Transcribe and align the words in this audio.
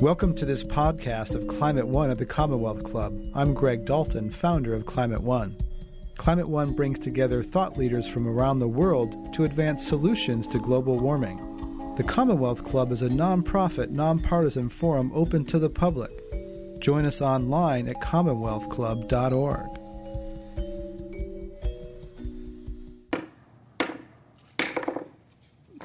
Welcome 0.00 0.34
to 0.34 0.44
this 0.44 0.62
podcast 0.62 1.34
of 1.34 1.48
Climate 1.48 1.86
One 1.86 2.10
at 2.10 2.18
the 2.18 2.26
Commonwealth 2.26 2.84
Club. 2.84 3.18
I'm 3.34 3.54
Greg 3.54 3.86
Dalton, 3.86 4.30
founder 4.30 4.74
of 4.74 4.84
Climate 4.84 5.22
One. 5.22 5.56
Climate 6.18 6.50
One 6.50 6.74
brings 6.74 6.98
together 6.98 7.42
thought 7.42 7.78
leaders 7.78 8.06
from 8.06 8.28
around 8.28 8.58
the 8.58 8.68
world 8.68 9.32
to 9.32 9.44
advance 9.44 9.86
solutions 9.86 10.46
to 10.48 10.58
global 10.58 10.98
warming. 10.98 11.94
The 11.96 12.04
Commonwealth 12.04 12.62
Club 12.62 12.92
is 12.92 13.00
a 13.00 13.08
nonprofit, 13.08 13.88
nonpartisan 13.88 14.68
forum 14.68 15.10
open 15.14 15.46
to 15.46 15.58
the 15.58 15.70
public. 15.70 16.10
Join 16.78 17.06
us 17.06 17.22
online 17.22 17.88
at 17.88 18.02
commonwealthclub.org. 18.02 19.75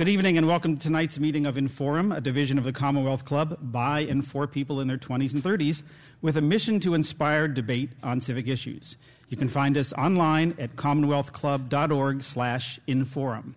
Good 0.02 0.10
evening 0.10 0.36
and 0.40 0.48
welcome 0.48 0.76
to 0.76 0.82
tonight's 0.82 1.20
meeting 1.20 1.46
of 1.46 1.58
Inforum, 1.58 2.18
a 2.18 2.22
division 2.22 2.58
of 2.58 2.64
the 2.64 2.74
Commonwealth 2.74 3.24
Club 3.24 3.60
by 3.62 4.00
and 4.00 4.26
for 4.26 4.48
people 4.48 4.82
in 4.82 4.88
their 4.88 4.98
20s 4.98 5.36
and 5.36 5.44
30s 5.44 5.84
with 6.24 6.38
a 6.38 6.42
mission 6.42 6.80
to 6.80 6.96
inspire 6.96 7.48
debate 7.48 7.92
on 8.02 8.20
civic 8.20 8.48
issues. 8.48 8.98
You 9.30 9.38
can 9.38 9.48
find 9.48 9.78
us 9.78 9.94
online 9.94 10.56
at 10.58 10.76
commonwealthclub.org/inforum. 10.76 13.54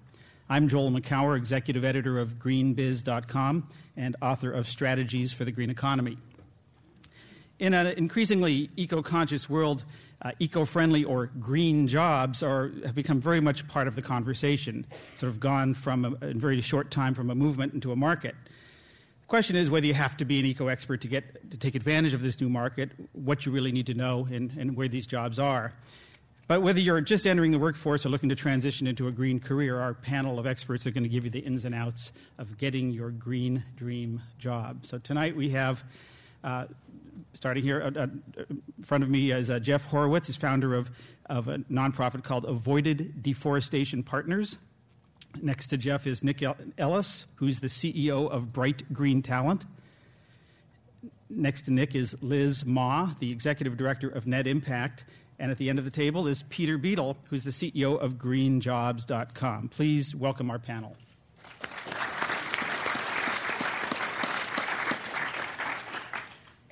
I'm 0.51 0.69
Joel 0.69 0.91
Makower, 0.91 1.39
executive 1.39 1.83
editor 1.83 2.19
of 2.19 2.39
greenbiz.com 2.39 3.67
and 3.97 4.17
author 4.21 4.53
of 4.53 4.69
Strategies 4.69 5.33
for 5.33 5.47
the 5.47 5.53
Green 5.53 5.71
Economy. 5.71 6.19
In 7.61 7.73
an 7.73 7.87
increasingly 7.87 8.71
eco-conscious 8.77 9.49
world, 9.49 9.85
uh, 10.23 10.33
eco-friendly 10.41 11.05
or 11.05 11.27
green 11.39 11.87
jobs 11.87 12.43
are, 12.43 12.73
have 12.85 12.95
become 12.95 13.21
very 13.21 13.41
much 13.41 13.67
part 13.69 13.87
of 13.87 13.95
the 13.95 14.03
conversation, 14.03 14.87
sort 15.15 15.31
of 15.31 15.39
gone 15.39 15.75
from 15.75 16.05
a, 16.05 16.27
in 16.27 16.41
very 16.41 16.61
short 16.61 16.91
time 16.91 17.15
from 17.15 17.31
a 17.31 17.35
movement 17.35 17.73
into 17.73 17.93
a 17.93 17.97
market. 17.97 18.35
The 18.45 19.29
question 19.29 19.55
is 19.57 19.71
whether 19.71 19.87
you 19.87 19.95
have 19.95 20.17
to 20.17 20.25
be 20.25 20.41
an 20.41 20.47
eco 20.47 20.67
expert 20.67 21.01
to 21.03 21.09
get 21.09 21.51
to 21.51 21.57
take 21.57 21.75
advantage 21.75 22.13
of 22.13 22.23
this 22.23 22.41
new 22.41 22.49
market, 22.49 22.91
what 23.13 23.47
you 23.47 23.53
really 23.53 23.73
need 23.73 23.87
to 23.87 23.95
know, 23.95 24.27
and, 24.31 24.51
and 24.59 24.77
where 24.77 24.89
these 24.89 25.07
jobs 25.07 25.39
are. 25.39 25.73
But 26.47 26.61
whether 26.61 26.81
you're 26.81 27.01
just 27.01 27.27
entering 27.27 27.53
the 27.53 27.59
workforce 27.59 28.05
or 28.05 28.11
looking 28.11 28.29
to 28.29 28.35
transition 28.35 28.87
into 28.87 29.09
a 29.09 29.13
green 29.13 29.41
career, 29.41 29.81
our 29.81 29.95
panel 29.95 30.39
of 30.39 30.47
experts 30.47 30.87
are 30.87 30.91
going 30.91 31.05
to 31.05 31.09
give 31.09 31.25
you 31.25 31.31
the 31.31 31.39
ins 31.39 31.65
and 31.65 31.75
outs 31.75 32.13
of 32.37 32.59
getting 32.59 32.91
your 32.91 33.11
green 33.11 33.63
dream 33.77 34.21
job. 34.39 34.85
So 34.85 34.99
tonight 34.99 35.35
we 35.35 35.51
have 35.51 35.85
uh, 36.43 36.67
starting 37.35 37.63
here 37.63 37.83
uh, 37.83 38.01
uh, 38.01 38.07
in 38.49 38.85
front 38.85 39.05
of 39.05 39.11
me 39.11 39.31
is 39.31 39.51
uh, 39.51 39.59
Jeff 39.59 39.85
Horowitz, 39.87 40.29
is 40.29 40.37
founder 40.37 40.75
of, 40.75 40.91
of 41.27 41.49
a 41.49 41.59
nonprofit 41.71 42.25
called 42.25 42.45
Avoided 42.45 43.23
Deforestation 43.23 44.03
Partners. 44.03 44.59
Next 45.43 45.69
to 45.69 45.77
Jeff 45.77 46.07
is 46.07 46.23
Nick 46.23 46.43
Ellis, 46.79 47.27
who's 47.37 47.61
the 47.61 47.67
CEO 47.67 48.31
of 48.31 48.53
Bright 48.53 48.93
Green 48.93 49.21
Talent. 49.21 49.65
Next 51.29 51.63
to 51.63 51.73
Nick 51.73 51.95
is 51.95 52.17
Liz 52.23 52.65
Maw, 52.65 53.15
the 53.19 53.33
executive 53.33 53.77
director 53.77 54.09
of 54.09 54.27
Net 54.27 54.47
Impact. 54.47 55.05
And 55.39 55.51
at 55.51 55.59
the 55.59 55.69
end 55.69 55.81
of 55.81 55.85
the 55.85 55.91
table 55.91 56.29
is 56.29 56.45
Peter 56.45 56.79
Beadle, 56.79 57.17
who's 57.25 57.43
the 57.43 57.51
CEO 57.51 57.99
of 57.99 58.15
greenjobs.com. 58.15 59.69
Please 59.69 60.15
welcome 60.15 60.51
our 60.51 60.61
panel. 60.61 60.97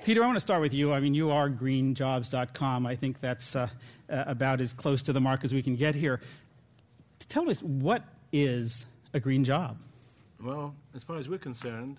Peter, 0.03 0.21
I 0.21 0.25
want 0.25 0.35
to 0.35 0.41
start 0.41 0.59
with 0.59 0.73
you. 0.73 0.91
I 0.91 0.99
mean, 0.99 1.13
you 1.13 1.31
are 1.31 1.49
greenjobs.com. 1.49 2.85
I 2.85 2.95
think 2.97 3.21
that's 3.21 3.55
uh, 3.55 3.69
about 4.09 4.59
as 4.59 4.73
close 4.73 5.01
to 5.03 5.13
the 5.13 5.21
mark 5.21 5.45
as 5.45 5.53
we 5.53 5.63
can 5.63 5.77
get 5.77 5.95
here. 5.95 6.19
Tell 7.29 7.49
us, 7.49 7.63
what 7.63 8.03
is 8.33 8.85
a 9.13 9.21
green 9.21 9.45
job? 9.45 9.77
Well, 10.43 10.75
as 10.93 11.05
far 11.05 11.15
as 11.15 11.29
we're 11.29 11.39
concerned, 11.39 11.95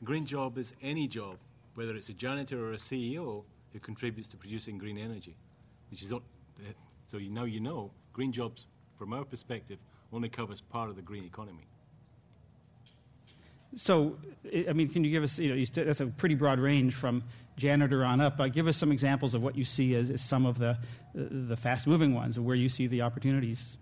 a 0.00 0.04
green 0.06 0.24
job 0.24 0.56
is 0.56 0.72
any 0.80 1.06
job, 1.06 1.36
whether 1.74 1.94
it's 1.94 2.08
a 2.08 2.14
janitor 2.14 2.66
or 2.66 2.72
a 2.72 2.78
CEO 2.78 3.44
who 3.74 3.78
contributes 3.78 4.30
to 4.30 4.38
producing 4.38 4.78
green 4.78 4.96
energy, 4.96 5.36
which 5.90 6.02
is 6.02 6.14
so 7.08 7.18
you 7.18 7.28
now 7.28 7.44
you 7.44 7.60
know 7.60 7.90
green 8.14 8.32
jobs, 8.32 8.66
from 8.98 9.12
our 9.12 9.24
perspective, 9.24 9.78
only 10.14 10.30
covers 10.30 10.62
part 10.62 10.88
of 10.88 10.96
the 10.96 11.02
green 11.02 11.24
economy. 11.24 11.66
So, 13.76 14.16
I 14.68 14.72
mean, 14.72 14.88
can 14.88 15.04
you 15.04 15.10
give 15.10 15.22
us, 15.22 15.38
you 15.38 15.48
know, 15.48 15.54
you 15.54 15.66
st- 15.66 15.86
that's 15.86 16.00
a 16.00 16.06
pretty 16.06 16.34
broad 16.34 16.58
range 16.58 16.94
from 16.94 17.24
janitor 17.56 18.04
on 18.04 18.20
up. 18.20 18.38
Uh, 18.38 18.48
give 18.48 18.66
us 18.66 18.76
some 18.76 18.92
examples 18.92 19.34
of 19.34 19.42
what 19.42 19.56
you 19.56 19.64
see 19.64 19.94
as, 19.94 20.10
as 20.10 20.22
some 20.22 20.46
of 20.46 20.58
the, 20.58 20.78
the 21.14 21.56
fast 21.56 21.86
moving 21.86 22.14
ones, 22.14 22.38
or 22.38 22.42
where 22.42 22.56
you 22.56 22.68
see 22.68 22.86
the 22.86 23.02
opportunities. 23.02 23.76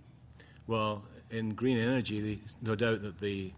Well, 0.66 1.03
in 1.30 1.54
green 1.54 1.78
energy, 1.78 2.41
no 2.60 2.75
doubt 2.75 3.03
that 3.03 3.20
the 3.20 3.53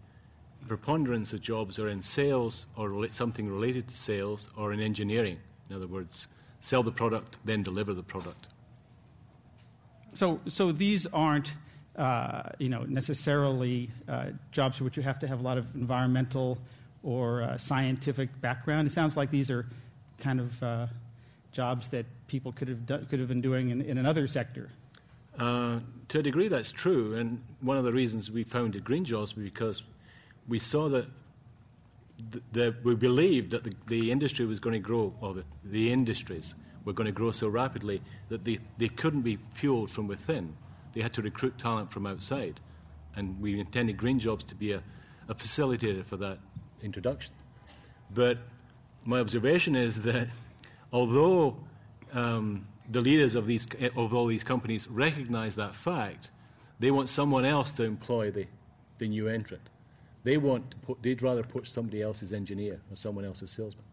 preponderance 0.67 1.33
of 1.33 1.41
jobs 1.41 1.77
are 1.79 1.87
in 1.87 2.01
sales 2.01 2.65
or 2.75 3.07
something 3.09 3.47
related 3.47 3.87
to 3.87 3.95
sales 3.95 4.49
or 4.57 4.73
in 4.73 4.79
engineering. 4.79 5.37
In 5.69 5.75
other 5.75 5.87
words, 5.87 6.27
sell 6.59 6.83
the 6.83 6.91
product, 6.91 7.37
then 7.45 7.63
deliver 7.63 7.93
the 7.93 8.03
product. 8.03 8.47
So, 10.13 10.39
so 10.47 10.71
these 10.71 11.05
aren't 11.07 11.53
uh, 11.97 12.49
you 12.59 12.69
know, 12.69 12.83
necessarily 12.83 13.89
uh, 14.07 14.27
jobs 14.51 14.77
for 14.77 14.83
which 14.83 14.97
you 14.97 15.03
have 15.03 15.19
to 15.19 15.27
have 15.27 15.39
a 15.39 15.43
lot 15.43 15.57
of 15.57 15.73
environmental 15.75 16.57
or 17.03 17.43
uh, 17.43 17.57
scientific 17.57 18.29
background. 18.41 18.87
It 18.87 18.91
sounds 18.91 19.15
like 19.15 19.29
these 19.29 19.49
are 19.49 19.65
kind 20.19 20.39
of 20.39 20.63
uh, 20.63 20.87
jobs 21.51 21.89
that 21.89 22.05
people 22.27 22.51
could 22.51 22.67
have, 22.67 22.85
do- 22.85 23.05
could 23.09 23.19
have 23.19 23.27
been 23.27 23.41
doing 23.41 23.69
in, 23.69 23.81
in 23.81 23.97
another 23.97 24.27
sector. 24.27 24.69
Uh, 25.37 25.79
to 26.09 26.19
a 26.19 26.23
degree, 26.23 26.47
that's 26.47 26.71
true. 26.71 27.15
And 27.15 27.41
one 27.61 27.77
of 27.77 27.83
the 27.83 27.93
reasons 27.93 28.31
we 28.31 28.43
founded 28.43 28.83
Green 28.83 29.05
Jobs 29.05 29.33
because 29.33 29.83
we 30.47 30.59
saw 30.59 30.89
that 30.89 31.07
the, 32.53 32.75
we 32.83 32.95
believed 32.95 33.51
that 33.51 33.63
the, 33.63 33.73
the, 33.87 34.11
industry 34.11 34.45
was 34.45 34.59
going 34.59 34.73
to 34.73 34.79
grow, 34.79 35.13
or 35.19 35.33
the, 35.33 35.43
the 35.63 35.91
industries 35.91 36.55
were 36.85 36.93
going 36.93 37.05
to 37.05 37.11
grow 37.11 37.31
so 37.31 37.47
rapidly 37.49 38.01
that 38.29 38.45
they, 38.45 38.59
they 38.77 38.87
couldn't 38.87 39.21
be 39.21 39.37
fueled 39.53 39.91
from 39.91 40.07
within 40.07 40.55
they 40.95 41.01
had 41.01 41.13
to 41.13 41.21
recruit 41.21 41.59
talent 41.59 41.91
from 41.91 42.07
outside. 42.07 42.59
And 43.15 43.39
we 43.39 43.59
intended 43.59 43.97
Green 43.97 44.17
Jobs 44.17 44.43
to 44.45 44.55
be 44.55 44.71
a, 44.71 44.81
a 45.27 45.35
facilitator 45.35 46.03
for 46.05 46.17
that 46.17 46.39
introduction. 46.81 47.33
But 48.13 48.39
my 49.05 49.19
observation 49.19 49.75
is 49.75 50.01
that 50.01 50.29
although 50.91 51.57
um, 52.13 52.67
the 52.89 53.01
leaders 53.01 53.35
of, 53.35 53.45
these, 53.45 53.67
of 53.95 54.13
all 54.13 54.25
these 54.25 54.43
companies 54.43 54.87
recognize 54.87 55.55
that 55.55 55.75
fact, 55.75 56.31
they 56.79 56.91
want 56.91 57.09
someone 57.09 57.45
else 57.45 57.71
to 57.73 57.83
employ 57.83 58.31
the, 58.31 58.47
the 58.97 59.07
new 59.07 59.27
entrant. 59.27 59.69
They 60.23 60.37
want 60.37 60.81
put, 60.81 61.03
they'd 61.03 61.21
rather 61.21 61.43
put 61.43 61.67
somebody 61.67 62.01
else's 62.01 62.33
engineer 62.33 62.81
or 62.89 62.95
someone 62.95 63.25
else's 63.25 63.51
salesman. 63.51 63.85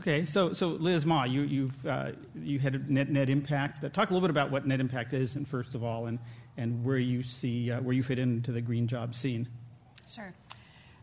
Okay, 0.00 0.24
so, 0.24 0.52
so 0.52 0.68
Liz 0.68 1.06
Maw, 1.06 1.24
you, 1.24 1.42
you've, 1.42 1.86
uh, 1.86 2.12
you 2.34 2.58
had 2.58 2.90
net, 2.90 3.10
net 3.10 3.28
impact. 3.28 3.84
Uh, 3.84 3.88
talk 3.88 4.10
a 4.10 4.12
little 4.12 4.26
bit 4.26 4.30
about 4.30 4.50
what 4.50 4.66
net 4.66 4.80
impact 4.80 5.12
is, 5.12 5.36
and 5.36 5.46
first 5.46 5.74
of 5.74 5.84
all, 5.84 6.06
and, 6.06 6.18
and 6.56 6.84
where 6.84 6.98
you 6.98 7.22
see 7.22 7.70
uh, 7.70 7.80
where 7.80 7.94
you 7.94 8.02
fit 8.02 8.18
into 8.18 8.52
the 8.52 8.60
green 8.60 8.88
job 8.88 9.14
scene. 9.14 9.48
Sure. 10.06 10.34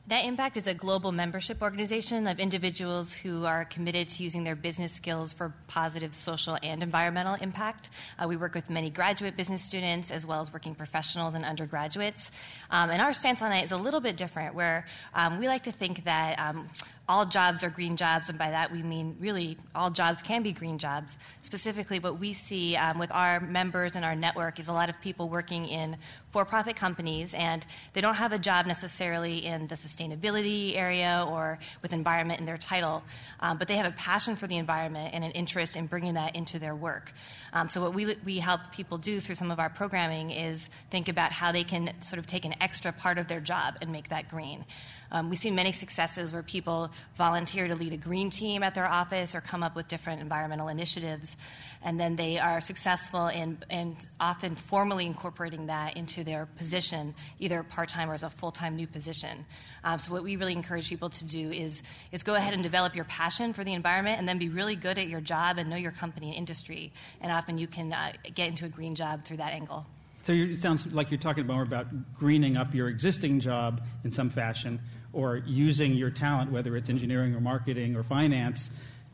Net 0.09 0.25
Impact 0.25 0.57
is 0.57 0.66
a 0.66 0.73
global 0.73 1.11
membership 1.11 1.61
organization 1.61 2.25
of 2.25 2.39
individuals 2.39 3.13
who 3.13 3.45
are 3.45 3.63
committed 3.66 4.07
to 4.07 4.23
using 4.23 4.44
their 4.44 4.55
business 4.55 4.91
skills 4.91 5.33
for 5.33 5.53
positive 5.67 6.16
social 6.16 6.57
and 6.63 6.81
environmental 6.81 7.35
impact. 7.35 7.91
Uh, 8.17 8.27
we 8.27 8.35
work 8.35 8.56
with 8.56 8.71
many 8.71 8.89
graduate 8.89 9.38
business 9.38 9.61
students 9.61 10.09
as 10.09 10.25
well 10.25 10.41
as 10.41 10.51
working 10.51 10.73
professionals 10.73 11.35
and 11.35 11.45
undergraduates. 11.45 12.31
Um, 12.71 12.89
and 12.89 13.03
our 13.03 13.13
stance 13.13 13.44
on 13.44 13.51
it 13.51 13.63
is 13.63 13.71
a 13.71 13.77
little 13.77 14.00
bit 14.00 14.17
different, 14.17 14.56
where 14.56 14.88
um, 15.13 15.38
we 15.38 15.47
like 15.47 15.61
to 15.66 15.71
think 15.71 16.03
that 16.06 16.39
um, 16.39 16.67
all 17.09 17.25
jobs 17.25 17.63
are 17.63 17.71
green 17.71 17.97
jobs, 17.97 18.29
and 18.29 18.37
by 18.37 18.51
that 18.51 18.71
we 18.71 18.83
mean 18.83 19.17
really 19.19 19.57
all 19.73 19.89
jobs 19.89 20.21
can 20.21 20.43
be 20.43 20.51
green 20.51 20.77
jobs. 20.77 21.17
Specifically, 21.41 21.99
what 21.99 22.19
we 22.19 22.33
see 22.33 22.75
um, 22.75 22.99
with 22.99 23.11
our 23.11 23.39
members 23.39 23.95
and 23.95 24.05
our 24.05 24.15
network 24.15 24.59
is 24.59 24.67
a 24.67 24.71
lot 24.71 24.89
of 24.89 25.01
people 25.01 25.27
working 25.27 25.65
in 25.65 25.97
for 26.29 26.45
profit 26.45 26.75
companies, 26.75 27.33
and 27.33 27.65
they 27.93 28.01
don't 28.01 28.13
have 28.13 28.31
a 28.31 28.37
job 28.37 28.67
necessarily 28.67 29.43
in 29.43 29.65
the 29.65 29.73
sustainability 29.73 30.77
area 30.77 31.25
or 31.27 31.57
with 31.81 31.94
environment 31.94 32.39
in 32.39 32.45
their 32.45 32.57
title, 32.57 33.03
um, 33.39 33.57
but 33.57 33.67
they 33.67 33.75
have 33.75 33.88
a 33.88 33.95
passion 33.95 34.35
for 34.35 34.45
the 34.45 34.57
environment 34.57 35.12
and 35.12 35.23
an 35.23 35.31
interest 35.31 35.75
in 35.75 35.88
bringing 35.88 36.13
that 36.13 36.35
into 36.35 36.59
their 36.59 36.75
work. 36.75 37.12
Um, 37.53 37.69
so, 37.69 37.81
what 37.81 37.95
we, 37.95 38.15
we 38.23 38.38
help 38.38 38.62
people 38.71 39.00
do 39.00 39.19
through 39.19 39.33
some 39.33 39.50
of 39.50 39.59
our 39.59 39.69
programming 39.69 40.29
is 40.29 40.69
think 40.91 41.07
about 41.09 41.31
how 41.31 41.51
they 41.51 41.63
can 41.63 41.91
sort 42.01 42.19
of 42.19 42.27
take 42.27 42.45
an 42.45 42.53
extra 42.62 42.91
part 42.91 43.17
of 43.17 43.27
their 43.27 43.39
job 43.39 43.77
and 43.81 43.91
make 43.91 44.09
that 44.09 44.29
green. 44.29 44.63
Um, 45.11 45.29
we 45.29 45.35
see 45.35 45.51
many 45.51 45.71
successes 45.71 46.31
where 46.31 46.44
people 46.44 46.91
volunteer 47.17 47.67
to 47.67 47.75
lead 47.75 47.94
a 47.94 47.97
green 47.97 48.29
team 48.29 48.63
at 48.63 48.75
their 48.75 48.88
office 48.88 49.33
or 49.33 49.41
come 49.41 49.63
up 49.63 49.75
with 49.75 49.88
different 49.88 50.21
environmental 50.21 50.67
initiatives, 50.67 51.35
and 51.81 52.00
then 52.00 52.15
they 52.15 52.38
are 52.38 52.61
successful 52.61 53.27
in, 53.27 53.57
in 53.69 53.95
often 54.19 54.53
formally 54.56 55.06
incorporating 55.06 55.67
that 55.67 55.97
into 55.97 56.23
their 56.23 56.45
position, 56.57 57.15
either 57.39 57.63
part 57.63 57.89
time 57.89 58.09
or 58.09 58.13
as 58.13 58.23
a 58.23 58.29
full 58.29 58.51
time 58.51 58.75
new 58.75 58.88
position. 58.88 59.45
Um, 59.83 59.97
so, 59.97 60.11
what 60.11 60.23
we 60.23 60.35
really 60.35 60.53
encourage 60.53 60.89
people 60.89 61.09
to 61.09 61.25
do 61.25 61.51
is, 61.51 61.81
is 62.12 62.21
go 62.21 62.35
ahead 62.35 62.53
and 62.53 62.62
develop 62.62 62.95
your 62.95 63.05
passion 63.05 63.53
for 63.53 63.63
the 63.63 63.73
environment 63.73 64.19
and 64.19 64.27
then 64.27 64.38
be 64.38 64.50
really 64.50 64.75
good 64.75 64.97
at 64.97 65.07
your 65.07 65.21
job 65.21 65.57
and 65.57 65.69
know 65.69 65.77
your 65.77 65.91
company 65.91 66.27
and 66.27 66.35
industry. 66.35 66.91
And 67.21 67.31
often 67.31 67.57
you 67.57 67.67
can 67.67 67.94
uh, 67.94 68.12
get 68.35 68.50
into 68.50 68.65
a 68.65 68.69
green 68.69 68.95
job 68.95 69.23
through 69.23 69.38
that 69.38 69.53
angle. 69.53 69.85
So 70.23 70.33
it 70.33 70.62
sounds 70.62 70.85
like 70.94 71.12
you're 71.12 71.19
talking 71.19 71.47
more 71.47 71.63
about 71.63 71.88
greening 72.15 72.57
up 72.57 72.75
your 72.75 72.89
existing 72.89 73.39
job 73.39 73.81
in 74.03 74.12
some 74.12 74.29
fashion 74.29 74.79
or 75.13 75.38
using 75.38 75.94
your 75.94 76.09
talent, 76.09 76.51
whether 76.51 76.75
it's 76.75 76.89
engineering 76.89 77.35
or 77.35 77.41
marketing 77.41 77.95
or 77.95 78.03
finance, 78.03 78.69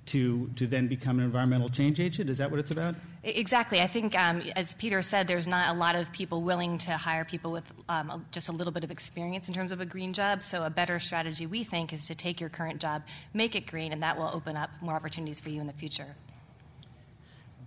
to, 0.08 0.50
to 0.56 0.68
then 0.68 0.88
become 0.88 1.20
an 1.20 1.26
environmental 1.26 1.70
change 1.70 2.00
agent? 2.00 2.30
Is 2.30 2.38
that 2.38 2.52
what 2.52 2.60
it's 2.60 2.72
about? 2.72 2.96
Exactly. 3.24 3.82
I 3.82 3.88
think, 3.88 4.18
um, 4.18 4.42
as 4.56 4.76
Peter 4.76 5.02
said, 5.02 5.28
there's 5.28 5.48
not 5.48 5.76
a 5.76 5.78
lot 5.78 5.96
of 5.96 6.12
people 6.12 6.44
willing 6.44 6.78
to 6.80 6.92
hire 6.92 7.26
people 7.26 7.52
with 7.52 7.64
um, 7.90 8.26
just 8.32 8.50
a 8.50 8.52
little 8.52 8.72
bit 8.72 8.84
of 8.84 8.92
experience 8.92 9.48
in 9.48 9.54
terms 9.54 9.72
of 9.72 9.82
a 9.82 9.86
green 9.86 10.14
job. 10.14 10.44
So, 10.44 10.64
a 10.64 10.70
better 10.70 11.00
strategy, 11.00 11.48
we 11.48 11.64
think, 11.64 11.92
is 11.92 12.06
to 12.06 12.16
take 12.16 12.40
your 12.40 12.50
current 12.50 12.80
job, 12.80 13.02
make 13.34 13.56
it 13.56 13.66
green, 13.66 13.92
and 13.92 14.04
that 14.04 14.18
will 14.18 14.30
open 14.32 14.56
up 14.56 14.70
more 14.80 14.94
opportunities 14.94 15.40
for 15.40 15.50
you 15.50 15.60
in 15.60 15.66
the 15.68 15.74
future. 15.74 16.16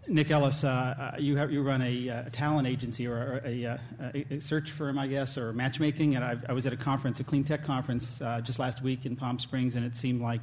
Nick 0.09 0.31
Ellis, 0.31 0.65
uh, 0.65 0.69
uh 0.69 1.17
you, 1.19 1.37
have, 1.37 1.53
you 1.53 1.63
run 1.63 1.83
a, 1.83 2.09
uh, 2.09 2.23
a, 2.27 2.31
talent 2.31 2.67
agency 2.67 3.07
or 3.07 3.43
a, 3.45 3.67
uh, 3.67 3.77
a, 4.15 4.35
a, 4.35 4.41
search 4.41 4.71
firm, 4.71 4.99
I 4.99 5.07
guess, 5.07 5.37
or 5.37 5.53
matchmaking. 5.53 6.17
And 6.17 6.25
I've, 6.25 6.45
i 6.49 6.53
was 6.53 6.67
at 6.67 6.73
a 6.73 6.77
conference, 6.77 7.21
a 7.21 7.25
clean 7.25 7.45
tech 7.45 7.63
conference, 7.63 8.21
uh, 8.21 8.41
just 8.41 8.59
last 8.59 8.83
week 8.83 9.07
in 9.07 9.17
Palm 9.17 9.39
Springs, 9.39 9.77
and 9.77 9.85
it 9.85 9.95
seemed 9.95 10.23
like 10.23 10.41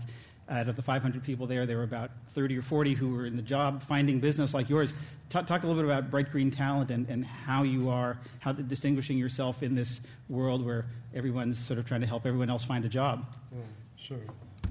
out 0.49 0.69
of 0.69 0.75
the 0.75 0.81
500 0.81 1.23
people 1.23 1.47
there, 1.47 1.65
there 1.65 1.77
were 1.77 1.83
about 1.83 2.11
30 2.33 2.57
or 2.57 2.61
40 2.61 2.93
who 2.93 3.09
were 3.09 3.25
in 3.25 3.35
the 3.35 3.41
job 3.41 3.81
finding 3.81 4.19
business 4.19 4.53
like 4.53 4.69
yours. 4.69 4.93
Talk, 5.29 5.49
a 5.49 5.53
little 5.67 5.75
bit 5.75 5.85
about 5.85 6.11
Bright 6.11 6.31
Green 6.31 6.51
Talent 6.51 6.91
and, 6.91 7.09
and 7.09 7.25
how 7.25 7.63
you 7.63 7.89
are, 7.89 8.19
how 8.39 8.51
distinguishing 8.51 9.17
yourself 9.17 9.63
in 9.63 9.73
this 9.73 10.01
world 10.29 10.63
where 10.63 10.85
everyone's 11.15 11.57
sort 11.57 11.79
of 11.79 11.85
trying 11.85 12.01
to 12.01 12.07
help 12.07 12.27
everyone 12.27 12.49
else 12.49 12.63
find 12.63 12.85
a 12.85 12.89
job. 12.89 13.25
Yeah, 13.51 13.59
sure. 13.95 14.17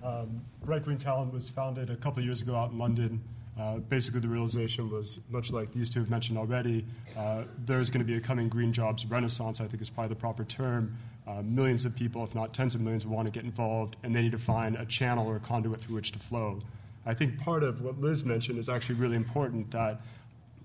Um, 0.04 0.42
Bright 0.64 0.84
Green 0.84 0.96
Talent 0.96 1.32
was 1.32 1.50
founded 1.50 1.90
a 1.90 1.96
couple 1.96 2.20
of 2.20 2.24
years 2.24 2.40
ago 2.40 2.54
out 2.54 2.70
in 2.70 2.78
London. 2.78 3.20
Uh, 3.58 3.76
basically, 3.76 4.20
the 4.20 4.28
realization 4.28 4.90
was 4.90 5.20
much 5.30 5.52
like 5.52 5.72
these 5.72 5.88
two 5.88 6.00
have 6.00 6.10
mentioned 6.10 6.36
already. 6.36 6.84
Uh, 7.16 7.44
there's 7.64 7.88
going 7.88 8.00
to 8.00 8.04
be 8.04 8.16
a 8.16 8.20
coming 8.20 8.48
green 8.48 8.72
jobs 8.72 9.06
renaissance, 9.06 9.60
I 9.60 9.66
think 9.66 9.80
is 9.80 9.90
probably 9.90 10.08
the 10.08 10.20
proper 10.20 10.44
term. 10.44 10.96
Uh, 11.26 11.40
millions 11.42 11.84
of 11.84 11.94
people, 11.94 12.24
if 12.24 12.34
not 12.34 12.52
tens 12.52 12.74
of 12.74 12.80
millions, 12.80 13.06
will 13.06 13.14
want 13.14 13.26
to 13.26 13.32
get 13.32 13.44
involved, 13.44 13.96
and 14.02 14.14
they 14.14 14.22
need 14.22 14.32
to 14.32 14.38
find 14.38 14.76
a 14.76 14.84
channel 14.84 15.26
or 15.26 15.36
a 15.36 15.40
conduit 15.40 15.80
through 15.80 15.94
which 15.94 16.12
to 16.12 16.18
flow. 16.18 16.58
I 17.06 17.14
think 17.14 17.38
part 17.38 17.62
of 17.62 17.80
what 17.80 18.00
Liz 18.00 18.24
mentioned 18.24 18.58
is 18.58 18.68
actually 18.68 18.96
really 18.96 19.16
important 19.16 19.70
that 19.70 20.00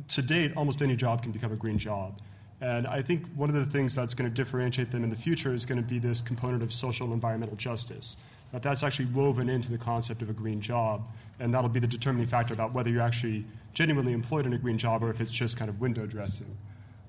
to 0.08 0.22
date, 0.22 0.54
almost 0.56 0.82
any 0.82 0.96
job 0.96 1.22
can 1.22 1.32
become 1.32 1.52
a 1.52 1.56
green 1.56 1.78
job. 1.78 2.20
And 2.62 2.88
I 2.88 3.02
think 3.02 3.26
one 3.36 3.50
of 3.50 3.56
the 3.56 3.66
things 3.66 3.96
that's 3.96 4.14
going 4.14 4.30
to 4.30 4.34
differentiate 4.34 4.92
them 4.92 5.04
in 5.04 5.10
the 5.10 5.16
future 5.16 5.54
is 5.54 5.66
going 5.66 5.82
to 5.82 5.88
be 5.88 6.00
this 6.00 6.22
component 6.22 6.64
of 6.64 6.74
social 6.74 7.06
and 7.06 7.14
environmental 7.14 7.56
justice. 7.56 8.18
That 8.52 8.64
that's 8.64 8.84
actually 8.84 9.06
woven 9.08 9.50
into 9.50 9.72
the 9.72 9.78
concept 9.78 10.22
of 10.22 10.30
a 10.30 10.34
green 10.34 10.60
job, 10.60 11.08
and 11.40 11.54
that'll 11.54 11.70
be 11.70 11.80
the 11.80 11.88
determining 11.88 12.28
factor 12.28 12.54
about 12.54 12.74
whether 12.74 12.90
you're 12.90 13.02
actually 13.02 13.46
genuinely 13.74 14.14
employed 14.14 14.46
in 14.46 14.54
a 14.54 14.58
green 14.58 14.78
job 14.78 15.04
or 15.04 15.10
if 15.10 15.22
it's 15.22 15.32
just 15.32 15.58
kind 15.58 15.70
of 15.70 15.80
window 15.80 16.06
dressing. 16.06 16.58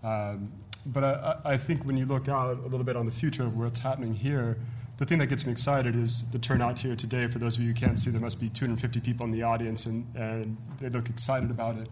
Um, 0.02 0.52
but 0.86 1.04
I, 1.04 1.36
I, 1.44 1.56
think 1.56 1.84
when 1.84 1.96
you 1.96 2.06
look 2.06 2.28
out 2.28 2.56
a 2.56 2.62
little 2.62 2.84
bit 2.84 2.96
on 2.96 3.04
the 3.06 3.12
future 3.12 3.42
of 3.42 3.56
what's 3.56 3.80
happening 3.80 4.14
here, 4.14 4.56
the 4.96 5.04
thing 5.04 5.18
that 5.18 5.26
gets 5.26 5.44
me 5.44 5.52
excited 5.52 5.94
is 5.96 6.22
the 6.30 6.38
turnout 6.38 6.78
here 6.78 6.96
today. 6.96 7.26
For 7.26 7.38
those 7.38 7.56
of 7.56 7.62
you 7.62 7.68
who 7.68 7.74
can't 7.74 7.98
see, 7.98 8.10
there 8.10 8.20
must 8.20 8.40
be 8.40 8.48
250 8.48 9.00
people 9.00 9.24
in 9.26 9.32
the 9.32 9.42
audience, 9.42 9.86
and, 9.86 10.06
and 10.14 10.56
they 10.78 10.88
look 10.88 11.08
excited 11.08 11.50
about 11.50 11.76
it. 11.76 11.88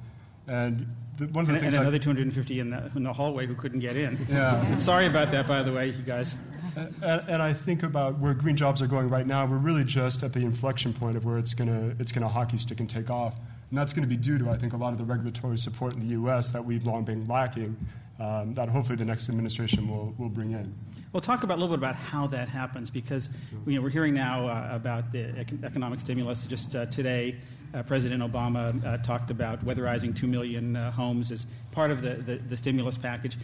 And 0.48 0.94
the, 1.18 1.26
one 1.28 1.42
of 1.42 1.48
the 1.48 1.54
and, 1.54 1.62
things 1.62 1.74
and 1.74 1.82
another 1.82 1.96
I, 1.96 1.98
250 1.98 2.60
in 2.60 2.70
the, 2.70 2.90
in 2.94 3.02
the 3.02 3.12
hallway 3.12 3.46
who 3.46 3.54
couldn't 3.54 3.80
get 3.80 3.96
in. 3.96 4.18
Yeah. 4.28 4.76
Sorry 4.78 5.06
about 5.06 5.30
that, 5.32 5.46
by 5.46 5.62
the 5.62 5.72
way, 5.72 5.88
you 5.88 6.02
guys. 6.02 6.36
And, 6.76 6.94
and, 7.02 7.42
I 7.42 7.52
think 7.52 7.82
about 7.82 8.18
where 8.18 8.34
green 8.34 8.56
jobs 8.56 8.80
are 8.82 8.86
going 8.86 9.08
right 9.08 9.26
now. 9.26 9.44
We're 9.46 9.56
really 9.56 9.84
just 9.84 10.22
at 10.22 10.32
the 10.32 10.40
inflection 10.40 10.92
point 10.92 11.16
of 11.16 11.24
where 11.24 11.38
it's 11.38 11.54
going 11.54 11.68
to 11.68 11.96
it's 12.00 12.12
going 12.12 12.22
to 12.22 12.28
hockey 12.28 12.58
stick 12.58 12.78
and 12.78 12.88
take 12.88 13.10
off. 13.10 13.34
And 13.70 13.78
that's 13.78 13.92
going 13.92 14.02
to 14.02 14.08
be 14.08 14.16
due 14.16 14.38
to, 14.38 14.50
I 14.50 14.56
think, 14.56 14.74
a 14.74 14.76
lot 14.76 14.92
of 14.92 14.98
the 14.98 15.04
regulatory 15.04 15.58
support 15.58 15.94
in 15.94 16.00
the 16.00 16.06
U.S. 16.08 16.50
that 16.50 16.64
we've 16.64 16.86
long 16.86 17.04
been 17.04 17.26
lacking 17.26 17.76
um, 18.20 18.54
that 18.54 18.68
hopefully 18.68 18.96
the 18.96 19.04
next 19.04 19.28
administration 19.28 19.88
will, 19.88 20.14
will 20.18 20.28
bring 20.28 20.52
in. 20.52 20.74
Well, 21.12 21.20
talk 21.20 21.42
about 21.42 21.58
a 21.58 21.60
little 21.60 21.76
bit 21.76 21.80
about 21.80 21.94
how 21.94 22.26
that 22.28 22.48
happens 22.48 22.90
because 22.90 23.30
you 23.66 23.74
know, 23.74 23.80
we're 23.80 23.90
hearing 23.90 24.14
now 24.14 24.46
uh, 24.46 24.68
about 24.72 25.10
the 25.12 25.46
economic 25.62 26.00
stimulus. 26.00 26.44
Just 26.44 26.74
uh, 26.74 26.86
today, 26.86 27.36
uh, 27.74 27.82
President 27.82 28.22
Obama 28.22 28.84
uh, 28.84 28.98
talked 28.98 29.30
about 29.30 29.64
weatherizing 29.64 30.16
2 30.16 30.26
million 30.26 30.76
uh, 30.76 30.90
homes 30.90 31.30
as 31.30 31.46
part 31.72 31.90
of 31.90 32.02
the, 32.02 32.14
the, 32.14 32.36
the, 32.36 32.56
stimulus 32.56 32.98
package. 32.98 33.36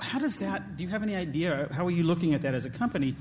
How 0.00 0.18
does 0.18 0.36
that, 0.36 0.76
do 0.76 0.84
you 0.84 0.90
have 0.90 1.02
any 1.02 1.14
idea, 1.14 1.68
how 1.72 1.86
are 1.86 1.90
you 1.90 2.02
looking 2.02 2.34
at 2.34 2.42
that 2.42 2.54
as 2.54 2.64
a 2.64 2.70
company, 2.70 3.14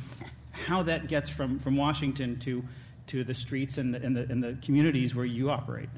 how 0.51 0.83
that 0.83 1.07
gets 1.07 1.29
from, 1.29 1.59
from 1.59 1.75
Washington 1.77 2.39
to, 2.39 2.63
to 3.07 3.23
the 3.23 3.33
streets 3.33 3.77
and 3.77 3.93
the, 3.93 4.01
and, 4.01 4.15
the, 4.15 4.21
and 4.29 4.43
the 4.43 4.57
communities 4.61 5.15
where 5.15 5.25
you 5.25 5.49
operate? 5.49 5.89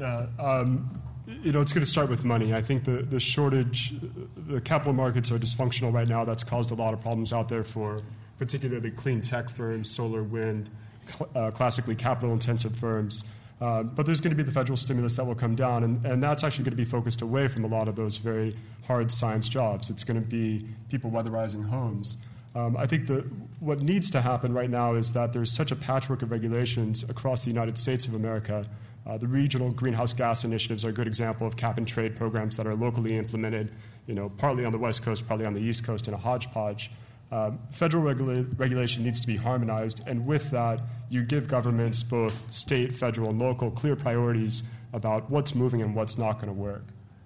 Uh, 0.00 0.26
um, 0.38 1.02
you 1.42 1.52
know, 1.52 1.60
it's 1.60 1.72
going 1.72 1.84
to 1.84 1.90
start 1.90 2.08
with 2.08 2.24
money. 2.24 2.54
I 2.54 2.62
think 2.62 2.84
the, 2.84 3.02
the 3.02 3.18
shortage, 3.18 3.94
the 4.36 4.60
capital 4.60 4.92
markets 4.92 5.30
are 5.32 5.38
dysfunctional 5.38 5.92
right 5.92 6.06
now. 6.06 6.24
That's 6.24 6.44
caused 6.44 6.70
a 6.70 6.74
lot 6.74 6.94
of 6.94 7.00
problems 7.00 7.32
out 7.32 7.48
there 7.48 7.64
for 7.64 8.02
particularly 8.38 8.90
clean 8.90 9.20
tech 9.22 9.48
firms, 9.50 9.90
solar, 9.90 10.22
wind, 10.22 10.70
cl- 11.06 11.30
uh, 11.34 11.50
classically 11.50 11.96
capital 11.96 12.32
intensive 12.32 12.76
firms. 12.76 13.24
Uh, 13.60 13.82
but 13.82 14.04
there's 14.04 14.20
going 14.20 14.30
to 14.30 14.36
be 14.36 14.42
the 14.42 14.52
federal 14.52 14.76
stimulus 14.76 15.14
that 15.14 15.24
will 15.24 15.34
come 15.34 15.54
down, 15.54 15.82
and, 15.82 16.04
and 16.04 16.22
that's 16.22 16.44
actually 16.44 16.64
going 16.64 16.72
to 16.72 16.76
be 16.76 16.84
focused 16.84 17.22
away 17.22 17.48
from 17.48 17.64
a 17.64 17.66
lot 17.66 17.88
of 17.88 17.96
those 17.96 18.18
very 18.18 18.54
hard 18.84 19.10
science 19.10 19.48
jobs. 19.48 19.88
It's 19.88 20.04
going 20.04 20.20
to 20.20 20.26
be 20.26 20.66
people 20.90 21.10
weatherizing 21.10 21.66
homes. 21.66 22.18
Um, 22.54 22.76
I 22.76 22.86
think 22.86 23.06
the, 23.06 23.26
what 23.60 23.80
needs 23.80 24.10
to 24.10 24.20
happen 24.20 24.52
right 24.52 24.68
now 24.68 24.94
is 24.94 25.12
that 25.12 25.32
there's 25.32 25.50
such 25.50 25.72
a 25.72 25.76
patchwork 25.76 26.22
of 26.22 26.30
regulations 26.30 27.08
across 27.08 27.44
the 27.44 27.50
United 27.50 27.78
States 27.78 28.06
of 28.06 28.14
America 28.14 28.64
uh, 29.06 29.16
the 29.16 29.28
regional 29.28 29.70
greenhouse 29.70 30.12
gas 30.12 30.44
initiatives 30.44 30.84
are 30.84 30.88
a 30.88 30.92
good 30.92 31.06
example 31.06 31.46
of 31.46 31.56
cap 31.56 31.78
and 31.78 31.86
trade 31.86 32.16
programs 32.16 32.56
that 32.56 32.66
are 32.66 32.74
locally 32.74 33.16
implemented, 33.16 33.70
you 34.06 34.14
know, 34.14 34.28
partly 34.30 34.64
on 34.64 34.72
the 34.72 34.78
West 34.78 35.02
Coast, 35.04 35.26
partly 35.28 35.46
on 35.46 35.52
the 35.52 35.60
East 35.60 35.84
Coast 35.84 36.08
in 36.08 36.14
a 36.14 36.16
hodgepodge. 36.16 36.90
Uh, 37.32 37.50
federal 37.70 38.04
regula- 38.04 38.44
regulation 38.56 39.02
needs 39.02 39.20
to 39.20 39.26
be 39.26 39.36
harmonized, 39.36 40.00
and 40.06 40.26
with 40.26 40.50
that, 40.50 40.80
you 41.08 41.22
give 41.22 41.48
governments, 41.48 42.02
both 42.02 42.50
state, 42.52 42.94
federal, 42.94 43.30
and 43.30 43.38
local, 43.38 43.70
clear 43.70 43.96
priorities 43.96 44.62
about 44.92 45.28
what's 45.28 45.54
moving 45.54 45.82
and 45.82 45.94
what's 45.94 46.16
not 46.16 46.34
going 46.34 46.46
to 46.46 46.52
work. 46.52 46.84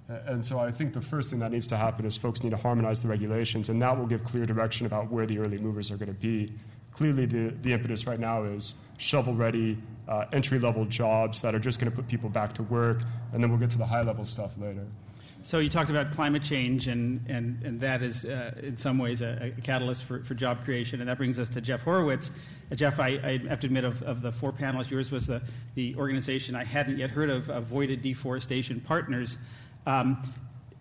And 0.08 0.44
so 0.44 0.58
I 0.58 0.72
think 0.72 0.92
the 0.92 1.00
first 1.00 1.30
thing 1.30 1.38
that 1.38 1.52
needs 1.52 1.68
to 1.68 1.76
happen 1.76 2.04
is 2.04 2.16
folks 2.16 2.42
need 2.42 2.50
to 2.50 2.56
harmonize 2.56 3.00
the 3.00 3.08
regulations, 3.08 3.68
and 3.68 3.80
that 3.82 3.96
will 3.96 4.06
give 4.06 4.24
clear 4.24 4.46
direction 4.46 4.86
about 4.86 5.10
where 5.10 5.26
the 5.26 5.38
early 5.38 5.58
movers 5.58 5.90
are 5.90 5.96
going 5.96 6.08
to 6.08 6.20
be. 6.20 6.52
Clearly, 6.92 7.26
the, 7.26 7.54
the 7.62 7.72
impetus 7.72 8.06
right 8.06 8.18
now 8.18 8.42
is 8.42 8.74
shovel 8.98 9.34
ready, 9.34 9.78
uh, 10.08 10.24
entry 10.32 10.58
level 10.58 10.84
jobs 10.86 11.40
that 11.42 11.54
are 11.54 11.60
just 11.60 11.78
going 11.78 11.90
to 11.90 11.96
put 11.96 12.08
people 12.08 12.28
back 12.28 12.54
to 12.54 12.62
work, 12.64 13.02
and 13.32 13.42
then 13.42 13.50
we'll 13.50 13.60
get 13.60 13.70
to 13.70 13.78
the 13.78 13.86
high 13.86 14.02
level 14.02 14.24
stuff 14.24 14.50
later. 14.58 14.86
So 15.42 15.58
you 15.58 15.70
talked 15.70 15.88
about 15.88 16.12
climate 16.12 16.42
change, 16.42 16.86
and, 16.86 17.24
and, 17.26 17.62
and 17.62 17.80
that 17.80 18.02
is 18.02 18.26
uh, 18.26 18.52
in 18.62 18.76
some 18.76 18.98
ways 18.98 19.22
a, 19.22 19.54
a, 19.56 19.60
catalyst 19.62 20.04
for, 20.04 20.22
for 20.22 20.34
job 20.34 20.64
creation, 20.64 21.00
and 21.00 21.08
that 21.08 21.16
brings 21.16 21.38
us 21.38 21.48
to 21.50 21.62
Jeff 21.62 21.80
Horowitz. 21.80 22.30
Uh, 22.70 22.74
Jeff, 22.74 23.00
I, 23.00 23.08
I, 23.08 23.40
have 23.48 23.60
to 23.60 23.66
admit, 23.66 23.84
of, 23.84 24.02
of 24.02 24.20
the 24.20 24.32
four 24.32 24.52
panelists, 24.52 24.90
yours 24.90 25.10
was 25.10 25.26
the, 25.26 25.40
the 25.76 25.96
organization 25.96 26.54
I 26.54 26.64
hadn't 26.64 26.98
yet 26.98 27.10
heard 27.10 27.30
of, 27.30 27.48
Avoided 27.48 28.02
Deforestation 28.02 28.80
Partners. 28.80 29.38
Um, 29.86 30.22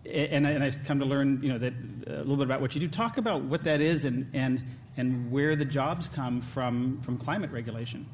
and, 0.04 0.46
and, 0.46 0.62
I've 0.62 0.84
come 0.84 0.98
to 0.98 1.06
learn, 1.06 1.42
you 1.42 1.50
know, 1.50 1.58
that 1.58 1.72
uh, 2.06 2.16
a 2.16 2.18
little 2.18 2.36
bit 2.36 2.44
about 2.44 2.60
what 2.60 2.74
you 2.74 2.80
do. 2.80 2.88
Talk 2.88 3.16
about 3.16 3.42
what 3.42 3.64
that 3.64 3.80
is 3.80 4.04
and, 4.04 4.28
and, 4.34 4.60
and 4.98 5.30
where 5.30 5.56
the 5.56 5.64
jobs 5.64 6.06
come 6.08 6.42
from 6.42 7.00
from 7.00 7.16
climate 7.16 7.50
regulation. 7.50 8.06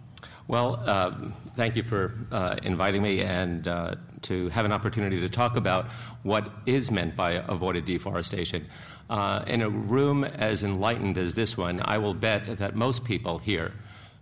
Well, 0.49 0.81
uh, 0.87 1.13
thank 1.57 1.75
you 1.75 1.83
for 1.83 2.15
uh, 2.31 2.55
inviting 2.63 3.03
me 3.03 3.21
and 3.21 3.67
uh, 3.67 3.97
to 4.23 4.49
have 4.51 4.65
an 4.65 4.71
opportunity 4.71 5.19
to 5.19 5.29
talk 5.29 5.57
about 5.57 5.87
what 6.23 6.49
is 6.67 6.89
meant 6.93 7.17
by 7.17 7.33
avoided 7.49 7.85
deforestation. 7.85 8.67
Uh, 9.11 9.43
in 9.49 9.61
a 9.61 9.69
room 9.69 10.23
as 10.23 10.63
enlightened 10.63 11.19
as 11.19 11.35
this 11.35 11.57
one, 11.57 11.81
I 11.85 11.99
will 11.99 12.15
bet 12.15 12.59
that 12.59 12.77
most 12.77 13.03
people 13.03 13.39
here 13.39 13.73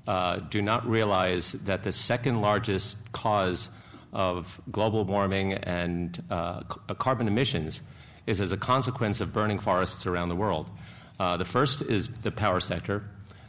uh, 0.07 0.37
do 0.39 0.63
not 0.63 0.89
realize 0.89 1.53
that 1.53 1.83
the 1.83 1.93
second 1.93 2.41
largest 2.41 3.13
cause 3.13 3.69
of 4.15 4.63
global 4.73 5.05
warming 5.05 5.53
and 5.53 6.23
uh, 6.31 6.61
carbon 6.95 7.29
emissions 7.29 7.83
is 8.27 8.41
as 8.41 8.51
a 8.51 8.57
consequence 8.57 9.21
of 9.21 9.35
burning 9.35 9.59
forests 9.59 10.07
around 10.07 10.31
the 10.31 10.37
world. 10.37 10.71
the 11.19 11.45
first 11.45 11.83
is 11.83 12.09
the 12.23 12.31
power 12.31 12.61
sector, 12.61 13.05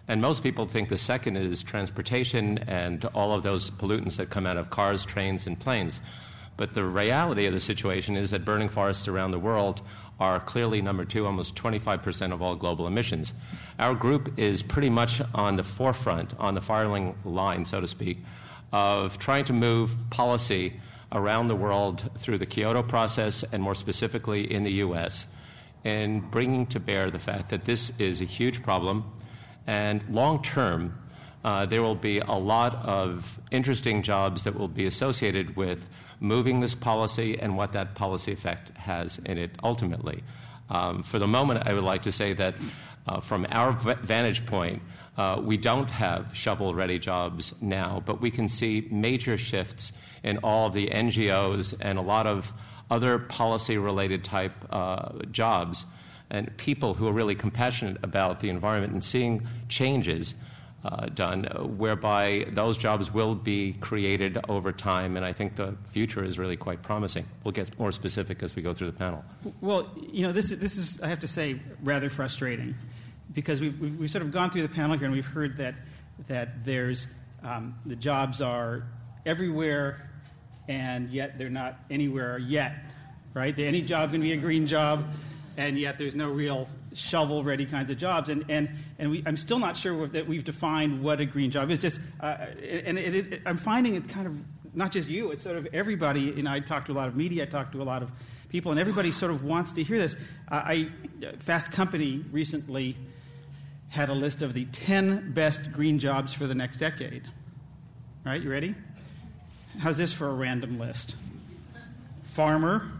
and 0.07 0.21
most 0.21 0.43
people 0.43 0.67
think 0.67 0.89
the 0.89 0.97
second 0.97 1.37
is 1.37 1.63
transportation 1.63 2.59
and 2.59 3.05
all 3.05 3.33
of 3.33 3.43
those 3.43 3.71
pollutants 3.71 4.17
that 4.17 4.29
come 4.29 4.45
out 4.45 4.57
of 4.57 4.69
cars, 4.69 5.05
trains, 5.05 5.47
and 5.47 5.59
planes. 5.59 5.99
But 6.57 6.73
the 6.73 6.85
reality 6.85 7.45
of 7.47 7.53
the 7.53 7.59
situation 7.59 8.15
is 8.15 8.29
that 8.29 8.45
burning 8.45 8.69
forests 8.69 9.07
around 9.07 9.31
the 9.31 9.39
world 9.39 9.81
are 10.19 10.39
clearly 10.39 10.81
number 10.81 11.03
two, 11.03 11.25
almost 11.25 11.55
25% 11.55 12.31
of 12.31 12.41
all 12.41 12.55
global 12.55 12.87
emissions. 12.87 13.33
Our 13.79 13.95
group 13.95 14.37
is 14.37 14.63
pretty 14.63 14.89
much 14.89 15.21
on 15.33 15.57
the 15.57 15.63
forefront, 15.63 16.33
on 16.39 16.55
the 16.55 16.61
firing 16.61 17.15
line, 17.25 17.65
so 17.65 17.81
to 17.81 17.87
speak, 17.87 18.19
of 18.71 19.19
trying 19.19 19.45
to 19.45 19.53
move 19.53 19.97
policy 20.11 20.79
around 21.11 21.47
the 21.47 21.55
world 21.55 22.09
through 22.17 22.37
the 22.37 22.45
Kyoto 22.45 22.83
process 22.83 23.43
and 23.51 23.61
more 23.61 23.75
specifically 23.75 24.51
in 24.51 24.63
the 24.63 24.73
US, 24.73 25.27
and 25.83 26.29
bringing 26.31 26.65
to 26.67 26.79
bear 26.79 27.11
the 27.11 27.19
fact 27.19 27.49
that 27.49 27.65
this 27.65 27.91
is 27.99 28.21
a 28.21 28.25
huge 28.25 28.63
problem 28.63 29.11
and 29.67 30.03
long 30.09 30.41
term, 30.41 30.97
uh, 31.43 31.65
there 31.65 31.81
will 31.81 31.95
be 31.95 32.19
a 32.19 32.33
lot 32.33 32.75
of 32.85 33.39
interesting 33.51 34.01
jobs 34.01 34.43
that 34.43 34.55
will 34.57 34.67
be 34.67 34.85
associated 34.85 35.55
with 35.55 35.87
moving 36.19 36.59
this 36.59 36.75
policy 36.75 37.39
and 37.39 37.57
what 37.57 37.71
that 37.73 37.93
policy 37.95 38.31
effect 38.31 38.75
has 38.77 39.19
in 39.25 39.37
it 39.37 39.51
ultimately. 39.63 40.23
Um, 40.69 41.03
for 41.03 41.19
the 41.19 41.27
moment, 41.27 41.67
I 41.67 41.73
would 41.73 41.83
like 41.83 42.03
to 42.03 42.11
say 42.11 42.33
that 42.33 42.55
uh, 43.07 43.19
from 43.19 43.45
our 43.51 43.73
vantage 43.73 44.45
point, 44.45 44.81
Uh, 45.17 45.41
we 45.41 45.55
don't 45.55 45.89
have 45.89 46.35
shovel 46.35 46.75
ready 46.75 46.99
jobs 46.99 47.53
now, 47.61 48.03
but 48.05 48.19
we 48.19 48.29
can 48.29 48.47
see 48.47 48.87
major 48.91 49.37
shifts 49.37 49.93
in 50.23 50.37
all 50.39 50.67
of 50.67 50.73
the 50.73 50.87
NGOs 50.87 51.73
and 51.79 51.97
a 51.97 52.01
lot 52.01 52.27
of 52.27 52.51
other 52.91 53.17
policy 53.17 53.77
related 53.77 54.23
type 54.23 54.53
uh, 54.69 55.13
jobs 55.31 55.85
and 56.29 56.55
people 56.57 56.93
who 56.93 57.07
are 57.07 57.13
really 57.13 57.35
compassionate 57.35 57.97
about 58.03 58.39
the 58.39 58.49
environment 58.49 58.93
and 58.93 59.03
seeing 59.03 59.47
changes 59.69 60.33
uh, 60.85 61.07
done, 61.07 61.47
uh, 61.47 61.63
whereby 61.63 62.45
those 62.49 62.77
jobs 62.77 63.11
will 63.11 63.33
be 63.33 63.73
created 63.73 64.37
over 64.47 64.71
time. 64.71 65.17
And 65.17 65.25
I 65.25 65.33
think 65.33 65.55
the 65.55 65.75
future 65.85 66.23
is 66.23 66.37
really 66.37 66.57
quite 66.57 66.83
promising. 66.83 67.25
We'll 67.43 67.53
get 67.53 67.77
more 67.79 67.91
specific 67.91 68.43
as 68.43 68.55
we 68.55 68.61
go 68.61 68.73
through 68.73 68.91
the 68.91 68.97
panel. 68.97 69.23
Well, 69.61 69.89
you 70.11 70.23
know, 70.23 70.31
this, 70.31 70.49
this 70.49 70.77
is, 70.77 71.01
I 71.01 71.07
have 71.07 71.19
to 71.21 71.27
say, 71.27 71.59
rather 71.81 72.09
frustrating 72.09 72.75
because 73.33 73.61
we've, 73.61 73.79
we've, 73.79 73.97
we've 73.97 74.11
sort 74.11 74.23
of 74.23 74.31
gone 74.31 74.51
through 74.51 74.61
the 74.61 74.69
panel 74.69 74.95
here 74.95 75.05
and 75.05 75.15
we've 75.15 75.25
heard 75.25 75.57
that, 75.57 75.73
that 76.27 76.63
there's, 76.63 77.07
um, 77.43 77.75
the 77.85 77.95
jobs 77.95 78.41
are 78.41 78.83
everywhere 79.25 80.07
and 80.67 81.09
yet 81.09 81.37
they're 81.39 81.49
not 81.49 81.79
anywhere 81.89 82.37
yet, 82.37 82.75
right? 83.33 83.57
Any 83.57 83.81
job 83.81 84.11
can 84.11 84.21
be 84.21 84.33
a 84.33 84.37
green 84.37 84.67
job 84.67 85.05
and 85.57 85.77
yet 85.77 85.97
there's 85.97 86.15
no 86.15 86.29
real 86.29 86.67
shovel 86.93 87.43
ready 87.43 87.65
kinds 87.65 87.89
of 87.89 87.97
jobs. 87.97 88.29
And, 88.29 88.45
and, 88.49 88.69
and 88.99 89.11
we, 89.11 89.23
I'm 89.25 89.37
still 89.37 89.59
not 89.59 89.77
sure 89.77 90.07
that 90.07 90.27
we've 90.27 90.43
defined 90.43 91.03
what 91.03 91.19
a 91.19 91.25
green 91.25 91.51
job 91.51 91.71
is. 91.71 91.79
Just, 91.79 91.99
uh, 92.19 92.37
and 92.85 92.97
it, 92.97 93.33
it, 93.33 93.41
I'm 93.45 93.57
finding 93.57 93.95
it 93.95 94.07
kind 94.09 94.27
of 94.27 94.41
not 94.75 94.91
just 94.91 95.07
you, 95.07 95.31
it's 95.31 95.43
sort 95.43 95.57
of 95.57 95.67
everybody. 95.73 96.21
You 96.21 96.43
know, 96.43 96.51
I 96.51 96.59
talk 96.59 96.85
to 96.87 96.91
a 96.91 96.93
lot 96.93 97.07
of 97.07 97.15
media, 97.15 97.43
I 97.43 97.45
talk 97.45 97.71
to 97.71 97.81
a 97.81 97.83
lot 97.83 98.03
of 98.03 98.11
people, 98.49 98.71
and 98.71 98.79
everybody 98.79 99.11
sort 99.11 99.31
of 99.31 99.43
wants 99.43 99.71
to 99.73 99.83
hear 99.83 99.99
this. 99.99 100.15
Uh, 100.51 100.55
I, 100.55 100.89
Fast 101.39 101.71
Company 101.71 102.23
recently 102.31 102.97
had 103.89 104.09
a 104.09 104.13
list 104.13 104.41
of 104.41 104.53
the 104.53 104.65
10 104.65 105.31
best 105.33 105.71
green 105.71 105.99
jobs 105.99 106.33
for 106.33 106.47
the 106.47 106.55
next 106.55 106.77
decade. 106.77 107.23
All 108.25 108.31
right, 108.31 108.41
you 108.41 108.49
ready? 108.49 108.75
How's 109.79 109.97
this 109.97 110.11
for 110.11 110.27
a 110.27 110.33
random 110.33 110.79
list? 110.79 111.15
Farmer, 112.23 112.91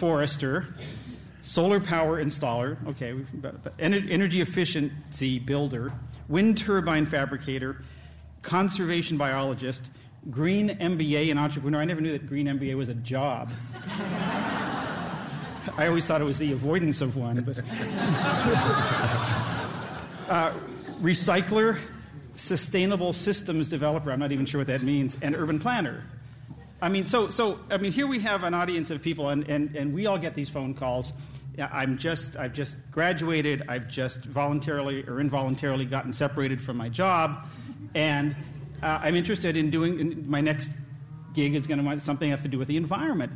forester, 0.00 0.66
solar 1.42 1.78
power 1.78 2.24
installer, 2.24 2.78
okay, 2.88 3.14
energy 3.78 4.40
efficiency 4.40 5.38
builder, 5.38 5.92
wind 6.26 6.56
turbine 6.56 7.04
fabricator, 7.04 7.82
conservation 8.40 9.18
biologist, 9.18 9.90
green 10.30 10.70
MBA 10.70 11.30
and 11.30 11.38
entrepreneur. 11.38 11.82
I 11.82 11.84
never 11.84 12.00
knew 12.00 12.12
that 12.12 12.26
green 12.26 12.46
MBA 12.46 12.78
was 12.78 12.88
a 12.88 12.94
job. 12.94 13.50
I 15.76 15.86
always 15.86 16.06
thought 16.06 16.22
it 16.22 16.24
was 16.24 16.38
the 16.38 16.52
avoidance 16.52 17.02
of 17.02 17.16
one. 17.16 17.42
But 17.42 17.58
uh, 20.30 20.54
recycler, 21.02 21.78
sustainable 22.36 23.12
systems 23.12 23.68
developer. 23.68 24.10
I'm 24.10 24.18
not 24.18 24.32
even 24.32 24.46
sure 24.46 24.60
what 24.60 24.68
that 24.68 24.82
means, 24.82 25.18
and 25.20 25.36
urban 25.36 25.60
planner. 25.60 26.04
I 26.82 26.88
mean, 26.88 27.04
so, 27.04 27.28
so 27.30 27.60
I 27.70 27.76
mean, 27.76 27.92
here 27.92 28.06
we 28.06 28.20
have 28.20 28.44
an 28.44 28.54
audience 28.54 28.90
of 28.90 29.02
people, 29.02 29.28
and, 29.28 29.46
and, 29.48 29.76
and 29.76 29.92
we 29.92 30.06
all 30.06 30.18
get 30.18 30.34
these 30.34 30.48
phone 30.48 30.74
calls. 30.74 31.12
I'm 31.58 31.98
just, 31.98 32.36
I've 32.36 32.54
just 32.54 32.76
graduated. 32.90 33.64
I've 33.68 33.88
just 33.88 34.24
voluntarily 34.24 35.04
or 35.06 35.20
involuntarily 35.20 35.84
gotten 35.84 36.12
separated 36.12 36.60
from 36.60 36.76
my 36.76 36.88
job, 36.88 37.46
and 37.94 38.34
uh, 38.82 39.00
I'm 39.02 39.14
interested 39.14 39.56
in 39.56 39.70
doing 39.70 40.00
in 40.00 40.30
my 40.30 40.40
next 40.40 40.70
gig 41.34 41.54
is 41.54 41.66
going 41.66 41.84
to 41.84 42.00
something 42.00 42.30
have 42.30 42.42
to 42.42 42.48
do 42.48 42.58
with 42.58 42.68
the 42.68 42.76
environment. 42.76 43.32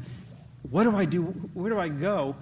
What 0.70 0.84
do 0.84 0.96
I 0.96 1.04
do? 1.04 1.22
Where 1.22 1.70
do 1.70 1.78
I 1.78 1.88
go? 1.88 2.34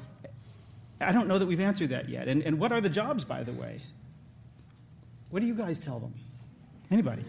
I 1.00 1.10
don't 1.10 1.26
know 1.26 1.38
that 1.38 1.46
we've 1.46 1.60
answered 1.60 1.90
that 1.90 2.08
yet. 2.08 2.28
And, 2.28 2.42
and 2.42 2.60
what 2.60 2.70
are 2.70 2.80
the 2.80 2.88
jobs, 2.88 3.24
by 3.24 3.42
the 3.42 3.52
way? 3.52 3.80
What 5.30 5.40
do 5.40 5.46
you 5.46 5.54
guys 5.54 5.78
tell 5.78 5.98
them? 5.98 6.14
Anybody? 6.90 7.24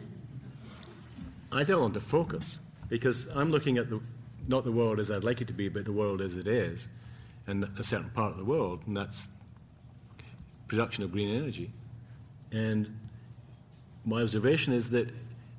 I 1.52 1.64
tell 1.64 1.82
them 1.82 1.94
to 1.94 2.00
focus 2.00 2.60
because 2.94 3.26
I'm 3.34 3.50
looking 3.50 3.80
at 3.80 3.90
the, 3.90 4.00
not 4.48 4.66
the 4.66 4.72
world 4.72 5.00
as 5.00 5.10
I'd 5.10 5.24
like 5.24 5.42
it 5.42 5.48
to 5.48 5.54
be, 5.54 5.68
but 5.68 5.84
the 5.84 5.92
world 5.92 6.22
as 6.22 6.38
it 6.38 6.48
is, 6.48 6.88
and 7.48 7.68
a 7.80 7.84
certain 7.84 8.12
part 8.12 8.34
of 8.34 8.38
the 8.38 8.46
world, 8.46 8.84
and 8.86 8.96
that's 8.96 9.28
production 10.68 11.04
of 11.04 11.12
green 11.12 11.36
energy. 11.36 11.72
And 12.52 12.96
my 14.06 14.22
observation 14.22 14.74
is 14.74 14.92
that 14.92 15.10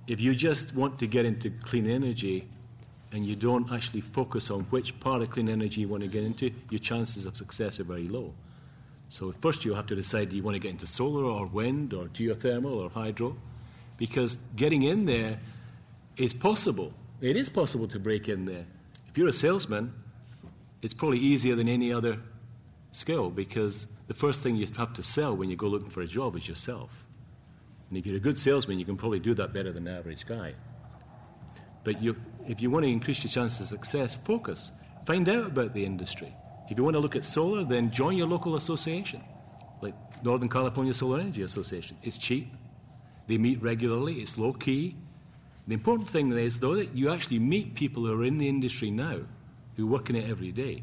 if 0.06 0.20
you 0.20 0.32
just 0.32 0.76
want 0.76 0.96
to 1.00 1.08
get 1.08 1.24
into 1.24 1.50
clean 1.50 1.90
energy 1.90 2.46
and 3.10 3.26
you 3.26 3.34
don't 3.34 3.72
actually 3.72 4.02
focus 4.02 4.48
on 4.48 4.60
which 4.70 5.00
part 5.00 5.20
of 5.20 5.30
clean 5.30 5.48
energy 5.48 5.80
you 5.80 5.88
want 5.88 6.04
to 6.04 6.08
get 6.08 6.22
into, 6.22 6.52
your 6.70 6.78
chances 6.78 7.24
of 7.24 7.36
success 7.36 7.80
are 7.80 7.84
very 7.84 8.06
low. 8.06 8.32
So 9.08 9.34
first 9.40 9.64
you 9.64 9.74
have 9.74 9.86
to 9.86 9.96
decide 9.96 10.30
do 10.30 10.36
you 10.36 10.44
want 10.44 10.54
to 10.54 10.60
get 10.60 10.70
into 10.70 10.86
solar 10.86 11.24
or 11.24 11.46
wind 11.46 11.94
or 11.94 12.04
geothermal 12.04 12.76
or 12.76 12.90
hydro? 12.90 13.36
Because 13.96 14.38
getting 14.54 14.84
in 14.84 15.04
there 15.04 15.40
is 16.16 16.32
possible. 16.32 16.92
It 17.20 17.36
is 17.36 17.48
possible 17.48 17.88
to 17.88 17.98
break 17.98 18.28
in 18.28 18.44
there. 18.44 18.66
If 19.08 19.16
you're 19.16 19.28
a 19.28 19.32
salesman, 19.32 19.92
it's 20.82 20.94
probably 20.94 21.18
easier 21.18 21.56
than 21.56 21.68
any 21.68 21.92
other 21.92 22.18
skill 22.92 23.30
because 23.30 23.86
the 24.08 24.14
first 24.14 24.42
thing 24.42 24.56
you 24.56 24.66
have 24.76 24.92
to 24.94 25.02
sell 25.02 25.36
when 25.36 25.48
you 25.48 25.56
go 25.56 25.66
looking 25.66 25.90
for 25.90 26.02
a 26.02 26.06
job 26.06 26.36
is 26.36 26.48
yourself. 26.48 27.04
And 27.88 27.98
if 27.98 28.06
you're 28.06 28.16
a 28.16 28.20
good 28.20 28.38
salesman, 28.38 28.78
you 28.78 28.84
can 28.84 28.96
probably 28.96 29.20
do 29.20 29.34
that 29.34 29.52
better 29.52 29.72
than 29.72 29.84
the 29.84 29.92
average 29.92 30.26
guy. 30.26 30.54
But 31.84 32.02
you, 32.02 32.16
if 32.48 32.60
you 32.60 32.70
want 32.70 32.84
to 32.84 32.90
increase 32.90 33.22
your 33.22 33.30
chances 33.30 33.60
of 33.60 33.68
success, 33.68 34.16
focus. 34.16 34.72
Find 35.06 35.28
out 35.28 35.46
about 35.46 35.74
the 35.74 35.84
industry. 35.84 36.34
If 36.70 36.78
you 36.78 36.84
want 36.84 36.94
to 36.94 37.00
look 37.00 37.14
at 37.14 37.24
solar, 37.24 37.64
then 37.64 37.90
join 37.90 38.16
your 38.16 38.26
local 38.26 38.56
association, 38.56 39.22
like 39.82 39.94
Northern 40.24 40.48
California 40.48 40.94
Solar 40.94 41.20
Energy 41.20 41.42
Association. 41.42 41.96
It's 42.02 42.16
cheap, 42.16 42.52
they 43.26 43.36
meet 43.36 43.62
regularly, 43.62 44.14
it's 44.20 44.38
low 44.38 44.54
key. 44.54 44.96
The 45.66 45.74
important 45.74 46.08
thing 46.10 46.30
is, 46.32 46.58
though, 46.58 46.74
that 46.74 46.94
you 46.94 47.10
actually 47.10 47.38
meet 47.38 47.74
people 47.74 48.04
who 48.04 48.20
are 48.20 48.24
in 48.24 48.38
the 48.38 48.48
industry 48.48 48.90
now, 48.90 49.20
who 49.76 49.86
work 49.86 50.10
in 50.10 50.16
it 50.16 50.28
every 50.28 50.52
day. 50.52 50.82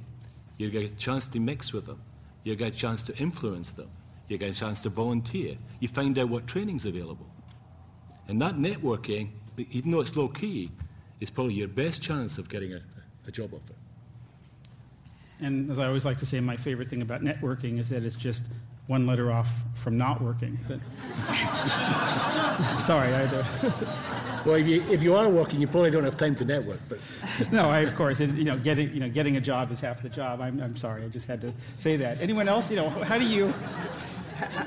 You 0.58 0.70
get 0.70 0.84
a 0.84 0.96
chance 0.96 1.28
to 1.28 1.40
mix 1.40 1.72
with 1.74 1.86
them, 1.86 2.02
you 2.44 2.56
get 2.56 2.74
a 2.74 2.76
chance 2.76 3.02
to 3.04 3.18
influence 3.18 3.72
them, 3.72 3.90
you 4.28 4.38
get 4.38 4.56
a 4.56 4.60
chance 4.60 4.82
to 4.82 4.90
volunteer, 4.90 5.58
you 5.80 5.88
find 5.88 6.18
out 6.18 6.30
what 6.30 6.48
training's 6.48 6.86
available. 6.86 7.28
And 8.28 8.42
that 8.42 8.56
networking, 8.56 9.30
even 9.72 9.92
though 9.92 10.02
it's 10.02 10.16
low 10.16 10.28
key, 10.28 10.72
is 11.20 11.30
probably 11.30 11.54
your 11.54 11.68
best 11.68 12.02
chance 12.02 12.38
of 12.38 12.50
getting 12.50 12.74
a, 12.74 12.82
a 13.28 13.32
job 13.32 13.54
offer. 13.54 13.74
And 15.40 15.72
as 15.72 15.80
I 15.80 15.88
always 15.88 16.06
like 16.06 16.20
to 16.20 16.26
say, 16.26 16.40
my 16.40 16.58
favorite 16.58 16.90
thing 16.90 17.02
about 17.02 17.22
networking 17.22 17.80
is 17.80 17.90
that 17.90 18.04
it's 18.04 18.16
just 18.16 18.44
one 18.92 19.08
letter 19.08 19.32
off 19.32 19.64
from 19.74 19.98
not 19.98 20.22
working. 20.22 20.60
But 20.68 20.80
sorry, 22.82 23.14
I. 23.14 23.24
Uh, 23.24 23.46
well, 24.46 24.56
if 24.56 24.68
you, 24.68 24.84
if 24.92 25.02
you 25.02 25.16
are 25.16 25.30
working, 25.30 25.62
you 25.62 25.68
probably 25.68 25.92
don't 25.92 26.04
have 26.04 26.18
time 26.18 26.36
to 26.36 26.46
network. 26.46 26.82
But 26.90 27.00
no, 27.54 27.70
I, 27.70 27.80
of 27.80 27.96
course, 27.96 28.20
you 28.20 28.44
know, 28.44 28.58
getting 28.58 28.94
you 28.94 29.00
know 29.00 29.10
getting 29.10 29.38
a 29.38 29.42
job 29.42 29.72
is 29.72 29.80
half 29.80 30.02
the 30.02 30.10
job. 30.10 30.42
I'm, 30.42 30.62
I'm 30.62 30.76
sorry, 30.76 31.06
I 31.06 31.08
just 31.08 31.26
had 31.26 31.40
to 31.42 31.54
say 31.80 31.96
that. 31.98 32.20
Anyone 32.20 32.50
else? 32.50 32.70
You 32.70 32.76
know, 32.76 32.90
how 32.90 33.18
do 33.18 33.26
you 33.26 33.54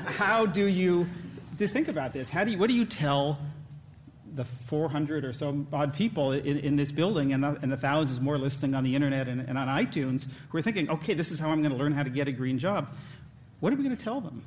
how 0.07 0.47
do 0.47 0.65
you 0.65 1.07
to 1.59 1.67
think 1.67 1.87
about 1.87 2.11
this? 2.11 2.29
How 2.29 2.43
do 2.43 2.51
you, 2.51 2.57
what 2.57 2.67
do 2.67 2.75
you 2.75 2.85
tell 2.85 3.37
the 4.35 4.43
400 4.43 5.23
or 5.23 5.33
so 5.33 5.65
odd 5.71 5.93
people 5.93 6.33
in, 6.33 6.57
in 6.59 6.75
this 6.75 6.91
building 6.91 7.31
and 7.31 7.43
the, 7.43 7.57
and 7.61 7.71
the, 7.71 7.77
thousands 7.77 8.19
more 8.19 8.37
listening 8.37 8.75
on 8.75 8.83
the 8.83 8.93
internet 8.93 9.27
and, 9.27 9.39
and 9.41 9.57
on 9.57 9.67
iTunes 9.67 10.27
who 10.49 10.57
are 10.57 10.61
thinking, 10.61 10.89
okay, 10.89 11.13
this 11.13 11.31
is 11.31 11.39
how 11.39 11.49
I'm 11.49 11.61
going 11.61 11.71
to 11.71 11.77
learn 11.77 11.93
how 11.93 12.03
to 12.03 12.09
get 12.09 12.27
a 12.27 12.31
green 12.31 12.59
job. 12.59 12.93
What 13.65 13.73
are 13.73 13.77
we 13.77 13.83
going 13.83 13.97
to 13.97 14.03
tell 14.03 14.21
them? 14.21 14.43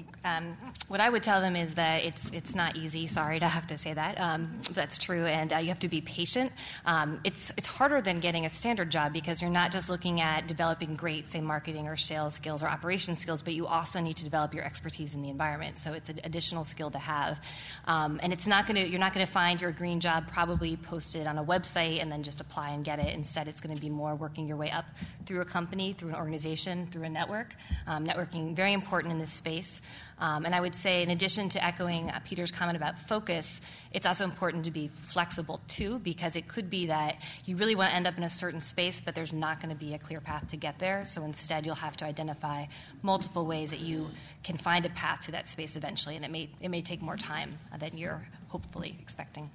Think 0.00 0.16
um, 0.24 0.56
what 0.88 1.00
I 1.00 1.10
would 1.10 1.22
tell 1.22 1.40
them 1.42 1.56
is 1.56 1.74
that 1.74 2.02
it's 2.04 2.30
it's 2.30 2.54
not 2.54 2.76
easy. 2.76 3.06
Sorry 3.06 3.38
to 3.38 3.46
have 3.46 3.66
to 3.66 3.76
say 3.76 3.92
that. 3.92 4.18
Um, 4.18 4.50
that's 4.72 4.96
true, 4.96 5.26
and 5.26 5.52
uh, 5.52 5.58
you 5.58 5.68
have 5.68 5.80
to 5.80 5.88
be 5.88 6.00
patient. 6.00 6.52
Um, 6.86 7.20
it's 7.22 7.52
it's 7.58 7.68
harder 7.68 8.00
than 8.00 8.18
getting 8.20 8.46
a 8.46 8.50
standard 8.50 8.90
job 8.90 9.12
because 9.12 9.42
you're 9.42 9.50
not 9.50 9.72
just 9.72 9.90
looking 9.90 10.22
at 10.22 10.46
developing 10.46 10.94
great, 10.94 11.28
say, 11.28 11.40
marketing 11.42 11.86
or 11.86 11.96
sales 11.96 12.34
skills 12.34 12.62
or 12.62 12.68
operation 12.68 13.14
skills, 13.14 13.42
but 13.42 13.52
you 13.52 13.66
also 13.66 14.00
need 14.00 14.16
to 14.16 14.24
develop 14.24 14.54
your 14.54 14.64
expertise 14.64 15.14
in 15.14 15.22
the 15.22 15.28
environment. 15.28 15.76
So 15.76 15.92
it's 15.92 16.08
an 16.08 16.20
additional 16.24 16.64
skill 16.64 16.90
to 16.92 16.98
have, 16.98 17.44
um, 17.84 18.20
and 18.22 18.32
it's 18.32 18.46
not 18.46 18.66
going 18.66 18.82
to 18.82 18.88
you're 18.88 19.00
not 19.00 19.12
going 19.12 19.26
to 19.26 19.32
find 19.32 19.60
your 19.60 19.72
green 19.72 20.00
job 20.00 20.28
probably 20.28 20.76
posted 20.76 21.26
on 21.26 21.36
a 21.36 21.44
website 21.44 22.00
and 22.00 22.10
then 22.10 22.22
just 22.22 22.40
apply 22.40 22.70
and 22.70 22.84
get 22.84 22.98
it. 23.00 23.14
Instead, 23.14 23.48
it's 23.48 23.60
going 23.60 23.74
to 23.74 23.80
be 23.80 23.90
more 23.90 24.14
working 24.14 24.48
your 24.48 24.56
way 24.56 24.70
up 24.70 24.86
through 25.26 25.42
a 25.42 25.44
company, 25.44 25.92
through 25.92 26.08
an 26.08 26.14
organization, 26.14 26.88
through 26.90 27.04
a 27.04 27.10
network. 27.10 27.54
Um, 27.86 28.06
networking 28.06 28.56
very 28.56 28.72
important 28.72 29.12
in 29.12 29.18
this 29.18 29.32
space. 29.32 29.80
Um, 30.18 30.44
and 30.44 30.54
I 30.54 30.60
would 30.60 30.74
say, 30.74 31.02
in 31.02 31.08
addition 31.08 31.48
to 31.50 31.64
echoing 31.64 32.10
uh, 32.10 32.20
Peter's 32.26 32.50
comment 32.50 32.76
about 32.76 32.98
focus, 32.98 33.58
it's 33.90 34.04
also 34.04 34.24
important 34.24 34.66
to 34.66 34.70
be 34.70 34.88
flexible 34.88 35.62
too, 35.66 35.98
because 36.00 36.36
it 36.36 36.46
could 36.46 36.68
be 36.68 36.86
that 36.86 37.16
you 37.46 37.56
really 37.56 37.74
want 37.74 37.90
to 37.90 37.96
end 37.96 38.06
up 38.06 38.18
in 38.18 38.22
a 38.24 38.28
certain 38.28 38.60
space, 38.60 39.00
but 39.02 39.14
there's 39.14 39.32
not 39.32 39.62
going 39.62 39.74
to 39.74 39.78
be 39.78 39.94
a 39.94 39.98
clear 39.98 40.20
path 40.20 40.50
to 40.50 40.58
get 40.58 40.78
there. 40.78 41.06
So 41.06 41.24
instead, 41.24 41.64
you'll 41.64 41.74
have 41.74 41.96
to 41.98 42.04
identify 42.04 42.66
multiple 43.00 43.46
ways 43.46 43.70
that 43.70 43.80
you 43.80 44.10
can 44.44 44.58
find 44.58 44.84
a 44.84 44.90
path 44.90 45.20
to 45.20 45.32
that 45.32 45.48
space 45.48 45.74
eventually, 45.74 46.16
and 46.16 46.24
it 46.24 46.30
may, 46.30 46.50
it 46.60 46.68
may 46.68 46.82
take 46.82 47.00
more 47.00 47.16
time 47.16 47.58
uh, 47.72 47.78
than 47.78 47.96
you're 47.96 48.22
hopefully 48.48 48.96
expecting. 49.00 49.48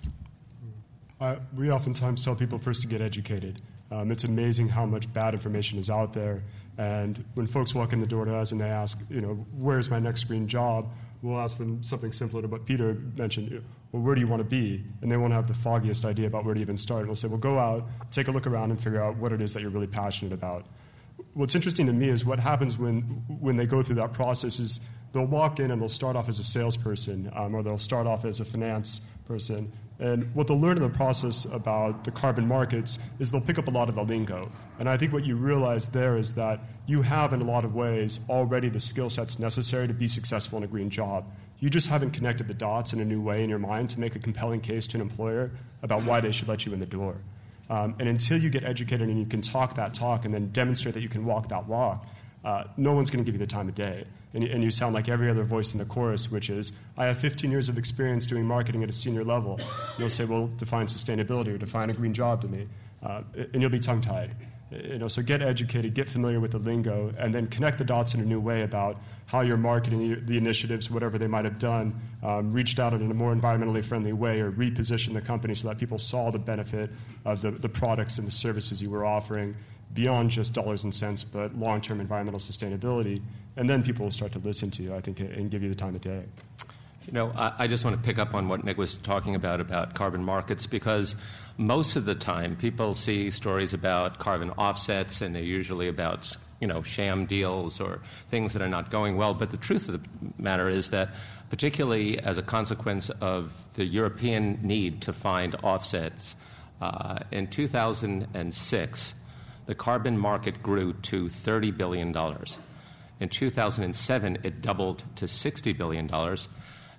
Uh, 1.22 1.36
we 1.56 1.72
oftentimes 1.72 2.26
tell 2.26 2.36
people 2.36 2.58
first 2.58 2.82
to 2.82 2.88
get 2.88 3.02
educated. 3.02 3.62
Um, 3.92 4.12
it's 4.12 4.24
amazing 4.24 4.68
how 4.70 4.86
much 4.88 5.12
bad 5.14 5.36
information 5.36 5.78
is 5.78 5.92
out 5.92 6.14
there. 6.14 6.42
And 6.78 7.24
when 7.36 7.48
folks 7.48 7.74
walk 7.74 7.94
in 7.94 8.00
the 8.00 8.08
door 8.08 8.26
to 8.26 8.36
us 8.36 8.52
and 8.52 8.60
they 8.60 8.70
ask, 8.70 9.00
you 9.10 9.22
know, 9.22 9.46
where's 9.54 9.90
my 9.90 10.00
next 10.00 10.26
green 10.26 10.48
job, 10.48 10.90
we'll 11.22 11.40
ask 11.40 11.58
them 11.58 11.82
something 11.82 12.12
similar 12.12 12.42
to 12.42 12.48
what 12.48 12.66
Peter 12.66 12.96
mentioned. 13.16 13.64
Well, 13.92 14.02
where 14.02 14.14
do 14.16 14.22
you 14.22 14.28
want 14.28 14.42
to 14.42 14.48
be? 14.48 14.84
And 15.02 15.12
they 15.12 15.18
won't 15.18 15.34
have 15.34 15.48
the 15.48 15.54
foggiest 15.54 16.04
idea 16.06 16.28
about 16.28 16.44
where 16.44 16.54
to 16.54 16.62
even 16.62 16.78
start. 16.78 17.06
We'll 17.06 17.16
say, 17.16 17.28
well, 17.28 17.38
go 17.38 17.58
out, 17.58 17.88
take 18.12 18.28
a 18.28 18.32
look 18.32 18.46
around, 18.46 18.72
and 18.72 18.80
figure 18.80 19.02
out 19.02 19.16
what 19.18 19.32
it 19.32 19.42
is 19.42 19.54
that 19.54 19.62
you're 19.62 19.72
really 19.72 19.88
passionate 19.88 20.34
about. 20.34 20.66
What's 21.34 21.56
interesting 21.56 21.86
to 21.86 21.94
me 21.94 22.10
is 22.10 22.26
what 22.26 22.40
happens 22.40 22.78
when, 22.78 23.02
when 23.40 23.56
they 23.56 23.66
go 23.66 23.82
through 23.82 23.96
that 23.96 24.12
process 24.12 24.60
is 24.60 24.82
they'll 25.14 25.26
walk 25.26 25.60
in 25.60 25.72
and 25.72 25.82
they'll 25.82 25.88
start 25.88 26.18
off 26.18 26.28
as 26.28 26.40
a 26.40 26.44
salesperson 26.44 27.32
um, 27.34 27.56
or 27.56 27.64
they'll 27.64 27.78
start 27.78 28.06
off 28.06 28.26
as 28.26 28.42
a 28.42 28.46
finance 28.46 29.00
person 29.28 29.72
and 30.00 30.34
what 30.36 30.48
they'll 30.48 30.60
learn 30.60 30.76
in 30.76 30.84
the 30.84 30.90
process 30.90 31.46
about 31.46 32.04
the 32.04 32.12
carbon 32.12 32.48
markets 32.48 33.00
is 33.20 33.32
they'll 33.32 33.40
pick 33.40 33.58
up 33.58 33.68
a 33.68 33.72
lot 33.72 33.88
of 33.88 33.96
the 33.96 34.04
lingo. 34.04 34.52
And 34.78 34.90
I 34.90 34.98
think 34.98 35.14
what 35.14 35.26
you 35.26 35.38
realize 35.38 35.88
there 35.88 36.18
is 36.18 36.34
that 36.34 36.60
you 36.86 37.02
have, 37.02 37.32
in 37.32 37.42
a 37.42 37.46
lot 37.46 37.64
of 37.64 37.74
ways, 37.76 38.20
already 38.30 38.68
the 38.68 38.80
skill 38.80 39.10
sets 39.10 39.40
necessary 39.40 39.88
to 39.88 39.94
be 39.94 40.08
successful 40.08 40.58
in 40.58 40.64
a 40.64 40.68
green 40.68 40.90
job. 40.90 41.26
You 41.60 41.70
just 41.70 41.90
haven't 41.90 42.12
connected 42.12 42.48
the 42.48 42.54
dots 42.54 42.92
in 42.92 43.00
a 43.00 43.06
new 43.06 43.22
way 43.22 43.42
in 43.42 43.50
your 43.50 43.60
mind 43.60 43.90
to 43.92 44.00
make 44.00 44.16
a 44.16 44.20
compelling 44.20 44.60
case 44.60 44.86
to 44.88 44.98
an 44.98 45.02
employer 45.02 45.52
about 45.82 46.04
why 46.04 46.20
they 46.20 46.34
should 46.34 46.50
let 46.50 46.66
you 46.66 46.74
in 46.74 46.80
the 46.80 46.86
door. 46.86 47.16
Um, 47.70 47.96
and 47.98 48.10
until 48.10 48.38
you 48.38 48.50
get 48.50 48.64
educated 48.64 49.08
and 49.08 49.18
you 49.18 49.26
can 49.26 49.42
talk 49.42 49.76
that 49.76 49.94
talk 49.94 50.26
and 50.26 50.34
then 50.34 50.50
demonstrate 50.50 50.94
that 50.94 51.02
you 51.02 51.10
can 51.10 51.26
walk 51.26 51.48
that 51.50 51.68
walk, 51.68 52.06
uh, 52.46 52.64
no 52.78 52.94
one's 52.94 53.10
going 53.10 53.26
to 53.26 53.30
give 53.30 53.36
you 53.36 53.46
the 53.46 53.52
time 53.52 53.68
of 53.68 53.76
day 53.76 54.06
and 54.36 54.44
you, 54.44 54.50
and 54.52 54.64
you 54.64 54.70
sound 54.70 54.94
like 54.94 55.10
every 55.10 55.30
other 55.30 55.44
voice 55.44 55.72
in 55.72 55.80
the 55.80 55.86
chorus, 55.86 56.30
which 56.30 56.50
is, 56.50 56.74
I 56.98 57.06
have 57.06 57.18
15 57.18 57.50
years 57.50 57.70
of 57.70 57.78
experience 57.78 58.28
doing 58.28 58.46
marketing 58.46 58.84
at 58.84 58.90
a 58.90 58.94
senior 58.94 59.24
level. 59.24 59.60
You'll 59.98 60.10
say, 60.10 60.26
well, 60.26 60.48
define 60.58 60.88
sustainability 60.88 61.48
or 61.48 61.58
define 61.58 61.90
a 61.90 61.94
green 61.94 62.14
job 62.14 62.42
to 62.42 62.48
me. 62.48 62.68
Uh, 63.02 63.22
and 63.54 63.62
you'll 63.62 63.72
be 63.72 63.80
tongue 63.80 64.02
tied. 64.02 64.36
You 64.72 64.98
know, 64.98 65.08
so 65.08 65.22
get 65.22 65.42
educated, 65.42 65.94
get 65.94 66.10
familiar 66.10 66.40
with 66.40 66.52
the 66.52 66.60
lingo, 66.60 67.14
and 67.18 67.34
then 67.34 67.48
connect 67.48 67.78
the 67.78 67.86
dots 67.86 68.14
in 68.14 68.20
a 68.20 68.26
new 68.26 68.40
way 68.40 68.64
about 68.64 69.00
how 69.28 69.42
you're 69.42 69.58
marketing 69.58 70.26
the 70.26 70.38
initiatives, 70.38 70.90
whatever 70.92 71.18
they 71.18 71.28
might 71.28 71.46
have 71.46 71.58
done, 71.58 72.00
um, 72.22 72.52
reached 72.52 72.78
out 72.78 72.94
in 72.94 73.10
a 73.10 73.14
more 73.14 73.34
environmentally 73.34 73.86
friendly 73.86 74.12
way, 74.12 74.42
or 74.42 74.52
repositioned 74.52 75.14
the 75.14 75.22
company 75.22 75.56
so 75.56 75.68
that 75.68 75.78
people 75.78 75.98
saw 75.98 76.30
the 76.30 76.40
benefit 76.40 76.90
of 77.24 77.42
the, 77.42 77.52
the 77.52 77.70
products 77.70 78.18
and 78.18 78.28
the 78.28 78.32
services 78.32 78.82
you 78.82 78.90
were 78.90 79.06
offering 79.06 79.56
beyond 79.96 80.30
just 80.30 80.54
dollars 80.54 80.84
and 80.84 80.94
cents, 80.94 81.24
but 81.24 81.58
long 81.58 81.82
term 81.82 82.00
environmental 82.00 82.40
sustainability. 82.40 83.22
And 83.58 83.68
then 83.68 83.82
people 83.82 84.06
will 84.06 84.12
start 84.12 84.34
to 84.34 84.40
listen 84.40 84.70
to 84.72 84.84
you, 84.84 84.94
I 84.94 85.02
think, 85.02 85.20
and 85.20 85.50
give 85.50 85.64
you 85.64 85.70
the 85.70 85.76
time 85.76 85.96
of 85.96 86.02
day. 86.02 86.24
You 87.08 87.14
know, 87.14 87.32
I, 87.36 87.54
I 87.60 87.68
just 87.68 87.84
want 87.86 87.96
to 87.96 88.04
pick 88.04 88.20
up 88.20 88.34
on 88.36 88.48
what 88.48 88.64
Nick 88.64 88.78
was 88.78 88.98
talking 88.98 89.34
about 89.34 89.62
about 89.62 89.96
carbon 89.96 90.24
markets 90.24 90.68
because 90.68 91.16
most 91.58 91.96
of 91.96 92.06
the 92.06 92.16
time 92.16 92.56
people 92.56 92.94
see 92.94 93.32
stories 93.32 93.74
about 93.74 94.20
carbon 94.20 94.52
offsets 94.52 95.22
and 95.22 95.36
they're 95.36 95.42
usually 95.42 95.88
about 95.88 96.36
you 96.60 96.68
know 96.68 96.82
sham 96.82 97.26
deals 97.26 97.80
or 97.80 98.02
things 98.30 98.54
that 98.54 98.62
are 98.62 98.68
not 98.68 98.90
going 98.90 99.16
well 99.18 99.34
but 99.34 99.52
the 99.52 99.58
truth 99.58 99.88
of 99.88 100.02
the 100.02 100.10
matter 100.38 100.68
is 100.68 100.90
that 100.90 101.10
particularly 101.50 102.20
as 102.20 102.38
a 102.38 102.42
consequence 102.42 103.10
of 103.22 103.66
the 103.76 103.86
european 103.86 104.60
need 104.62 105.02
to 105.02 105.14
find 105.14 105.56
offsets 105.64 106.36
uh, 106.82 107.20
in 107.32 107.48
2006 107.48 109.14
the 109.66 109.76
carbon 109.76 110.18
market 110.18 110.62
grew 110.62 110.94
to 110.94 111.26
$30 111.26 111.76
billion. 111.76 112.16
In 113.20 113.30
2007, 113.30 114.38
it 114.44 114.62
doubled 114.62 115.04
to 115.16 115.26
$60 115.26 115.78
billion. 115.78 116.10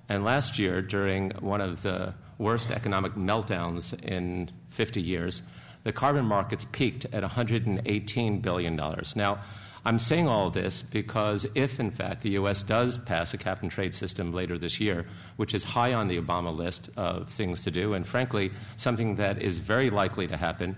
And 0.08 0.25
last 0.25 0.58
year, 0.58 0.82
during 0.82 1.30
one 1.40 1.61
of 1.61 1.82
the 1.82 2.14
worst 2.38 2.70
economic 2.70 3.14
meltdowns 3.14 3.92
in 4.02 4.50
50 4.70 5.00
years, 5.00 5.42
the 5.85 5.92
carbon 5.92 6.25
markets 6.25 6.66
peaked 6.73 7.06
at 7.12 7.23
$118 7.23 8.42
billion. 8.42 8.76
Now, 9.14 9.38
I'm 9.85 10.00
saying 10.00 10.26
all 10.26 10.50
this 10.50 10.82
because 10.82 11.46
if, 11.54 11.78
in 11.78 11.92
fact, 11.92 12.23
the 12.23 12.30
U.S. 12.30 12.64
does 12.64 12.99
pass 12.99 13.32
a 13.35 13.38
cap 13.38 13.62
and 13.62 13.70
trade 13.70 13.94
system 13.94 14.32
later 14.32 14.58
this 14.58 14.80
year, 14.80 15.06
which 15.37 15.54
is 15.54 15.62
high 15.62 15.92
on 15.92 16.08
the 16.08 16.20
Obama 16.20 16.54
list 16.54 16.90
of 16.96 17.28
things 17.28 17.62
to 17.62 17.70
do, 17.70 17.94
and 17.94 18.04
frankly, 18.04 18.50
something 18.76 19.14
that 19.14 19.40
is 19.40 19.59
very 19.59 19.90
likely 19.90 20.26
to 20.26 20.37
happen, 20.37 20.74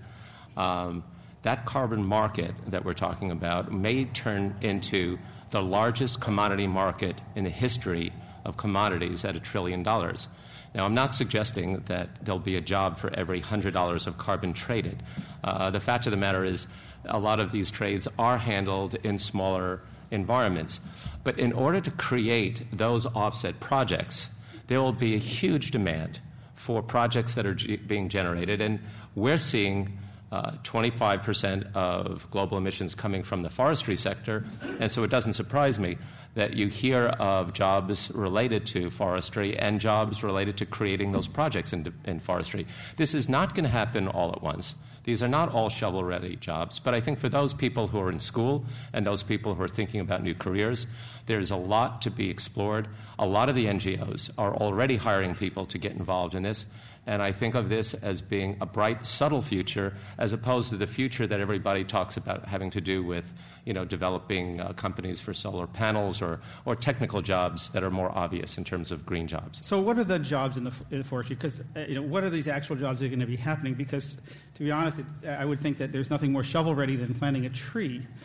um, 0.57 1.03
that 1.43 1.65
carbon 1.65 2.03
market 2.03 2.53
that 2.67 2.83
we're 2.83 2.93
talking 2.93 3.31
about 3.31 3.71
may 3.71 4.05
turn 4.05 4.55
into 4.61 5.17
the 5.51 5.61
largest 5.61 6.19
commodity 6.19 6.67
market 6.67 7.21
in 7.35 7.43
the 7.43 7.49
history 7.49 8.11
of 8.45 8.57
commodities 8.57 9.25
at 9.25 9.35
a 9.35 9.39
trillion 9.39 9.83
dollars. 9.83 10.27
Now, 10.75 10.85
I'm 10.85 10.93
not 10.93 11.15
suggesting 11.15 11.81
that 11.87 12.23
there'll 12.23 12.39
be 12.39 12.55
a 12.55 12.61
job 12.61 12.99
for 12.99 13.11
every 13.13 13.41
$100 13.41 14.07
of 14.07 14.17
carbon 14.17 14.53
traded. 14.53 15.01
Uh, 15.43 15.71
the 15.71 15.79
fact 15.79 16.05
of 16.05 16.11
the 16.11 16.17
matter 16.17 16.43
is, 16.43 16.67
a 17.05 17.19
lot 17.19 17.39
of 17.39 17.51
these 17.51 17.71
trades 17.71 18.07
are 18.19 18.37
handled 18.37 18.95
in 19.03 19.17
smaller 19.17 19.81
environments. 20.11 20.79
But 21.23 21.39
in 21.39 21.53
order 21.53 21.81
to 21.81 21.91
create 21.91 22.65
those 22.71 23.05
offset 23.05 23.59
projects, 23.59 24.29
there 24.67 24.81
will 24.81 24.93
be 24.93 25.15
a 25.15 25.19
huge 25.19 25.71
demand 25.71 26.19
for 26.53 26.83
projects 26.83 27.33
that 27.35 27.45
are 27.45 27.55
g- 27.55 27.77
being 27.77 28.09
generated. 28.09 28.61
And 28.61 28.79
we're 29.15 29.37
seeing 29.37 29.97
uh, 30.31 30.51
25% 30.63 31.73
of 31.73 32.29
global 32.29 32.57
emissions 32.57 32.95
coming 32.95 33.23
from 33.23 33.41
the 33.41 33.49
forestry 33.49 33.95
sector. 33.95 34.45
And 34.79 34.91
so 34.91 35.03
it 35.03 35.09
doesn't 35.09 35.33
surprise 35.33 35.79
me 35.79 35.97
that 36.35 36.53
you 36.53 36.67
hear 36.67 37.07
of 37.07 37.53
jobs 37.53 38.11
related 38.11 38.65
to 38.67 38.89
forestry 38.89 39.57
and 39.57 39.79
jobs 39.79 40.23
related 40.23 40.57
to 40.57 40.65
creating 40.65 41.11
those 41.11 41.27
projects 41.27 41.73
in, 41.73 41.91
in 42.05 42.19
forestry. 42.19 42.67
This 42.97 43.15
is 43.15 43.27
not 43.27 43.55
going 43.55 43.63
to 43.63 43.69
happen 43.69 44.07
all 44.07 44.31
at 44.31 44.41
once. 44.41 44.75
These 45.03 45.23
are 45.23 45.27
not 45.27 45.51
all 45.51 45.69
shovel 45.69 46.03
ready 46.03 46.35
jobs, 46.35 46.77
but 46.77 46.93
I 46.93 47.01
think 47.01 47.17
for 47.17 47.29
those 47.29 47.53
people 47.53 47.87
who 47.87 47.99
are 47.99 48.11
in 48.11 48.19
school 48.19 48.63
and 48.93 49.05
those 49.05 49.23
people 49.23 49.55
who 49.55 49.63
are 49.63 49.67
thinking 49.67 50.01
about 50.01 50.21
new 50.21 50.35
careers, 50.35 50.85
there's 51.25 51.49
a 51.49 51.55
lot 51.55 52.03
to 52.03 52.11
be 52.11 52.29
explored. 52.29 52.87
A 53.17 53.25
lot 53.25 53.49
of 53.49 53.55
the 53.55 53.65
NGOs 53.65 54.29
are 54.37 54.53
already 54.53 54.97
hiring 54.97 55.33
people 55.33 55.65
to 55.67 55.77
get 55.77 55.93
involved 55.93 56.35
in 56.35 56.43
this. 56.43 56.65
And 57.09 57.23
I 57.23 57.31
think 57.31 57.55
of 57.55 57.69
this 57.69 57.95
as 57.95 58.21
being 58.21 58.55
a 58.61 58.67
bright, 58.67 59.03
subtle 59.03 59.41
future, 59.41 59.95
as 60.19 60.31
opposed 60.31 60.69
to 60.69 60.77
the 60.77 60.85
future 60.85 61.25
that 61.25 61.39
everybody 61.39 61.83
talks 61.83 62.17
about 62.17 62.45
having 62.45 62.69
to 62.69 62.81
do 62.81 63.03
with, 63.03 63.33
you 63.65 63.73
know, 63.73 63.83
developing 63.83 64.59
uh, 64.59 64.73
companies 64.73 65.19
for 65.19 65.33
solar 65.33 65.65
panels 65.65 66.21
or, 66.21 66.39
or 66.65 66.75
technical 66.75 67.23
jobs 67.23 67.71
that 67.71 67.83
are 67.83 67.89
more 67.89 68.15
obvious 68.15 68.59
in 68.59 68.63
terms 68.63 68.91
of 68.91 69.07
green 69.07 69.25
jobs. 69.25 69.59
So, 69.65 69.79
what 69.79 69.97
are 69.97 70.03
the 70.03 70.19
jobs 70.19 70.55
in 70.55 70.65
the, 70.65 70.73
in 70.91 70.99
the 70.99 71.03
forestry? 71.03 71.35
Because, 71.35 71.61
uh, 71.75 71.79
you 71.87 71.95
know, 71.95 72.03
what 72.03 72.23
are 72.23 72.29
these 72.29 72.47
actual 72.47 72.75
jobs 72.75 72.99
that 72.99 73.07
are 73.07 73.09
going 73.09 73.21
to 73.21 73.25
be 73.25 73.37
happening? 73.37 73.73
Because, 73.73 74.19
to 74.53 74.63
be 74.63 74.69
honest, 74.69 74.99
it, 74.99 75.05
I 75.27 75.45
would 75.45 75.59
think 75.59 75.79
that 75.79 75.91
there's 75.91 76.11
nothing 76.11 76.31
more 76.31 76.43
shovel 76.43 76.75
ready 76.75 76.95
than 76.95 77.15
planting 77.15 77.47
a 77.47 77.49
tree. 77.49 78.05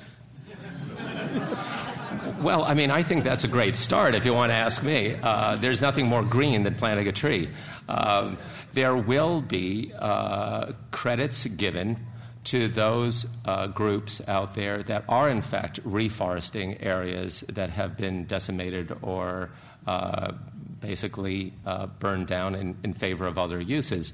Well, 2.41 2.65
I 2.65 2.75
mean, 2.75 2.91
I 2.91 3.03
think 3.03 3.25
that's 3.25 3.45
a 3.45 3.49
great 3.49 3.77
start 3.77 4.15
if 4.15 4.25
you 4.25 4.35
want 4.35 4.51
to 4.51 4.55
ask 4.55 4.83
me. 4.83 5.17
Uh, 5.23 5.57
there's 5.57 5.81
nothing 5.81 6.07
more 6.07 6.23
green 6.23 6.63
than 6.63 6.75
planting 6.75 7.09
a 7.09 7.13
tree. 7.13 7.49
Um, 7.89 8.39
there 8.73 8.97
will 8.97 9.41
be 9.41 9.93
uh, 9.99 10.73
credits 10.91 11.47
given 11.47 12.07
to 12.45 12.69
those 12.69 13.27
uh, 13.45 13.67
groups 13.69 14.21
out 14.29 14.55
there 14.55 14.83
that 14.83 15.05
are, 15.09 15.29
in 15.29 15.43
fact, 15.43 15.83
reforesting 15.85 16.77
areas 16.85 17.43
that 17.49 17.71
have 17.71 17.97
been 17.97 18.25
decimated 18.25 18.95
or 19.03 19.51
uh, 19.87 20.33
basically 20.81 21.53
uh, 21.65 21.87
burned 21.87 22.27
down 22.27 22.55
in, 22.55 22.77
in 22.85 22.93
favor 22.93 23.27
of 23.27 23.39
other 23.39 23.61
uses. 23.61 24.13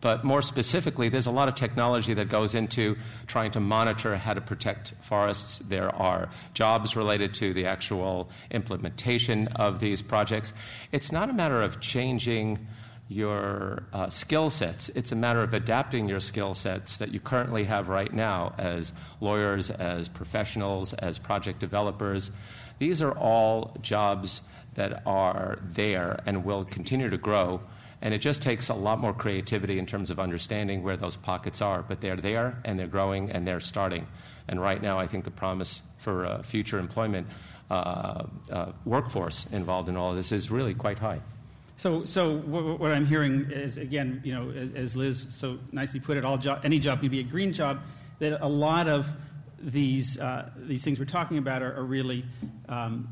But 0.00 0.22
more 0.22 0.42
specifically, 0.42 1.08
there's 1.08 1.26
a 1.26 1.32
lot 1.32 1.48
of 1.48 1.56
technology 1.56 2.14
that 2.14 2.28
goes 2.28 2.54
into 2.54 2.96
trying 3.26 3.50
to 3.52 3.60
monitor 3.60 4.16
how 4.16 4.34
to 4.34 4.40
protect 4.40 4.94
forests. 5.02 5.58
There 5.58 5.92
are 5.94 6.28
jobs 6.54 6.94
related 6.94 7.34
to 7.34 7.52
the 7.52 7.66
actual 7.66 8.30
implementation 8.52 9.48
of 9.48 9.80
these 9.80 10.00
projects. 10.02 10.52
It's 10.92 11.10
not 11.10 11.30
a 11.30 11.32
matter 11.32 11.60
of 11.60 11.80
changing 11.80 12.64
your 13.08 13.84
uh, 13.92 14.10
skill 14.10 14.50
sets. 14.50 14.90
It's 14.90 15.12
a 15.12 15.16
matter 15.16 15.42
of 15.42 15.54
adapting 15.54 16.08
your 16.08 16.20
skill 16.20 16.54
sets 16.54 16.98
that 16.98 17.12
you 17.12 17.20
currently 17.20 17.64
have 17.64 17.88
right 17.88 18.12
now 18.12 18.54
as 18.58 18.92
lawyers, 19.20 19.70
as 19.70 20.08
professionals, 20.08 20.92
as 20.92 21.18
project 21.18 21.58
developers. 21.58 22.30
These 22.78 23.00
are 23.00 23.12
all 23.12 23.76
jobs 23.80 24.42
that 24.74 25.02
are 25.06 25.58
there 25.62 26.20
and 26.26 26.44
will 26.44 26.64
continue 26.64 27.08
to 27.08 27.16
grow. 27.16 27.60
And 28.00 28.14
it 28.14 28.18
just 28.18 28.42
takes 28.42 28.68
a 28.68 28.74
lot 28.74 29.00
more 29.00 29.12
creativity 29.12 29.78
in 29.78 29.86
terms 29.86 30.10
of 30.10 30.20
understanding 30.20 30.82
where 30.82 30.96
those 30.96 31.16
pockets 31.16 31.60
are. 31.62 31.82
But 31.82 32.00
they're 32.00 32.14
there 32.16 32.60
and 32.64 32.78
they're 32.78 32.86
growing 32.86 33.30
and 33.30 33.46
they're 33.46 33.58
starting. 33.58 34.06
And 34.48 34.60
right 34.60 34.80
now, 34.80 34.98
I 34.98 35.06
think 35.06 35.24
the 35.24 35.30
promise 35.30 35.82
for 35.96 36.26
uh, 36.26 36.42
future 36.42 36.78
employment 36.78 37.26
uh, 37.70 38.24
uh 38.50 38.72
workforce 38.86 39.46
involved 39.52 39.90
in 39.90 39.96
all 39.96 40.10
of 40.10 40.16
this 40.16 40.32
is 40.32 40.50
really 40.50 40.72
quite 40.72 40.98
high. 40.98 41.20
So, 41.78 42.04
so 42.06 42.38
what, 42.38 42.80
what 42.80 42.92
I'm 42.92 43.06
hearing 43.06 43.52
is, 43.52 43.76
again, 43.76 44.20
you 44.24 44.34
know, 44.34 44.50
as, 44.50 44.72
as 44.72 44.96
Liz 44.96 45.26
so 45.30 45.60
nicely 45.70 46.00
put 46.00 46.16
it, 46.16 46.24
all 46.24 46.36
job, 46.36 46.62
any 46.64 46.80
job 46.80 47.00
can 47.00 47.08
be 47.08 47.20
a 47.20 47.24
green 47.24 47.52
job. 47.52 47.80
That 48.18 48.44
a 48.44 48.48
lot 48.48 48.88
of 48.88 49.08
these 49.60 50.18
uh, 50.18 50.50
these 50.56 50.82
things 50.82 50.98
we're 50.98 51.04
talking 51.04 51.38
about 51.38 51.62
are, 51.62 51.76
are 51.76 51.84
really 51.84 52.24
um, 52.68 53.08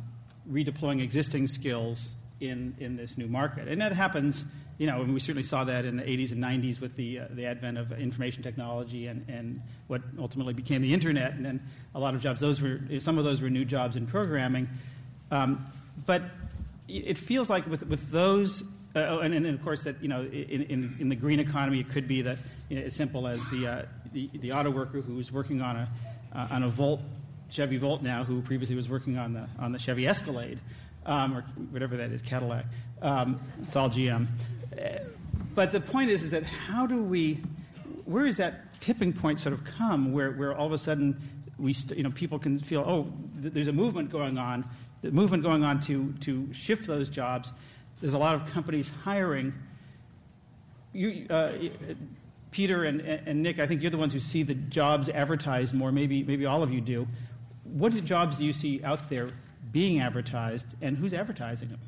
redeploying 0.51 1.01
existing 1.01 1.47
skills 1.47 2.11
in, 2.41 2.75
in 2.81 2.97
this 2.97 3.17
new 3.17 3.29
market. 3.29 3.69
And 3.69 3.81
that 3.81 3.93
happens, 3.93 4.45
you 4.79 4.89
know, 4.89 5.01
and 5.01 5.15
we 5.15 5.21
certainly 5.21 5.45
saw 5.45 5.63
that 5.63 5.85
in 5.85 5.99
the 5.99 6.03
80s 6.03 6.33
and 6.33 6.43
90s 6.43 6.81
with 6.81 6.97
the, 6.97 7.21
uh, 7.21 7.25
the 7.31 7.47
advent 7.47 7.79
of 7.79 7.93
information 7.93 8.43
technology 8.43 9.07
and, 9.07 9.25
and 9.29 9.63
what 9.87 10.03
ultimately 10.19 10.55
became 10.55 10.83
the 10.83 10.93
internet. 10.93 11.35
And 11.35 11.45
then 11.45 11.63
a 11.95 12.01
lot 12.01 12.17
of 12.17 12.21
jobs, 12.21 12.41
those 12.41 12.61
were, 12.61 12.81
some 12.99 13.17
of 13.17 13.25
those 13.25 13.41
were 13.41 13.49
new 13.49 13.65
jobs 13.65 13.95
in 13.95 14.07
programming. 14.07 14.69
Um, 15.31 15.65
but 16.05 16.23
it 16.89 17.19
feels 17.19 17.51
like 17.51 17.67
with, 17.67 17.87
with 17.87 18.11
those, 18.11 18.63
uh, 18.95 19.01
oh, 19.01 19.19
and, 19.19 19.35
and, 19.35 19.47
of 19.47 19.63
course 19.63 19.85
that, 19.85 20.03
you 20.03 20.09
know, 20.09 20.23
in, 20.23 20.63
in, 20.63 20.97
in, 21.01 21.09
the 21.09 21.17
green 21.17 21.41
economy, 21.41 21.81
it 21.81 21.89
could 21.89 22.07
be 22.07 22.23
that 22.23 22.39
you 22.69 22.79
know, 22.79 22.87
as 22.87 22.95
simple 22.95 23.27
as 23.27 23.47
the, 23.49 23.67
uh, 23.67 23.83
the, 24.13 24.31
the, 24.35 24.53
auto 24.53 24.71
worker 24.71 25.01
who's 25.01 25.33
working 25.33 25.61
on 25.61 25.77
a, 25.77 25.89
uh, 26.33 26.49
on 26.51 26.63
a 26.63 26.69
Volt, 26.69 27.01
Chevy 27.51 27.77
Volt 27.77 28.03
now, 28.03 28.25
who 28.25 28.41
previously 28.43 28.77
was 28.77 28.89
working 28.89 29.19
on 29.19 29.33
the, 29.33 29.49
on 29.59 29.73
the 29.73 29.79
Chevy 29.79 30.07
Escalade 30.07 30.59
um, 31.05 31.37
or 31.37 31.43
whatever 31.71 31.97
that 31.97 32.11
is, 32.11 32.23
Cadillac. 32.23 32.67
Um, 33.03 33.41
it's 33.63 33.77
all 33.77 33.91
GM. 33.91 34.27
But 35.55 35.73
the 35.73 35.81
point 35.81 36.11
is, 36.11 36.23
is 36.23 36.33
that 36.33 36.43
how 36.43 36.87
do 36.87 37.03
we, 37.03 37.43
where 38.05 38.27
is 38.27 38.37
that 38.37 38.66
tipping 38.81 39.13
point 39.13 39.41
sort 39.41 39.53
of 39.53 39.65
come 39.65 40.13
where, 40.13 40.33
where 40.33 40.55
all 40.55 40.67
of 40.67 40.73
a 40.73 40.79
sudden 40.79 41.21
we, 41.59 41.73
st- 41.73 41.97
you 41.97 42.05
know, 42.05 42.11
people 42.11 42.39
can 42.39 42.59
feel, 42.59 42.81
oh, 42.87 43.13
th- 43.41 43.55
there's 43.55 43.69
a 43.69 43.73
movement 43.73 44.11
going 44.11 44.39
on, 44.39 44.65
the 45.03 45.11
movement 45.11 45.43
going 45.43 45.65
on 45.65 45.81
to, 45.81 46.13
to 46.21 46.53
shift 46.53 46.87
those 46.87 47.09
jobs. 47.09 47.53
There's 48.01 48.15
a 48.15 48.19
lot 48.19 48.35
of 48.35 48.47
companies 48.47 48.91
hiring. 49.05 49.55
You, 50.93 51.27
uh, 51.31 51.53
Peter 52.51 52.85
and, 52.85 53.01
and 53.01 53.43
Nick, 53.43 53.59
I 53.59 53.67
think 53.67 53.83
you're 53.83 53.91
the 53.91 53.99
ones 53.99 54.13
who 54.13 54.21
see 54.21 54.43
the 54.43 54.55
jobs 54.55 55.09
advertised 55.09 55.75
more. 55.75 55.93
Maybe, 55.93 56.23
maybe 56.23 56.47
all 56.47 56.63
of 56.63 56.73
you 56.73 56.81
do. 56.81 57.07
What 57.65 57.93
jobs 58.05 58.39
do 58.39 58.45
you 58.45 58.53
see 58.53 58.83
out 58.83 59.11
there 59.11 59.31
being 59.73 60.01
advertised, 60.01 60.67
and 60.81 60.97
who's 60.97 61.13
advertising 61.13 61.69
them? 61.69 61.81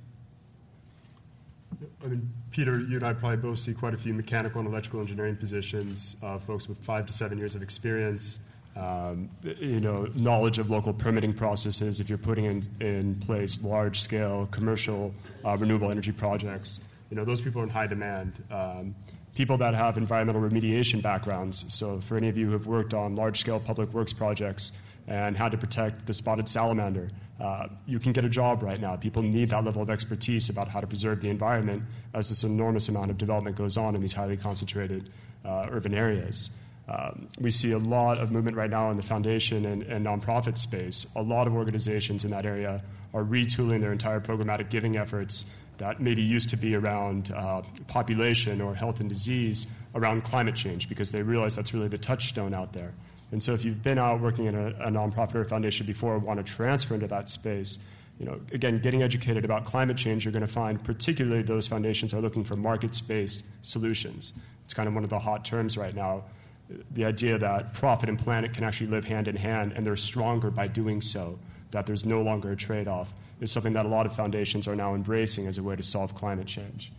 I 2.02 2.08
mean, 2.08 2.30
Peter, 2.50 2.80
you 2.80 2.96
and 2.96 3.04
I 3.04 3.12
probably 3.12 3.36
both 3.36 3.58
see 3.58 3.72
quite 3.72 3.94
a 3.94 3.96
few 3.96 4.12
mechanical 4.12 4.60
and 4.60 4.68
electrical 4.68 5.00
engineering 5.00 5.36
positions, 5.36 6.16
uh, 6.22 6.38
folks 6.38 6.68
with 6.68 6.78
five 6.78 7.06
to 7.06 7.12
seven 7.12 7.38
years 7.38 7.54
of 7.54 7.62
experience, 7.62 8.40
um, 8.76 9.28
you 9.42 9.80
know, 9.80 10.08
knowledge 10.14 10.58
of 10.58 10.70
local 10.70 10.92
permitting 10.92 11.32
processes 11.32 12.00
if 12.00 12.08
you're 12.08 12.18
putting 12.18 12.44
in, 12.44 12.62
in 12.80 13.14
place 13.16 13.62
large 13.62 14.00
scale 14.00 14.48
commercial 14.50 15.12
uh, 15.44 15.56
renewable 15.56 15.90
energy 15.90 16.12
projects. 16.12 16.80
You 17.10 17.16
know, 17.16 17.24
those 17.24 17.40
people 17.40 17.60
are 17.60 17.64
in 17.64 17.70
high 17.70 17.86
demand. 17.86 18.42
Um, 18.50 18.94
people 19.34 19.56
that 19.58 19.74
have 19.74 19.96
environmental 19.96 20.42
remediation 20.42 21.02
backgrounds. 21.02 21.64
So, 21.68 22.00
for 22.00 22.16
any 22.16 22.28
of 22.28 22.36
you 22.36 22.46
who 22.46 22.52
have 22.52 22.66
worked 22.66 22.94
on 22.94 23.16
large 23.16 23.40
scale 23.40 23.60
public 23.60 23.92
works 23.92 24.12
projects 24.12 24.72
and 25.06 25.36
had 25.36 25.52
to 25.52 25.58
protect 25.58 26.06
the 26.06 26.12
spotted 26.12 26.48
salamander, 26.48 27.10
uh, 27.40 27.68
you 27.87 27.98
can 27.98 28.12
get 28.12 28.24
a 28.24 28.29
job 28.29 28.62
right 28.62 28.81
now. 28.81 28.96
People 28.96 29.22
need 29.22 29.51
that 29.51 29.64
level 29.64 29.81
of 29.83 29.90
expertise 29.90 30.48
about 30.48 30.68
how 30.68 30.81
to 30.81 30.87
preserve 30.87 31.20
the 31.20 31.29
environment 31.29 31.83
as 32.14 32.29
this 32.29 32.42
enormous 32.42 32.88
amount 32.88 33.11
of 33.11 33.18
development 33.18 33.57
goes 33.57 33.77
on 33.77 33.94
in 33.94 34.01
these 34.01 34.12
highly 34.12 34.37
concentrated 34.37 35.11
uh, 35.44 35.66
urban 35.70 35.94
areas. 35.94 36.51
Um, 36.88 37.29
we 37.38 37.51
see 37.51 37.72
a 37.72 37.79
lot 37.79 38.18
of 38.18 38.33
movement 38.33 38.57
right 38.57 38.70
now 38.70 38.90
in 38.90 38.96
the 38.96 39.03
foundation 39.03 39.66
and, 39.66 39.83
and 39.83 40.07
nonprofit 40.07 40.57
space. 40.57 41.07
A 41.16 41.22
lot 41.22 41.46
of 41.46 41.55
organizations 41.55 42.24
in 42.24 42.31
that 42.31 42.46
area 42.46 42.83
are 43.14 43.22
retooling 43.22 43.81
their 43.81 43.92
entire 43.92 44.20
programmatic 44.20 44.70
giving 44.70 44.96
efforts 44.96 45.44
that 45.77 46.01
maybe 46.01 46.22
used 46.22 46.48
to 46.48 46.57
be 46.57 46.74
around 46.74 47.31
uh, 47.33 47.62
population 47.87 48.61
or 48.61 48.74
health 48.74 49.01
and 49.01 49.09
disease 49.09 49.66
around 49.94 50.24
climate 50.24 50.57
change 50.57 50.88
because 50.88 51.12
they 51.12 51.22
realize 51.22 51.55
that's 51.55 51.72
really 51.72 51.88
the 51.88 51.98
touchstone 51.98 52.53
out 52.53 52.72
there. 52.72 52.92
And 53.30 53.42
so 53.42 53.52
if 53.52 53.64
you've 53.64 53.82
been 53.82 53.98
out 53.98 54.20
working 54.20 54.46
in 54.46 54.54
a, 54.54 54.68
a 54.68 54.90
nonprofit 54.90 55.34
or 55.34 55.44
foundation 55.44 55.86
before, 55.86 56.14
and 56.14 56.22
want 56.22 56.44
to 56.44 56.52
transfer 56.52 56.94
into 56.94 57.06
that 57.08 57.28
space, 57.28 57.78
you 58.18 58.26
know, 58.26 58.40
again, 58.52 58.78
getting 58.80 59.02
educated 59.02 59.44
about 59.44 59.64
climate 59.64 59.96
change, 59.96 60.24
you're 60.24 60.32
going 60.32 60.46
to 60.46 60.52
find 60.52 60.82
particularly 60.82 61.42
those 61.42 61.68
foundations 61.68 62.12
are 62.12 62.20
looking 62.20 62.42
for 62.42 62.56
markets-based 62.56 63.44
solutions. 63.62 64.32
It's 64.64 64.74
kind 64.74 64.88
of 64.88 64.94
one 64.94 65.04
of 65.04 65.10
the 65.10 65.18
hot 65.18 65.44
terms 65.44 65.78
right 65.78 65.94
now. 65.94 66.24
The 66.92 67.04
idea 67.04 67.38
that 67.38 67.74
profit 67.74 68.08
and 68.08 68.18
planet 68.18 68.52
can 68.52 68.64
actually 68.64 68.88
live 68.88 69.04
hand 69.04 69.28
in 69.28 69.36
hand, 69.36 69.72
and 69.72 69.86
they're 69.86 69.96
stronger 69.96 70.50
by 70.50 70.66
doing 70.66 71.00
so. 71.00 71.38
That 71.70 71.86
there's 71.86 72.04
no 72.04 72.22
longer 72.22 72.52
a 72.52 72.56
trade-off 72.56 73.12
is 73.40 73.52
something 73.52 73.74
that 73.74 73.86
a 73.86 73.88
lot 73.88 74.06
of 74.06 74.16
foundations 74.16 74.66
are 74.66 74.74
now 74.74 74.94
embracing 74.94 75.46
as 75.46 75.58
a 75.58 75.62
way 75.62 75.76
to 75.76 75.82
solve 75.82 76.14
climate 76.14 76.46
change. 76.46 76.90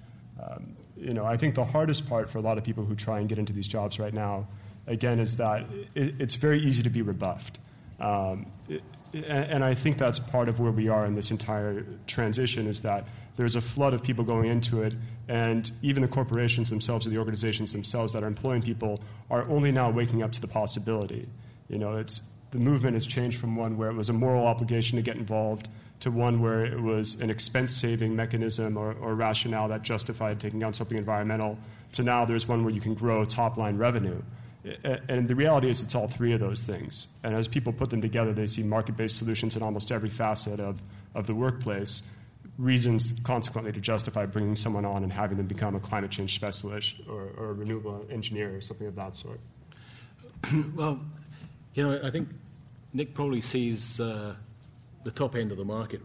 Um, 0.41 0.75
you 0.95 1.13
know, 1.13 1.25
I 1.25 1.37
think 1.37 1.55
the 1.55 1.65
hardest 1.65 2.07
part 2.07 2.29
for 2.29 2.37
a 2.37 2.41
lot 2.41 2.57
of 2.57 2.63
people 2.63 2.85
who 2.85 2.95
try 2.95 3.19
and 3.19 3.27
get 3.27 3.39
into 3.39 3.51
these 3.51 3.67
jobs 3.67 3.99
right 3.99 4.13
now 4.13 4.47
again, 4.89 5.19
is 5.19 5.37
that 5.37 5.65
it, 5.95 6.15
it's 6.19 6.35
very 6.35 6.59
easy 6.59 6.83
to 6.83 6.89
be 6.89 7.01
rebuffed. 7.01 7.59
Um, 7.99 8.47
it, 8.67 8.83
and 9.13 9.63
I 9.63 9.73
think 9.73 9.97
that's 9.97 10.19
part 10.19 10.49
of 10.49 10.59
where 10.59 10.71
we 10.71 10.87
are 10.87 11.05
in 11.05 11.15
this 11.15 11.31
entire 11.31 11.83
transition 12.05 12.67
is 12.67 12.81
that 12.81 13.07
there's 13.37 13.55
a 13.55 13.61
flood 13.61 13.93
of 13.93 14.03
people 14.03 14.23
going 14.23 14.49
into 14.49 14.83
it, 14.83 14.95
and 15.27 15.71
even 15.81 16.01
the 16.01 16.07
corporations 16.07 16.69
themselves 16.69 17.07
or 17.07 17.09
the 17.09 17.17
organizations 17.17 17.71
themselves 17.71 18.13
that 18.13 18.23
are 18.23 18.27
employing 18.27 18.61
people 18.61 18.99
are 19.31 19.47
only 19.49 19.71
now 19.71 19.89
waking 19.89 20.21
up 20.21 20.31
to 20.33 20.41
the 20.41 20.47
possibility. 20.47 21.27
You 21.69 21.77
know, 21.77 21.97
it's, 21.97 22.21
the 22.51 22.59
movement 22.59 22.95
has 22.95 23.07
changed 23.07 23.39
from 23.39 23.55
one 23.55 23.77
where 23.77 23.89
it 23.89 23.95
was 23.95 24.09
a 24.09 24.13
moral 24.13 24.45
obligation 24.45 24.97
to 24.97 25.01
get 25.01 25.15
involved 25.15 25.69
to 26.01 26.11
one 26.11 26.41
where 26.41 26.65
it 26.65 26.79
was 26.79 27.15
an 27.15 27.29
expense 27.29 27.75
saving 27.75 28.15
mechanism 28.15 28.77
or, 28.77 28.93
or 29.01 29.15
rationale 29.15 29.67
that 29.67 29.81
justified 29.81 30.39
taking 30.39 30.63
on 30.63 30.73
something 30.73 30.97
environmental 30.97 31.57
to 31.91 32.03
now 32.03 32.25
there's 32.25 32.47
one 32.47 32.63
where 32.63 32.73
you 32.73 32.81
can 32.81 32.93
grow 32.93 33.25
top 33.25 33.57
line 33.57 33.77
revenue. 33.77 34.21
And 35.07 35.27
the 35.27 35.35
reality 35.35 35.69
is, 35.69 35.81
it's 35.81 35.95
all 35.95 36.07
three 36.07 36.33
of 36.33 36.39
those 36.39 36.63
things. 36.63 37.07
And 37.23 37.35
as 37.35 37.47
people 37.47 37.73
put 37.73 37.89
them 37.89 38.01
together, 38.01 38.33
they 38.33 38.47
see 38.47 38.63
market 38.63 38.97
based 38.97 39.17
solutions 39.17 39.55
in 39.55 39.63
almost 39.63 39.91
every 39.91 40.09
facet 40.09 40.59
of, 40.59 40.81
of 41.15 41.27
the 41.27 41.35
workplace, 41.35 42.01
reasons 42.57 43.13
consequently 43.23 43.71
to 43.71 43.79
justify 43.79 44.25
bringing 44.25 44.55
someone 44.55 44.85
on 44.85 45.03
and 45.03 45.13
having 45.13 45.37
them 45.37 45.47
become 45.47 45.75
a 45.75 45.79
climate 45.79 46.11
change 46.11 46.35
specialist 46.35 46.97
or, 47.09 47.29
or 47.37 47.49
a 47.51 47.53
renewable 47.53 48.05
engineer 48.09 48.55
or 48.55 48.61
something 48.61 48.87
of 48.87 48.95
that 48.95 49.15
sort. 49.15 49.39
well, 50.75 50.99
you 51.73 51.83
know, 51.83 51.99
I 52.03 52.11
think 52.11 52.29
Nick 52.93 53.13
probably 53.13 53.41
sees 53.41 53.99
uh, 53.99 54.35
the 55.03 55.11
top 55.11 55.35
end 55.35 55.51
of 55.51 55.57
the 55.57 55.65
market, 55.65 56.01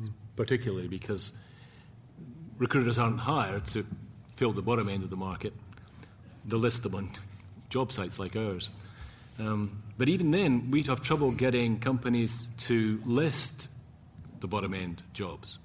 mm. 0.00 0.10
particularly 0.36 0.88
because 0.88 1.32
recruiters 2.58 2.98
aren't 2.98 3.18
hired 3.18 3.66
to 3.66 3.84
fill 4.36 4.52
the 4.52 4.62
bottom 4.62 4.88
end 4.88 5.02
of 5.02 5.10
the 5.10 5.16
market. 5.16 5.52
They'll 6.44 6.60
list 6.60 6.82
them 6.82 6.94
job 7.74 7.90
sites 7.90 8.20
like 8.20 8.36
ours. 8.36 8.70
Um, 9.40 9.82
but 9.98 10.08
even 10.08 10.30
then, 10.30 10.70
we'd 10.70 10.86
have 10.86 11.00
trouble 11.02 11.32
getting 11.32 11.80
companies 11.80 12.46
to 12.68 13.00
list 13.04 13.66
the 14.38 14.46
bottom 14.46 14.72
end 14.72 15.02
jobs. 15.12 15.58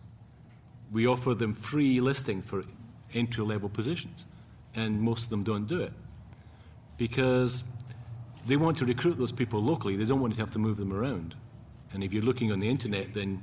We 0.92 1.06
offer 1.06 1.36
them 1.36 1.54
free 1.54 2.00
listing 2.00 2.42
for 2.42 2.64
entry 3.14 3.46
level 3.46 3.70
positions, 3.70 4.26
and 4.74 5.00
most 5.00 5.26
of 5.26 5.30
them 5.30 5.44
don't 5.44 5.68
do 5.68 5.82
it 5.82 5.94
because 6.98 7.64
they 8.48 8.58
want 8.58 8.78
to 8.78 8.86
recruit 8.86 9.20
those 9.20 9.32
people 9.32 9.62
locally. 9.62 9.96
They 9.96 10.06
don't 10.06 10.20
want 10.20 10.34
to 10.34 10.40
have 10.40 10.52
to 10.54 10.60
move 10.60 10.78
them 10.78 10.92
around. 10.92 11.36
And 11.94 12.04
if 12.04 12.12
you're 12.12 12.24
looking 12.24 12.52
on 12.52 12.58
the 12.58 12.70
internet, 12.70 13.14
then 13.14 13.40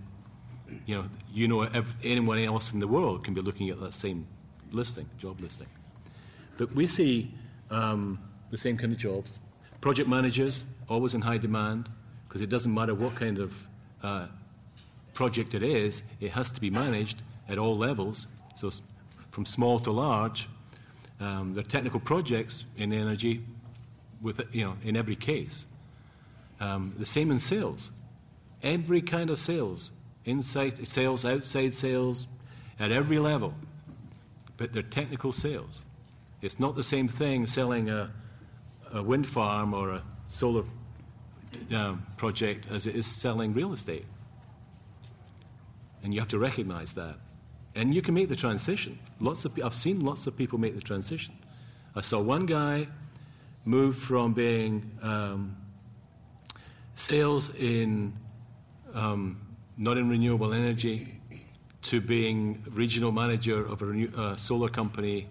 you 0.87 0.97
know 0.97 1.05
you 1.33 1.47
know 1.47 1.61
anyone 2.03 2.41
else 2.41 2.73
in 2.73 2.81
the 2.81 2.89
world 2.89 3.23
can 3.23 3.33
be 3.33 3.41
looking 3.41 3.71
at 3.71 3.79
that 3.81 3.95
same 3.95 4.27
listing, 4.73 5.09
job 5.19 5.41
listing. 5.41 5.69
But 6.59 6.75
we 6.75 6.89
see 6.89 7.31
um, 7.71 8.19
the 8.51 8.59
same 8.59 8.77
kind 8.77 8.93
of 8.93 8.99
jobs. 8.99 9.41
Project 9.81 10.09
managers, 10.09 10.65
always 10.89 11.15
in 11.15 11.21
high 11.21 11.39
demand, 11.39 11.89
because 12.29 12.43
it 12.43 12.49
doesn't 12.49 12.73
matter 12.73 12.95
what 12.95 13.15
kind 13.15 13.39
of 13.39 13.67
uh, 14.03 14.27
project 15.15 15.55
it 15.55 15.63
is, 15.63 16.03
it 16.21 16.31
has 16.33 16.51
to 16.51 16.61
be 16.61 16.71
managed 16.71 17.23
at 17.49 17.59
all 17.59 17.77
levels. 17.77 18.27
So, 18.55 18.71
from 19.31 19.47
small 19.47 19.79
to 19.81 19.91
large, 19.91 20.49
um, 21.21 21.55
there 21.55 21.63
are 21.63 21.67
technical 21.69 22.01
projects 22.01 22.65
in 22.77 22.93
energy, 22.93 23.43
with 24.21 24.43
you 24.53 24.65
know, 24.65 24.77
in 24.83 24.97
every 24.97 25.17
case. 25.17 25.67
Um, 26.61 26.95
the 26.99 27.07
same 27.07 27.31
in 27.31 27.39
sales. 27.39 27.91
Every 28.63 29.03
kind 29.03 29.31
of 29.31 29.39
sales, 29.39 29.91
inside 30.25 30.87
sales, 30.89 31.25
outside 31.25 31.75
sales, 31.75 32.27
at 32.79 32.91
every 32.91 33.19
level. 33.19 33.55
But 34.57 34.73
they're 34.73 34.83
technical 34.83 35.33
sales. 35.33 35.83
It's 36.43 36.59
not 36.59 36.77
the 36.77 36.83
same 36.83 37.09
thing 37.09 37.47
selling 37.47 37.89
a 37.91 38.11
a 38.97 39.03
wind 39.03 39.29
farm 39.29 39.75
or 39.75 39.93
a 39.93 40.03
solar 40.29 40.65
uh, 41.73 41.95
project 42.17 42.67
as 42.71 42.87
it 42.87 42.97
is 42.97 43.07
selling 43.07 43.53
real 43.53 43.73
estate. 43.73 44.07
And 46.03 46.15
you 46.15 46.21
have 46.21 46.29
to 46.31 46.39
recognize 46.39 46.93
that. 46.95 47.17
And 47.75 47.95
you 47.95 48.01
can 48.01 48.15
make 48.15 48.29
the 48.29 48.37
transition. 48.37 48.99
Lots 49.21 49.45
of, 49.45 49.59
I've 49.63 49.75
seen 49.75 50.01
lots 50.01 50.27
of 50.27 50.37
people 50.37 50.59
make 50.59 50.75
the 50.75 50.81
transition. 50.81 51.35
I 51.95 52.01
saw 52.01 52.21
one 52.21 52.47
guy 52.47 52.89
move 53.65 53.97
from 53.97 54.33
being 54.33 54.91
um, 55.03 55.57
sales 56.95 57.55
in 57.57 58.15
um, 58.95 59.41
not 59.77 59.99
in 59.99 60.09
renewable 60.09 60.55
energy 60.55 61.21
to 61.83 62.01
being 62.01 62.65
regional 62.71 63.13
manager 63.13 63.65
of 63.67 63.83
a 63.83 63.85
renew, 63.85 64.11
uh, 64.17 64.37
solar 64.37 64.71
company 64.71 65.29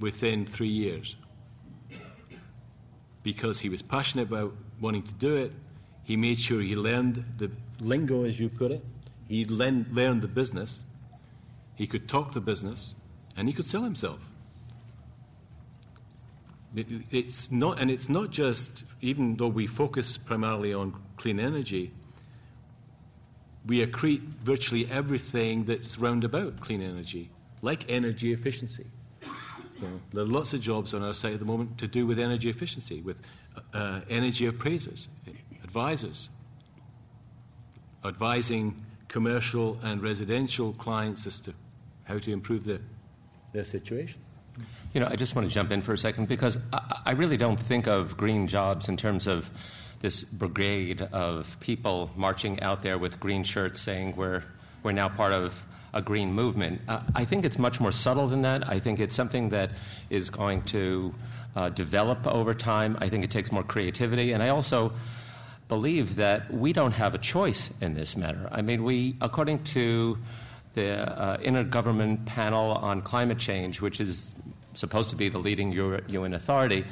within 0.00 0.44
three 0.44 0.68
years 0.68 1.16
because 3.22 3.60
he 3.60 3.68
was 3.68 3.82
passionate 3.82 4.28
about 4.28 4.54
wanting 4.80 5.02
to 5.02 5.12
do 5.14 5.36
it. 5.36 5.52
He 6.04 6.16
made 6.16 6.38
sure 6.38 6.60
he 6.60 6.76
learned 6.76 7.24
the 7.38 7.50
lingo, 7.80 8.24
as 8.24 8.40
you 8.40 8.48
put 8.48 8.70
it. 8.70 8.84
He 9.28 9.44
learned, 9.44 9.86
the 9.94 10.28
business. 10.28 10.80
he 11.76 11.86
could 11.86 12.08
talk 12.08 12.32
the 12.32 12.40
business, 12.40 12.94
and 13.36 13.46
he 13.46 13.54
could 13.54 13.66
sell 13.66 13.82
himself. 13.82 14.18
It, 16.74 16.86
it's 17.10 17.50
not, 17.50 17.80
and 17.80 17.90
it's 17.90 18.08
not 18.08 18.30
just, 18.30 18.84
even 19.00 19.36
though 19.36 19.48
we 19.48 19.66
focus 19.66 20.16
primarily 20.16 20.74
on 20.74 20.94
clean 21.16 21.38
energy, 21.40 21.92
we 23.66 23.84
accrete 23.86 24.20
virtually 24.42 24.88
everything 24.90 25.64
that's 25.64 25.98
round 25.98 26.24
about 26.24 26.60
clean 26.60 26.82
energy, 26.82 27.30
like 27.62 27.84
energy 27.88 28.32
efficiency. 28.32 28.86
There 30.12 30.22
are 30.22 30.26
lots 30.26 30.52
of 30.52 30.60
jobs 30.60 30.94
on 30.94 31.02
our 31.02 31.14
site 31.14 31.34
at 31.34 31.38
the 31.38 31.44
moment 31.44 31.78
to 31.78 31.86
do 31.86 32.06
with 32.06 32.18
energy 32.18 32.50
efficiency, 32.50 33.00
with 33.00 33.16
uh, 33.72 34.00
energy 34.08 34.46
appraisers, 34.46 35.08
advisors, 35.64 36.28
advising 38.04 38.84
commercial 39.08 39.78
and 39.82 40.02
residential 40.02 40.72
clients 40.74 41.26
as 41.26 41.40
to 41.40 41.54
how 42.04 42.18
to 42.18 42.32
improve 42.32 42.64
the, 42.64 42.80
their 43.52 43.64
situation. 43.64 44.20
You 44.92 45.00
know, 45.00 45.06
I 45.06 45.16
just 45.16 45.34
want 45.34 45.48
to 45.48 45.54
jump 45.54 45.70
in 45.70 45.82
for 45.82 45.92
a 45.92 45.98
second 45.98 46.28
because 46.28 46.58
I, 46.72 47.02
I 47.06 47.12
really 47.12 47.36
don't 47.36 47.58
think 47.58 47.86
of 47.86 48.16
green 48.16 48.46
jobs 48.46 48.88
in 48.88 48.96
terms 48.96 49.26
of 49.26 49.50
this 50.00 50.24
brigade 50.24 51.02
of 51.02 51.58
people 51.60 52.10
marching 52.16 52.60
out 52.62 52.82
there 52.82 52.98
with 52.98 53.20
green 53.20 53.44
shirts 53.44 53.80
saying 53.80 54.16
we're, 54.16 54.42
we're 54.82 54.92
now 54.92 55.08
part 55.08 55.32
of 55.32 55.64
a 55.92 56.02
green 56.02 56.32
movement. 56.32 56.80
Uh, 56.88 57.00
I 57.14 57.24
think 57.24 57.44
it's 57.44 57.58
much 57.58 57.80
more 57.80 57.92
subtle 57.92 58.28
than 58.28 58.42
that. 58.42 58.68
I 58.68 58.78
think 58.78 59.00
it's 59.00 59.14
something 59.14 59.50
that 59.50 59.70
is 60.08 60.30
going 60.30 60.62
to 60.62 61.14
uh, 61.56 61.68
develop 61.70 62.26
over 62.26 62.54
time. 62.54 62.96
I 63.00 63.08
think 63.08 63.24
it 63.24 63.30
takes 63.30 63.50
more 63.50 63.62
creativity. 63.62 64.32
And 64.32 64.42
I 64.42 64.48
also 64.48 64.92
believe 65.68 66.16
that 66.16 66.52
we 66.52 66.72
don't 66.72 66.92
have 66.92 67.14
a 67.14 67.18
choice 67.18 67.70
in 67.80 67.94
this 67.94 68.16
matter. 68.16 68.48
I 68.50 68.62
mean, 68.62 68.84
we, 68.84 69.16
according 69.20 69.64
to 69.64 70.18
the 70.74 71.08
uh, 71.20 71.38
Intergovernment 71.38 72.26
Panel 72.26 72.72
on 72.72 73.02
Climate 73.02 73.38
Change, 73.38 73.80
which 73.80 74.00
is 74.00 74.34
supposed 74.74 75.10
to 75.10 75.16
be 75.16 75.28
the 75.28 75.38
leading 75.38 75.72
UN 75.72 76.34
authority, 76.34 76.84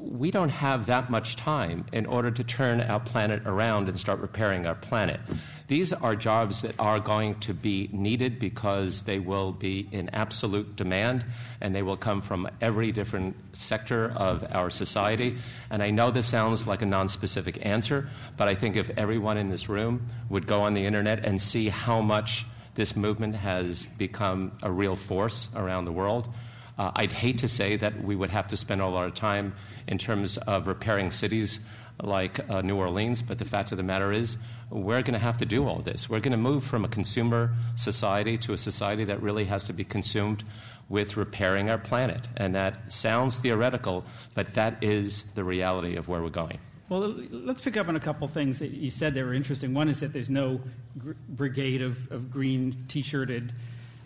we 0.00 0.30
don't 0.30 0.50
have 0.50 0.86
that 0.86 1.10
much 1.10 1.36
time 1.36 1.84
in 1.92 2.06
order 2.06 2.30
to 2.30 2.44
turn 2.44 2.80
our 2.80 3.00
planet 3.00 3.42
around 3.46 3.88
and 3.88 3.98
start 3.98 4.20
repairing 4.20 4.66
our 4.66 4.74
planet. 4.74 5.20
These 5.66 5.94
are 5.94 6.14
jobs 6.14 6.60
that 6.60 6.74
are 6.78 7.00
going 7.00 7.40
to 7.40 7.54
be 7.54 7.88
needed 7.90 8.38
because 8.38 9.02
they 9.02 9.18
will 9.18 9.50
be 9.50 9.88
in 9.90 10.10
absolute 10.10 10.76
demand 10.76 11.24
and 11.62 11.74
they 11.74 11.82
will 11.82 11.96
come 11.96 12.20
from 12.20 12.48
every 12.60 12.92
different 12.92 13.36
sector 13.56 14.10
of 14.10 14.44
our 14.50 14.68
society. 14.68 15.38
And 15.70 15.82
I 15.82 15.90
know 15.90 16.10
this 16.10 16.26
sounds 16.26 16.66
like 16.66 16.82
a 16.82 16.86
non-specific 16.86 17.64
answer, 17.64 18.10
but 18.36 18.46
I 18.46 18.54
think 18.54 18.76
if 18.76 18.90
everyone 18.98 19.38
in 19.38 19.48
this 19.48 19.70
room 19.70 20.06
would 20.28 20.46
go 20.46 20.62
on 20.62 20.74
the 20.74 20.84
internet 20.84 21.24
and 21.24 21.40
see 21.40 21.70
how 21.70 22.02
much 22.02 22.44
this 22.74 22.94
movement 22.94 23.36
has 23.36 23.86
become 23.96 24.52
a 24.62 24.70
real 24.70 24.96
force 24.96 25.48
around 25.56 25.86
the 25.86 25.92
world, 25.92 26.28
uh, 26.76 26.90
I'd 26.94 27.12
hate 27.12 27.38
to 27.38 27.48
say 27.48 27.76
that 27.76 28.04
we 28.04 28.16
would 28.16 28.30
have 28.30 28.48
to 28.48 28.56
spend 28.58 28.82
all 28.82 28.96
our 28.96 29.10
time 29.10 29.54
in 29.86 29.96
terms 29.96 30.36
of 30.36 30.66
repairing 30.66 31.10
cities 31.10 31.60
like 32.02 32.50
uh, 32.50 32.60
New 32.62 32.76
Orleans, 32.76 33.22
but 33.22 33.38
the 33.38 33.44
fact 33.44 33.70
of 33.70 33.78
the 33.78 33.84
matter 33.84 34.12
is, 34.12 34.36
we're 34.70 35.02
going 35.02 35.14
to 35.14 35.18
have 35.18 35.38
to 35.38 35.46
do 35.46 35.66
all 35.66 35.80
this. 35.80 36.08
We're 36.08 36.20
going 36.20 36.32
to 36.32 36.38
move 36.38 36.64
from 36.64 36.84
a 36.84 36.88
consumer 36.88 37.54
society 37.76 38.38
to 38.38 38.52
a 38.52 38.58
society 38.58 39.04
that 39.04 39.22
really 39.22 39.44
has 39.44 39.64
to 39.64 39.72
be 39.72 39.84
consumed 39.84 40.44
with 40.88 41.16
repairing 41.16 41.70
our 41.70 41.78
planet. 41.78 42.28
And 42.36 42.54
that 42.54 42.92
sounds 42.92 43.38
theoretical, 43.38 44.04
but 44.34 44.54
that 44.54 44.82
is 44.82 45.24
the 45.34 45.44
reality 45.44 45.96
of 45.96 46.08
where 46.08 46.22
we're 46.22 46.28
going. 46.28 46.58
Well, 46.88 47.14
let's 47.30 47.62
pick 47.62 47.76
up 47.76 47.88
on 47.88 47.96
a 47.96 48.00
couple 48.00 48.28
things 48.28 48.58
that 48.58 48.70
you 48.70 48.90
said 48.90 49.14
that 49.14 49.24
were 49.24 49.32
interesting. 49.32 49.72
One 49.72 49.88
is 49.88 50.00
that 50.00 50.12
there's 50.12 50.28
no 50.28 50.60
gr- 50.98 51.12
brigade 51.28 51.80
of, 51.80 52.10
of 52.12 52.30
green 52.30 52.84
t 52.88 53.00
shirted 53.00 53.54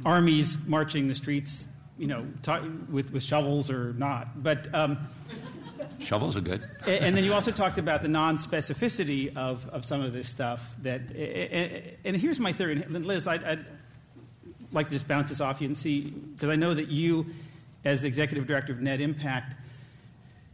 armies 0.04 0.56
marching 0.66 1.08
the 1.08 1.14
streets 1.16 1.66
you 1.98 2.06
know, 2.06 2.24
with, 2.90 3.12
with 3.12 3.22
shovels 3.22 3.70
or 3.70 3.92
not. 3.94 4.42
But 4.42 4.72
um, 4.72 5.08
shovels 5.98 6.36
are 6.36 6.40
good. 6.40 6.62
and, 6.86 7.04
and 7.04 7.16
then 7.16 7.24
you 7.24 7.32
also 7.32 7.50
talked 7.50 7.78
about 7.78 8.02
the 8.02 8.08
non-specificity 8.08 9.36
of, 9.36 9.68
of 9.70 9.84
some 9.84 10.02
of 10.02 10.12
this 10.12 10.28
stuff. 10.28 10.68
That 10.82 11.00
and, 11.14 11.82
and 12.04 12.16
here's 12.16 12.40
my 12.40 12.52
theory, 12.52 12.82
and 12.82 13.06
Liz, 13.06 13.26
I'd, 13.26 13.44
I'd, 13.44 13.64
like 14.70 14.88
to 14.88 14.94
just 14.94 15.08
bounce 15.08 15.30
this 15.30 15.40
off 15.40 15.62
you 15.62 15.66
and 15.66 15.78
see 15.78 16.10
because 16.10 16.50
I 16.50 16.56
know 16.56 16.74
that 16.74 16.88
you, 16.88 17.24
as 17.86 18.02
the 18.02 18.08
executive 18.08 18.46
director 18.46 18.70
of 18.70 18.82
Net 18.82 19.00
Impact, 19.00 19.54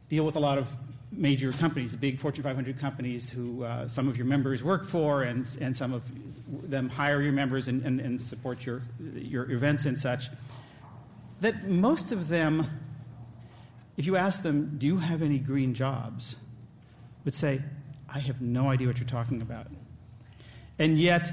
deal 0.09 0.25
with 0.25 0.37
a 0.37 0.41
lot 0.41 0.57
of 0.57 0.69
major 1.11 1.51
companies, 1.51 1.91
the 1.91 1.99
big 1.99 2.21
Fortune 2.21 2.45
500 2.45 2.79
companies 2.79 3.29
who 3.29 3.65
uh, 3.65 3.89
some 3.89 4.07
of 4.07 4.17
your 4.17 4.27
members 4.27 4.63
work 4.63 4.85
for, 4.85 5.25
and, 5.25 5.57
and 5.61 5.77
some 5.77 5.93
of 5.93 6.05
them 6.71 6.89
hire 6.89 7.21
your 7.23 7.33
members 7.33 7.67
and, 7.67 7.85
and, 7.85 8.01
and 8.01 8.23
support 8.23 8.65
your, 8.65 8.83
your 9.15 9.51
events 9.51 9.85
and 9.85 9.99
such 9.99 10.29
that 11.45 11.69
most 11.69 12.11
of 12.13 12.29
them, 12.29 12.67
if 13.97 14.07
you 14.07 14.17
ask 14.17 14.43
them, 14.43 14.77
Do 14.79 14.87
you 14.87 14.99
have 14.99 15.23
any 15.23 15.39
green 15.39 15.75
jobs? 15.75 16.37
would 17.25 17.35
say, 17.35 17.63
I 18.09 18.19
have 18.19 18.41
no 18.41 18.71
idea 18.71 18.87
what 18.87 18.99
you're 18.99 19.09
talking 19.09 19.41
about. 19.41 19.67
And 20.79 20.99
yet, 20.99 21.33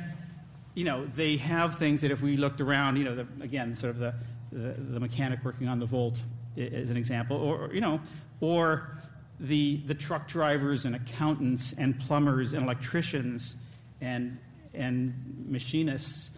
you 0.73 0.85
know, 0.85 1.05
they 1.05 1.37
have 1.37 1.77
things 1.77 2.01
that 2.01 2.11
if 2.11 2.21
we 2.21 2.37
looked 2.37 2.61
around, 2.61 2.95
you 2.95 3.03
know, 3.03 3.15
the, 3.15 3.27
again, 3.41 3.75
sort 3.75 3.89
of 3.91 3.99
the, 3.99 4.13
the, 4.51 4.73
the, 4.79 4.99
mechanic 4.99 5.43
working 5.43 5.67
on 5.67 5.79
the 5.79 5.85
Volt 5.85 6.21
is 6.55 6.89
an 6.89 6.97
example, 6.97 7.37
or, 7.37 7.73
you 7.73 7.81
know, 7.81 7.99
or 8.39 8.97
the, 9.39 9.81
the 9.85 9.93
truck 9.93 10.27
drivers 10.27 10.85
and 10.85 10.95
accountants 10.95 11.73
and 11.77 11.99
plumbers 11.99 12.53
and 12.53 12.63
electricians 12.63 13.55
and, 13.99 14.37
and 14.73 15.45
machinists 15.49 16.29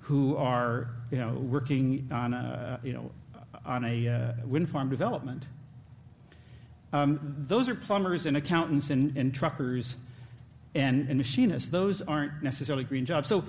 who 0.00 0.36
are 0.36 0.88
you 1.10 1.18
know, 1.18 1.32
working 1.34 2.08
on 2.10 2.32
a, 2.34 2.80
you 2.82 2.92
know, 2.92 3.10
on 3.64 3.84
a 3.84 4.08
uh, 4.08 4.32
wind 4.46 4.68
farm 4.68 4.88
development. 4.88 5.44
Um, 6.92 7.34
those 7.38 7.68
are 7.68 7.74
plumbers 7.74 8.26
and 8.26 8.36
accountants 8.36 8.90
and, 8.90 9.16
and 9.16 9.34
truckers 9.34 9.96
and, 10.74 11.08
and, 11.08 11.16
machinists. 11.16 11.70
Those 11.70 12.02
aren't 12.02 12.42
necessarily 12.42 12.84
green 12.84 13.06
jobs. 13.06 13.28
So 13.28 13.44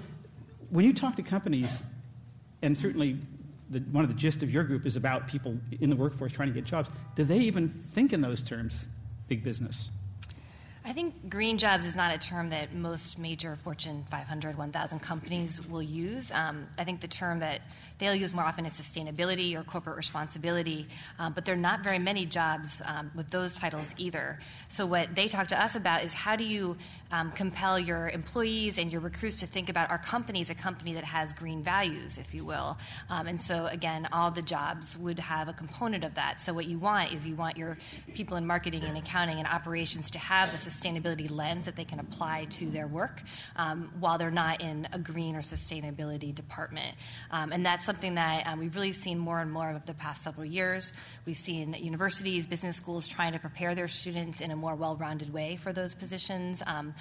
when 0.70 0.86
you 0.86 0.94
talk 0.94 1.18
to 1.18 1.24
companies, 1.24 1.84
and 2.62 2.78
certainly 2.78 3.18
the, 3.70 3.80
one 3.80 4.04
of 4.04 4.10
the 4.10 4.16
gist 4.16 4.44
of 4.44 4.52
your 4.52 4.64
group 4.64 4.86
is 4.86 4.96
about 4.96 5.28
people 5.28 5.58
in 5.82 5.90
the 5.90 5.96
workforce 5.96 6.32
trying 6.32 6.48
to 6.50 6.54
get 6.54 6.64
jobs, 6.64 6.90
do 7.16 7.24
they 7.24 7.40
even 7.40 7.70
think 7.70 8.14
in 8.14 8.22
those 8.22 8.42
terms, 8.42 8.86
big 9.28 9.44
business? 9.44 9.90
I 10.86 10.92
think 10.92 11.30
green 11.30 11.58
jobs 11.58 11.86
is 11.86 11.96
not 11.96 12.14
a 12.14 12.18
term 12.18 12.50
that 12.50 12.74
most 12.74 13.18
major 13.18 13.56
Fortune 13.56 14.04
500, 14.12 14.58
1,000 14.58 15.00
companies 15.00 15.66
will 15.66 15.82
use. 15.82 16.30
Um, 16.34 16.68
I 16.78 16.84
think 16.84 17.00
the 17.00 17.08
term 17.08 17.40
that 17.40 17.62
they'll 18.00 18.14
use 18.14 18.34
more 18.34 18.44
often 18.44 18.66
is 18.66 18.74
sustainability 18.74 19.56
or 19.56 19.64
corporate 19.64 19.96
responsibility, 19.96 20.90
um, 21.20 21.32
but 21.32 21.46
there 21.46 21.54
are 21.54 21.58
not 21.58 21.86
very 21.86 22.00
many 22.00 22.26
jobs 22.26 22.82
um, 22.86 23.12
with 23.16 23.30
those 23.30 23.56
titles 23.56 23.96
either. 23.98 24.40
So, 24.68 24.86
what 24.86 25.16
they 25.16 25.30
talk 25.30 25.48
to 25.50 25.62
us 25.62 25.76
about 25.76 26.04
is 26.04 26.12
how 26.12 26.36
do 26.36 26.44
you 26.44 26.76
um, 27.14 27.32
compel 27.32 27.78
your 27.78 28.10
employees 28.10 28.80
and 28.80 28.92
your 28.92 29.00
recruits 29.00 29.40
to 29.42 29.46
think 29.46 29.70
about 29.70 29.92
our 29.92 30.00
company 30.00 30.42
as 30.42 30.50
a 30.50 30.56
company 30.56 30.96
that 30.96 31.04
has 31.04 31.32
green 31.32 31.62
values, 31.62 32.18
if 32.18 32.34
you 32.34 32.44
will. 32.44 32.76
Um, 33.08 33.28
and 33.28 33.40
so, 33.40 33.68
again, 33.68 34.08
all 34.12 34.32
the 34.32 34.42
jobs 34.42 34.98
would 34.98 35.20
have 35.20 35.48
a 35.48 35.54
component 35.54 36.04
of 36.04 36.16
that. 36.16 36.42
So, 36.42 36.54
what 36.54 36.66
you 36.66 36.80
want 36.80 37.14
is 37.14 37.28
you 37.28 37.36
want 37.36 37.56
your 37.56 37.78
people 38.16 38.36
in 38.36 38.48
marketing 38.48 38.84
and 38.84 38.98
accounting 38.98 39.38
and 39.38 39.48
operations 39.48 40.10
to 40.12 40.20
have 40.20 40.50
a 40.56 40.58
sustainability 40.58 41.30
lens 41.30 41.66
that 41.66 41.76
they 41.76 41.86
can 41.86 42.00
apply 42.00 42.46
to 42.46 42.72
their 42.72 42.88
work 42.88 43.22
um, 43.58 43.92
while 44.00 44.18
they're 44.18 44.32
not 44.32 44.62
in 44.62 44.88
a 44.92 44.98
green 44.98 45.36
or 45.36 45.42
sustainability 45.42 46.34
department. 46.34 46.96
Um, 47.30 47.52
and 47.52 47.64
that's 47.64 47.86
something 47.86 48.16
that 48.16 48.48
um, 48.48 48.60
we've 48.60 48.76
really 48.76 48.92
seen 48.92 49.20
more 49.20 49.40
and 49.40 49.52
more 49.52 49.70
of 49.70 49.86
the 49.86 49.94
past 49.94 50.24
several 50.24 50.46
years. 50.46 50.92
We've 51.28 51.38
seen 51.38 51.76
universities, 51.76 52.48
business 52.48 52.76
schools 52.76 53.08
trying 53.08 53.34
to 53.34 53.40
prepare 53.40 53.76
their 53.76 53.88
students 53.88 54.42
in 54.42 54.50
a 54.50 54.56
more 54.56 54.74
well 54.74 54.96
rounded 54.96 55.32
way 55.32 55.58
for 55.58 55.72
those 55.72 55.94
positions. 55.94 56.64
Um, 56.66 56.96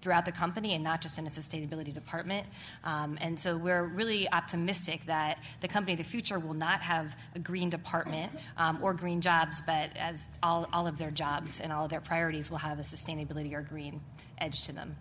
throughout 0.00 0.24
the 0.24 0.30
company 0.30 0.74
and 0.74 0.84
not 0.84 1.00
just 1.00 1.18
in 1.18 1.26
a 1.26 1.30
sustainability 1.30 1.92
department. 1.92 2.46
Um, 2.84 3.18
and 3.20 3.40
so 3.40 3.56
we're 3.56 3.82
really 3.82 4.30
optimistic 4.30 5.04
that 5.06 5.38
the 5.60 5.66
company 5.66 5.94
of 5.94 5.98
the 5.98 6.04
future 6.04 6.38
will 6.38 6.54
not 6.54 6.80
have 6.80 7.16
a 7.34 7.40
green 7.40 7.70
department 7.70 8.30
um, 8.56 8.78
or 8.82 8.94
green 8.94 9.20
jobs, 9.20 9.62
but 9.66 9.90
as 9.96 10.28
all, 10.44 10.68
all 10.72 10.86
of 10.86 10.96
their 10.96 11.10
jobs 11.10 11.60
and 11.60 11.72
all 11.72 11.86
of 11.86 11.90
their 11.90 12.00
priorities 12.00 12.52
will 12.52 12.58
have 12.58 12.78
a 12.78 12.82
sustainability 12.82 13.52
or 13.52 13.62
green 13.62 14.00
edge 14.38 14.64
to 14.66 14.72
them. 14.72 14.96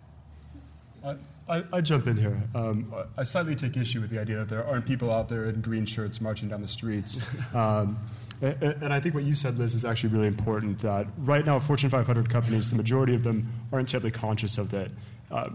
I, 1.48 1.64
I, 1.72 1.82
jump 1.82 2.08
in 2.08 2.18
here. 2.18 2.42
Um, 2.56 2.92
I 3.16 3.22
slightly 3.22 3.54
take 3.54 3.78
issue 3.78 4.02
with 4.02 4.10
the 4.10 4.20
idea 4.20 4.38
that 4.38 4.50
there 4.50 4.66
aren't 4.66 4.88
people 4.88 5.12
out 5.12 5.30
there 5.30 5.46
in 5.46 5.62
green 5.62 5.86
shirts 5.86 6.20
marching 6.20 6.50
down 6.50 6.64
the 6.64 6.68
streets. 6.68 7.22
And, 8.42 8.94
I 8.94 9.00
think 9.00 9.16
what 9.16 9.24
you 9.24 9.34
said, 9.34 9.58
Liz, 9.58 9.76
is 9.76 9.86
actually 9.86 10.10
really 10.10 10.28
important. 10.28 10.80
That 10.80 11.08
right 11.18 11.46
now, 11.46 11.60
Fortune 11.60 11.90
500 11.90 12.30
companies, 12.30 12.70
the 12.70 12.76
majority 12.76 13.16
of 13.16 13.24
them 13.24 13.52
aren't 13.72 13.90
terribly 13.90 14.12
conscious 14.12 14.58
of 14.58 14.72
that. 14.72 14.92
Uh, 15.32 15.50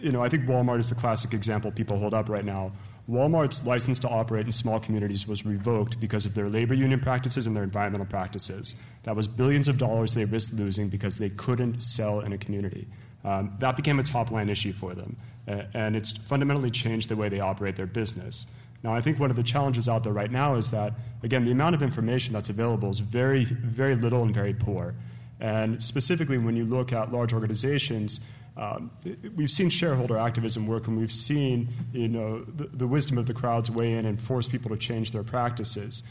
you 0.00 0.12
know, 0.12 0.22
I 0.22 0.28
think 0.28 0.44
Walmart 0.44 0.78
is 0.78 0.88
the 0.88 0.94
classic 0.94 1.34
example 1.34 1.70
people 1.72 1.98
hold 1.98 2.14
up 2.14 2.28
right 2.28 2.44
now. 2.44 2.72
Walmart's 3.10 3.66
license 3.66 3.98
to 4.00 4.08
operate 4.08 4.46
in 4.46 4.52
small 4.52 4.78
communities 4.78 5.26
was 5.26 5.44
revoked 5.44 5.98
because 5.98 6.24
of 6.24 6.34
their 6.34 6.48
labor 6.48 6.72
union 6.72 7.00
practices 7.00 7.46
and 7.46 7.56
their 7.56 7.64
environmental 7.64 8.06
practices. 8.06 8.76
That 9.02 9.16
was 9.16 9.26
billions 9.26 9.66
of 9.66 9.76
dollars 9.76 10.14
they 10.14 10.24
risked 10.24 10.54
losing 10.54 10.88
because 10.88 11.18
they 11.18 11.30
couldn't 11.30 11.82
sell 11.82 12.20
in 12.20 12.32
a 12.32 12.38
community. 12.38 12.86
Um, 13.24 13.56
that 13.58 13.76
became 13.76 13.98
a 13.98 14.02
top 14.02 14.30
line 14.30 14.48
issue 14.48 14.72
for 14.72 14.94
them, 14.94 15.16
and 15.46 15.94
it's 15.96 16.12
fundamentally 16.12 16.70
changed 16.70 17.08
the 17.08 17.16
way 17.16 17.28
they 17.28 17.40
operate 17.40 17.76
their 17.76 17.86
business. 17.86 18.46
Now, 18.82 18.94
I 18.94 19.00
think 19.00 19.20
one 19.20 19.30
of 19.30 19.36
the 19.36 19.42
challenges 19.42 19.88
out 19.88 20.02
there 20.02 20.12
right 20.12 20.30
now 20.30 20.56
is 20.56 20.70
that, 20.70 20.94
again, 21.22 21.44
the 21.44 21.52
amount 21.52 21.74
of 21.74 21.82
information 21.82 22.32
that's 22.32 22.50
available 22.50 22.90
is 22.90 22.98
very, 22.98 23.44
very 23.44 23.94
little 23.94 24.22
and 24.22 24.34
very 24.34 24.54
poor. 24.54 24.94
And 25.40 25.82
specifically, 25.82 26.38
when 26.38 26.56
you 26.56 26.64
look 26.64 26.92
at 26.92 27.12
large 27.12 27.32
organizations, 27.32 28.20
um, 28.56 28.90
we've 29.36 29.50
seen 29.50 29.70
shareholder 29.70 30.18
activism 30.18 30.66
work, 30.66 30.88
and 30.88 30.98
we've 30.98 31.12
seen 31.12 31.68
you 31.92 32.08
know, 32.08 32.44
the, 32.44 32.66
the 32.66 32.86
wisdom 32.86 33.18
of 33.18 33.26
the 33.26 33.34
crowds 33.34 33.70
weigh 33.70 33.94
in 33.94 34.04
and 34.04 34.20
force 34.20 34.48
people 34.48 34.70
to 34.70 34.76
change 34.76 35.12
their 35.12 35.22
practices 35.22 36.02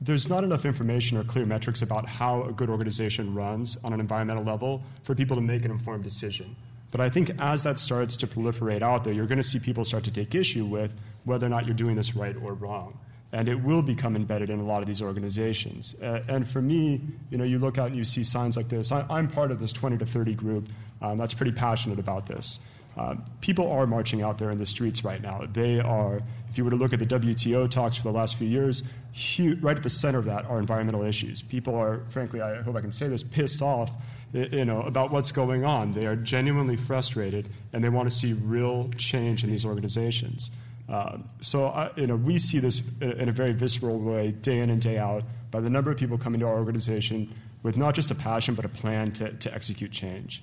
there's 0.00 0.28
not 0.28 0.44
enough 0.44 0.64
information 0.64 1.16
or 1.16 1.24
clear 1.24 1.46
metrics 1.46 1.82
about 1.82 2.06
how 2.06 2.44
a 2.44 2.52
good 2.52 2.68
organization 2.68 3.34
runs 3.34 3.78
on 3.84 3.92
an 3.92 4.00
environmental 4.00 4.44
level 4.44 4.82
for 5.02 5.14
people 5.14 5.36
to 5.36 5.40
make 5.40 5.64
an 5.64 5.70
informed 5.70 6.04
decision. 6.04 6.54
But 6.94 7.00
I 7.00 7.08
think 7.08 7.32
as 7.40 7.64
that 7.64 7.80
starts 7.80 8.16
to 8.18 8.28
proliferate 8.28 8.80
out 8.80 9.02
there, 9.02 9.12
you're 9.12 9.26
going 9.26 9.38
to 9.38 9.42
see 9.42 9.58
people 9.58 9.84
start 9.84 10.04
to 10.04 10.12
take 10.12 10.32
issue 10.32 10.64
with 10.64 10.94
whether 11.24 11.44
or 11.44 11.48
not 11.48 11.66
you're 11.66 11.74
doing 11.74 11.96
this 11.96 12.14
right 12.14 12.36
or 12.40 12.54
wrong. 12.54 12.96
And 13.32 13.48
it 13.48 13.60
will 13.64 13.82
become 13.82 14.14
embedded 14.14 14.48
in 14.48 14.60
a 14.60 14.62
lot 14.62 14.78
of 14.78 14.86
these 14.86 15.02
organizations. 15.02 16.00
Uh, 16.00 16.22
and 16.28 16.48
for 16.48 16.62
me, 16.62 17.00
you 17.30 17.36
know, 17.36 17.42
you 17.42 17.58
look 17.58 17.78
out 17.78 17.88
and 17.88 17.96
you 17.96 18.04
see 18.04 18.22
signs 18.22 18.56
like 18.56 18.68
this. 18.68 18.92
I, 18.92 19.18
am 19.18 19.26
part 19.26 19.50
of 19.50 19.58
this 19.58 19.72
20 19.72 19.98
to 19.98 20.06
30 20.06 20.34
group 20.36 20.68
um, 21.02 21.18
that's 21.18 21.34
pretty 21.34 21.50
passionate 21.50 21.98
about 21.98 22.26
this. 22.26 22.60
Uh, 22.96 23.16
people 23.40 23.68
are 23.72 23.88
marching 23.88 24.22
out 24.22 24.38
there 24.38 24.50
in 24.50 24.58
the 24.58 24.66
streets 24.66 25.02
right 25.02 25.20
now. 25.20 25.48
They 25.52 25.80
are, 25.80 26.20
if 26.48 26.58
you 26.58 26.62
were 26.62 26.70
to 26.70 26.76
look 26.76 26.92
at 26.92 27.00
the 27.00 27.06
WTO 27.06 27.68
talks 27.68 27.96
for 27.96 28.04
the 28.04 28.12
last 28.12 28.36
few 28.36 28.46
years, 28.46 28.84
huge, 29.10 29.60
right 29.60 29.76
at 29.76 29.82
the 29.82 29.90
center 29.90 30.20
of 30.20 30.26
that 30.26 30.44
are 30.44 30.60
environmental 30.60 31.02
issues. 31.02 31.42
People 31.42 31.74
are, 31.74 32.04
frankly, 32.10 32.40
I 32.40 32.62
hope 32.62 32.76
I 32.76 32.80
can 32.80 32.92
say 32.92 33.08
this, 33.08 33.24
pissed 33.24 33.62
off 33.62 33.90
you 34.34 34.64
know, 34.64 34.82
about 34.82 35.12
what's 35.12 35.32
going 35.32 35.64
on. 35.64 35.92
They 35.92 36.06
are 36.06 36.16
genuinely 36.16 36.76
frustrated, 36.76 37.48
and 37.72 37.82
they 37.82 37.88
want 37.88 38.08
to 38.08 38.14
see 38.14 38.32
real 38.32 38.90
change 38.96 39.44
in 39.44 39.50
these 39.50 39.64
organizations. 39.64 40.50
Uh, 40.88 41.18
so, 41.40 41.66
uh, 41.66 41.88
you 41.96 42.06
know, 42.06 42.16
we 42.16 42.38
see 42.38 42.58
this 42.58 42.82
in 43.00 43.28
a 43.28 43.32
very 43.32 43.52
visceral 43.52 43.98
way, 43.98 44.32
day 44.32 44.58
in 44.58 44.68
and 44.70 44.80
day 44.80 44.98
out, 44.98 45.22
by 45.50 45.60
the 45.60 45.70
number 45.70 45.90
of 45.90 45.96
people 45.96 46.18
coming 46.18 46.40
to 46.40 46.46
our 46.46 46.56
organization 46.56 47.32
with 47.62 47.76
not 47.76 47.94
just 47.94 48.10
a 48.10 48.14
passion, 48.14 48.54
but 48.54 48.64
a 48.64 48.68
plan 48.68 49.12
to, 49.12 49.32
to 49.34 49.54
execute 49.54 49.92
change. 49.92 50.42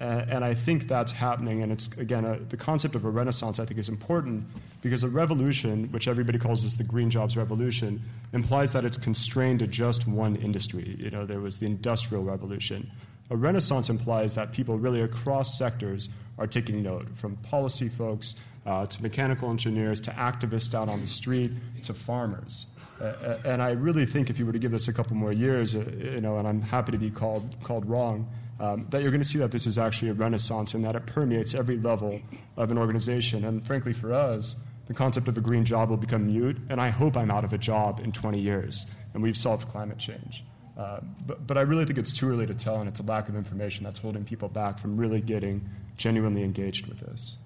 And 0.00 0.44
I 0.44 0.54
think 0.54 0.88
that's 0.88 1.12
happening. 1.12 1.62
And 1.62 1.70
it's, 1.70 1.86
again, 1.98 2.24
a, 2.24 2.38
the 2.38 2.56
concept 2.56 2.96
of 2.96 3.04
a 3.04 3.10
renaissance, 3.10 3.60
I 3.60 3.64
think, 3.64 3.78
is 3.78 3.88
important 3.88 4.44
because 4.82 5.04
a 5.04 5.08
revolution, 5.08 5.92
which 5.92 6.08
everybody 6.08 6.38
calls 6.38 6.64
this 6.64 6.74
the 6.74 6.82
green 6.82 7.10
jobs 7.10 7.36
revolution, 7.36 8.02
implies 8.32 8.72
that 8.72 8.84
it's 8.84 8.98
constrained 8.98 9.60
to 9.60 9.68
just 9.68 10.08
one 10.08 10.34
industry. 10.34 10.96
You 10.98 11.10
know, 11.10 11.24
there 11.26 11.40
was 11.40 11.58
the 11.58 11.66
industrial 11.66 12.24
revolution. 12.24 12.90
A 13.30 13.36
renaissance 13.36 13.90
implies 13.90 14.34
that 14.34 14.52
people 14.52 14.78
really 14.78 15.02
across 15.02 15.58
sectors 15.58 16.08
are 16.38 16.46
taking 16.46 16.82
note, 16.82 17.08
from 17.14 17.36
policy 17.36 17.88
folks 17.88 18.36
uh, 18.64 18.86
to 18.86 19.02
mechanical 19.02 19.50
engineers 19.50 20.00
to 20.00 20.10
activists 20.12 20.74
out 20.74 20.88
on 20.88 21.00
the 21.00 21.06
street 21.06 21.52
to 21.82 21.92
farmers. 21.92 22.66
Uh, 23.00 23.38
and 23.44 23.62
I 23.62 23.70
really 23.70 24.06
think 24.06 24.30
if 24.30 24.38
you 24.38 24.46
were 24.46 24.52
to 24.52 24.58
give 24.58 24.72
this 24.72 24.88
a 24.88 24.92
couple 24.92 25.16
more 25.16 25.32
years, 25.32 25.74
uh, 25.74 25.84
you 25.98 26.20
know, 26.20 26.38
and 26.38 26.48
I'm 26.48 26.62
happy 26.62 26.92
to 26.92 26.98
be 26.98 27.10
called, 27.10 27.56
called 27.62 27.88
wrong, 27.88 28.28
um, 28.60 28.86
that 28.90 29.02
you're 29.02 29.10
going 29.10 29.22
to 29.22 29.28
see 29.28 29.38
that 29.38 29.52
this 29.52 29.66
is 29.66 29.78
actually 29.78 30.10
a 30.10 30.14
renaissance 30.14 30.74
and 30.74 30.84
that 30.84 30.96
it 30.96 31.06
permeates 31.06 31.54
every 31.54 31.76
level 31.76 32.20
of 32.56 32.70
an 32.70 32.78
organization. 32.78 33.44
And 33.44 33.64
frankly, 33.64 33.92
for 33.92 34.12
us, 34.12 34.56
the 34.86 34.94
concept 34.94 35.28
of 35.28 35.36
a 35.38 35.40
green 35.40 35.64
job 35.64 35.90
will 35.90 35.96
become 35.96 36.26
mute, 36.26 36.56
and 36.70 36.80
I 36.80 36.88
hope 36.88 37.16
I'm 37.16 37.30
out 37.30 37.44
of 37.44 37.52
a 37.52 37.58
job 37.58 38.00
in 38.02 38.10
20 38.10 38.40
years 38.40 38.86
and 39.14 39.22
we've 39.22 39.36
solved 39.36 39.68
climate 39.68 39.98
change. 39.98 40.44
Uh, 40.78 41.00
but, 41.26 41.44
but 41.44 41.58
I 41.58 41.62
really 41.62 41.84
think 41.84 41.98
it's 41.98 42.12
too 42.12 42.30
early 42.30 42.46
to 42.46 42.54
tell, 42.54 42.76
and 42.76 42.88
it's 42.88 43.00
a 43.00 43.02
lack 43.02 43.28
of 43.28 43.34
information 43.34 43.82
that's 43.82 43.98
holding 43.98 44.24
people 44.24 44.48
back 44.48 44.78
from 44.78 44.96
really 44.96 45.20
getting 45.20 45.68
genuinely 45.96 46.44
engaged 46.44 46.86
with 46.86 47.00
this. 47.00 47.36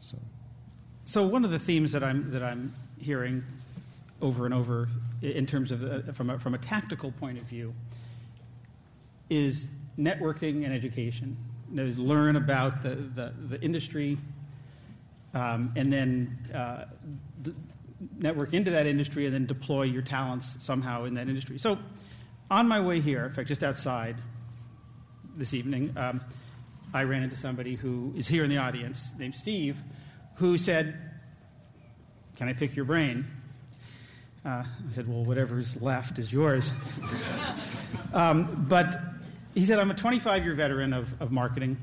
So, 0.00 0.18
so 1.04 1.24
one 1.24 1.44
of 1.44 1.52
the 1.52 1.60
themes 1.60 1.92
that 1.92 2.02
I'm, 2.02 2.32
that 2.32 2.42
I'm 2.42 2.74
hearing 2.98 3.44
over 4.20 4.46
and 4.46 4.54
over 4.54 4.88
in 5.22 5.46
terms 5.46 5.70
of 5.70 5.84
uh, 5.84 6.12
from, 6.12 6.30
a, 6.30 6.38
from 6.40 6.54
a 6.54 6.58
tactical 6.58 7.12
point 7.12 7.38
of 7.38 7.44
view 7.44 7.72
is 9.30 9.68
networking 9.98 10.64
and 10.64 10.74
education. 10.74 11.36
Is 11.74 11.98
learn 11.98 12.36
about 12.36 12.82
the, 12.82 12.90
the, 12.90 13.32
the 13.48 13.60
industry 13.60 14.18
um, 15.34 15.72
and 15.76 15.92
then 15.92 16.38
uh, 16.54 16.84
d- 17.42 17.54
network 18.18 18.54
into 18.54 18.70
that 18.70 18.86
industry 18.86 19.26
and 19.26 19.34
then 19.34 19.46
deploy 19.46 19.82
your 19.82 20.02
talents 20.02 20.56
somehow 20.60 21.04
in 21.04 21.14
that 21.14 21.28
industry. 21.28 21.58
So, 21.58 21.78
on 22.50 22.68
my 22.68 22.80
way 22.80 23.00
here, 23.00 23.24
in 23.26 23.32
fact, 23.32 23.48
just 23.48 23.64
outside 23.64 24.16
this 25.36 25.52
evening, 25.54 25.92
um, 25.96 26.20
I 26.94 27.02
ran 27.02 27.22
into 27.22 27.36
somebody 27.36 27.74
who 27.74 28.12
is 28.16 28.28
here 28.28 28.44
in 28.44 28.50
the 28.50 28.58
audience 28.58 29.10
named 29.18 29.34
Steve 29.34 29.82
who 30.36 30.56
said, 30.56 30.96
Can 32.36 32.48
I 32.48 32.52
pick 32.52 32.76
your 32.76 32.84
brain? 32.84 33.26
Uh, 34.44 34.48
I 34.48 34.92
said, 34.92 35.08
Well, 35.08 35.24
whatever's 35.24 35.80
left 35.82 36.18
is 36.18 36.32
yours. 36.32 36.70
um, 38.12 38.66
but 38.68 38.96
he 39.54 39.66
said, 39.66 39.78
I'm 39.78 39.90
a 39.90 39.94
25 39.94 40.44
year 40.44 40.54
veteran 40.54 40.92
of, 40.92 41.20
of 41.20 41.32
marketing 41.32 41.76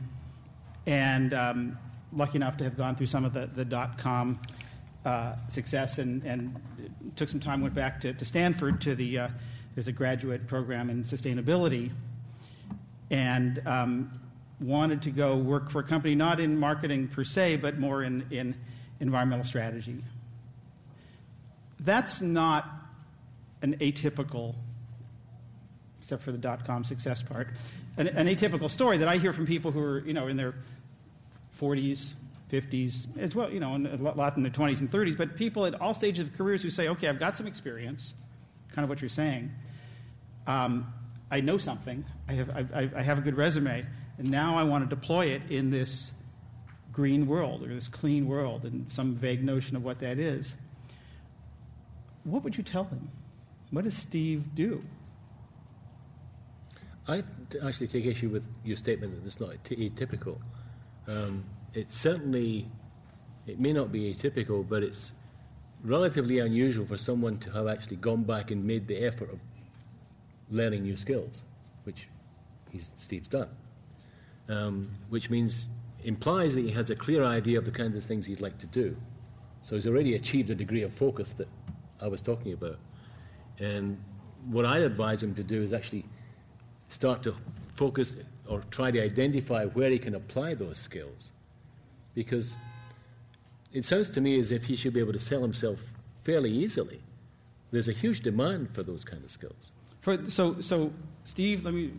and 0.85 1.33
um, 1.33 1.77
lucky 2.11 2.37
enough 2.37 2.57
to 2.57 2.63
have 2.63 2.77
gone 2.77 2.95
through 2.95 3.07
some 3.07 3.25
of 3.25 3.33
the, 3.33 3.49
the 3.53 3.65
dot 3.65 3.97
com 3.97 4.39
uh, 5.05 5.35
success 5.49 5.97
and, 5.99 6.23
and 6.23 6.55
took 7.15 7.29
some 7.29 7.39
time, 7.39 7.61
went 7.61 7.73
back 7.73 8.01
to, 8.01 8.13
to 8.13 8.25
Stanford 8.25 8.79
to 8.81 8.95
the, 8.95 9.19
uh, 9.19 9.27
there's 9.75 9.87
a 9.87 9.91
graduate 9.91 10.47
program 10.47 10.89
in 10.89 11.03
sustainability 11.03 11.91
and 13.09 13.61
um, 13.67 14.19
wanted 14.59 15.01
to 15.03 15.11
go 15.11 15.35
work 15.35 15.69
for 15.69 15.79
a 15.79 15.83
company, 15.83 16.15
not 16.15 16.39
in 16.39 16.57
marketing 16.57 17.07
per 17.07 17.23
se, 17.23 17.57
but 17.57 17.79
more 17.79 18.03
in, 18.03 18.25
in 18.31 18.55
environmental 18.99 19.45
strategy. 19.45 20.01
That's 21.79 22.21
not 22.21 22.69
an 23.61 23.77
atypical 23.77 24.55
except 26.03 26.21
for 26.21 26.33
the 26.33 26.37
dot 26.37 26.65
com 26.67 26.83
success 26.83 27.23
part, 27.23 27.47
an, 27.95 28.09
an, 28.09 28.27
atypical 28.27 28.69
story 28.69 28.97
that 28.97 29.07
I 29.07 29.17
hear 29.17 29.31
from 29.31 29.45
people 29.45 29.71
who 29.71 29.79
are, 29.79 29.99
you 29.99 30.13
know, 30.13 30.27
in 30.27 30.35
their 30.35 30.53
40s, 31.57 32.11
50s, 32.51 33.07
as 33.17 33.33
well, 33.33 33.49
you 33.49 33.61
know, 33.61 33.73
and 33.73 33.87
a 33.87 34.11
lot 34.11 34.35
in 34.35 34.43
their 34.43 34.51
20s 34.51 34.81
and 34.81 34.91
30s, 34.91 35.15
but 35.15 35.37
people 35.37 35.65
at 35.65 35.79
all 35.79 35.93
stages 35.93 36.27
of 36.27 36.33
careers 36.33 36.61
who 36.61 36.69
say, 36.69 36.89
okay, 36.89 37.07
I've 37.07 37.19
got 37.19 37.37
some 37.37 37.47
experience, 37.47 38.13
kind 38.73 38.83
of 38.83 38.89
what 38.89 39.01
you're 39.01 39.07
saying. 39.07 39.49
Um, 40.47 40.93
I 41.31 41.41
know 41.41 41.57
something, 41.57 42.05
I 42.27 42.33
have, 42.33 42.49
I, 42.49 42.89
I 42.95 43.01
have 43.01 43.17
a 43.17 43.21
good 43.21 43.35
resume, 43.35 43.85
and 44.17 44.29
now 44.29 44.57
I 44.57 44.63
want 44.63 44.87
to 44.87 44.95
deploy 44.95 45.27
it 45.27 45.41
in 45.49 45.71
this 45.71 46.11
green 46.91 47.25
world 47.25 47.63
or 47.63 47.73
this 47.73 47.87
clean 47.87 48.27
world 48.27 48.65
and 48.65 48.91
some 48.91 49.15
vague 49.15 49.43
notion 49.43 49.75
of 49.75 49.83
what 49.83 49.99
that 49.99 50.19
is. 50.19 50.55
What 52.23 52.43
would 52.43 52.55
you 52.55 52.63
tell 52.63 52.83
them? 52.83 53.09
What 53.71 53.83
does 53.85 53.97
Steve 53.97 54.53
do? 54.53 54.83
I 57.07 57.23
actually 57.65 57.87
take 57.87 58.05
issue 58.05 58.29
with 58.29 58.47
your 58.63 58.77
statement 58.77 59.15
that 59.15 59.25
it's 59.25 59.39
not 59.39 59.49
atypical. 59.63 60.37
Um, 61.07 61.43
it's 61.73 61.97
certainly, 61.97 62.67
it 63.47 63.59
may 63.59 63.73
not 63.73 63.91
be 63.91 64.13
atypical, 64.13 64.67
but 64.67 64.83
it's 64.83 65.11
relatively 65.83 66.39
unusual 66.39 66.85
for 66.85 66.97
someone 66.97 67.39
to 67.39 67.51
have 67.51 67.67
actually 67.67 67.97
gone 67.97 68.23
back 68.23 68.51
and 68.51 68.63
made 68.63 68.87
the 68.87 69.03
effort 69.03 69.31
of 69.31 69.39
learning 70.53 70.83
new 70.83 70.95
skills, 70.95 71.43
which 71.83 72.07
Steve's 72.97 73.27
done. 73.27 73.49
Um, 74.49 74.89
which 75.09 75.29
means 75.29 75.65
implies 76.03 76.53
that 76.55 76.61
he 76.61 76.71
has 76.71 76.89
a 76.89 76.95
clear 76.95 77.23
idea 77.23 77.57
of 77.57 77.65
the 77.65 77.71
kinds 77.71 77.95
of 77.95 78.03
things 78.03 78.25
he'd 78.25 78.41
like 78.41 78.57
to 78.59 78.67
do. 78.67 78.95
So 79.61 79.75
he's 79.75 79.87
already 79.87 80.15
achieved 80.15 80.49
a 80.49 80.55
degree 80.55 80.83
of 80.83 80.93
focus 80.93 81.33
that 81.33 81.47
I 82.01 82.07
was 82.07 82.21
talking 82.21 82.53
about. 82.53 82.77
And 83.59 83.97
what 84.49 84.65
I'd 84.65 84.81
advise 84.81 85.23
him 85.23 85.33
to 85.35 85.43
do 85.43 85.61
is 85.61 85.71
actually 85.71 86.05
start 86.89 87.23
to 87.23 87.35
focus 87.75 88.15
or 88.47 88.61
try 88.71 88.91
to 88.91 89.01
identify 89.01 89.65
where 89.65 89.89
he 89.89 89.97
can 89.97 90.15
apply 90.15 90.55
those 90.55 90.77
skills. 90.77 91.31
Because 92.13 92.55
it 93.71 93.85
sounds 93.85 94.09
to 94.11 94.21
me 94.21 94.39
as 94.39 94.51
if 94.51 94.65
he 94.65 94.75
should 94.75 94.93
be 94.93 94.99
able 94.99 95.13
to 95.13 95.19
sell 95.19 95.41
himself 95.41 95.79
fairly 96.23 96.51
easily. 96.51 97.01
There's 97.71 97.87
a 97.87 97.93
huge 97.93 98.21
demand 98.21 98.69
for 98.75 98.83
those 98.83 99.03
kind 99.03 99.23
of 99.23 99.31
skills. 99.31 99.71
For, 100.03 100.29
so, 100.29 100.59
so 100.59 100.91
Steve 101.23 101.63
let 101.63 101.73
me, 101.73 101.91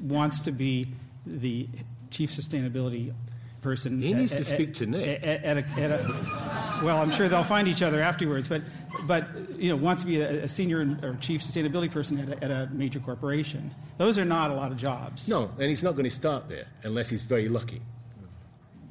wants 0.00 0.40
to 0.42 0.52
be 0.52 0.86
the 1.26 1.68
chief 2.10 2.30
sustainability 2.30 3.12
person. 3.60 4.00
He 4.00 4.14
needs 4.14 4.30
at, 4.30 4.38
to 4.38 4.44
speak 4.44 4.74
to 4.74 4.86
Nick. 4.86 5.22
At, 5.24 5.42
at, 5.42 5.56
a, 5.58 5.80
at 5.80 5.90
a, 5.90 6.80
well, 6.84 6.98
I'm 6.98 7.10
sure 7.10 7.28
they'll 7.28 7.42
find 7.42 7.66
each 7.66 7.82
other 7.82 8.00
afterwards, 8.00 8.46
but, 8.46 8.62
but 9.08 9.26
you 9.58 9.70
know, 9.70 9.76
wants 9.76 10.02
to 10.02 10.06
be 10.06 10.20
a, 10.20 10.44
a 10.44 10.48
senior 10.48 10.96
or 11.02 11.16
chief 11.20 11.42
sustainability 11.42 11.90
person 11.90 12.20
at 12.20 12.28
a, 12.28 12.44
at 12.44 12.50
a 12.52 12.70
major 12.72 13.00
corporation. 13.00 13.74
Those 13.98 14.18
are 14.18 14.24
not 14.24 14.52
a 14.52 14.54
lot 14.54 14.70
of 14.70 14.78
jobs. 14.78 15.28
No, 15.28 15.50
and 15.58 15.68
he's 15.68 15.82
not 15.82 15.96
going 15.96 16.08
to 16.08 16.14
start 16.14 16.48
there 16.48 16.66
unless 16.84 17.08
he's 17.08 17.22
very 17.22 17.48
lucky. 17.48 17.82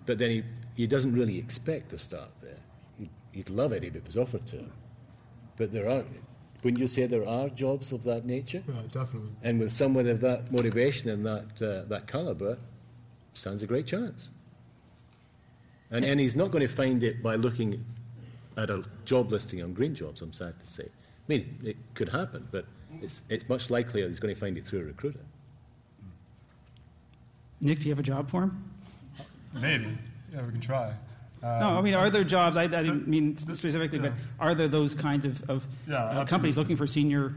But 0.06 0.18
then 0.18 0.30
he, 0.30 0.44
he 0.76 0.88
doesn't 0.88 1.14
really 1.14 1.38
expect 1.38 1.92
to 1.92 1.98
start 1.98 2.32
there. 2.42 2.60
He'd, 3.00 3.10
he'd 3.32 3.50
love 3.50 3.72
it 3.72 3.86
if 3.86 3.96
it 3.96 4.06
was 4.06 4.18
offered 4.18 4.46
to 4.48 4.58
him. 4.58 4.74
But 5.56 5.72
there 5.72 5.90
are, 5.90 6.04
wouldn't 6.64 6.82
you 6.82 6.88
say 6.88 7.06
there 7.06 7.28
are 7.28 7.50
jobs 7.50 7.92
of 7.92 8.04
that 8.04 8.26
nature? 8.26 8.64
Yeah, 8.68 8.82
definitely. 8.92 9.30
And 9.44 9.60
with 9.60 9.72
someone 9.72 10.08
of 10.08 10.22
that 10.22 10.52
motivation 10.52 11.10
and 11.10 11.26
that, 11.26 11.62
uh, 11.62 11.88
that 11.88 12.08
caliber, 12.08 12.58
stands 13.34 13.62
a 13.62 13.68
great 13.68 13.86
chance. 13.86 14.30
And, 15.92 16.04
and 16.04 16.20
he's 16.20 16.36
not 16.36 16.52
going 16.52 16.68
to 16.68 16.74
find 16.74 17.04
it 17.04 17.22
by 17.22 17.36
looking 17.36 17.86
at 18.58 18.70
a 18.70 18.84
job 19.06 19.32
listing 19.32 19.62
on 19.64 19.74
Green 19.74 19.96
Jobs, 19.96 20.22
I'm 20.22 20.34
sad 20.34 20.60
to 20.60 20.68
say. 20.68 20.84
I 20.84 21.28
mean, 21.28 21.60
it 21.64 21.78
could 21.94 22.10
happen, 22.10 22.48
but 22.52 22.66
it's, 23.02 23.22
it's 23.30 23.48
much 23.48 23.70
likelier 23.70 24.10
he's 24.10 24.20
going 24.20 24.34
to 24.34 24.40
find 24.40 24.58
it 24.58 24.68
through 24.68 24.82
a 24.82 24.86
recruiter. 24.86 25.20
Nick, 27.62 27.80
do 27.80 27.86
you 27.86 27.92
have 27.92 28.00
a 28.00 28.04
job 28.04 28.30
for 28.30 28.44
him? 28.44 28.72
Maybe. 29.54 29.98
Yeah, 30.34 30.46
we 30.46 30.52
can 30.52 30.62
try. 30.62 30.94
No, 31.42 31.78
I 31.78 31.82
mean, 31.82 31.94
are 31.94 32.10
there 32.10 32.24
jobs? 32.24 32.58
I, 32.58 32.64
I 32.64 32.68
didn't 32.68 33.08
mean 33.08 33.38
specifically, 33.38 34.00
yeah. 34.00 34.10
but 34.10 34.14
are 34.40 34.56
there 34.56 34.68
those 34.68 34.96
kinds 34.96 35.26
of, 35.26 35.48
of 35.50 35.68
Yeah, 35.88 36.04
uh, 36.04 36.26
companies 36.26 36.58
looking 36.58 36.76
for 36.76 36.88
senior, 36.88 37.34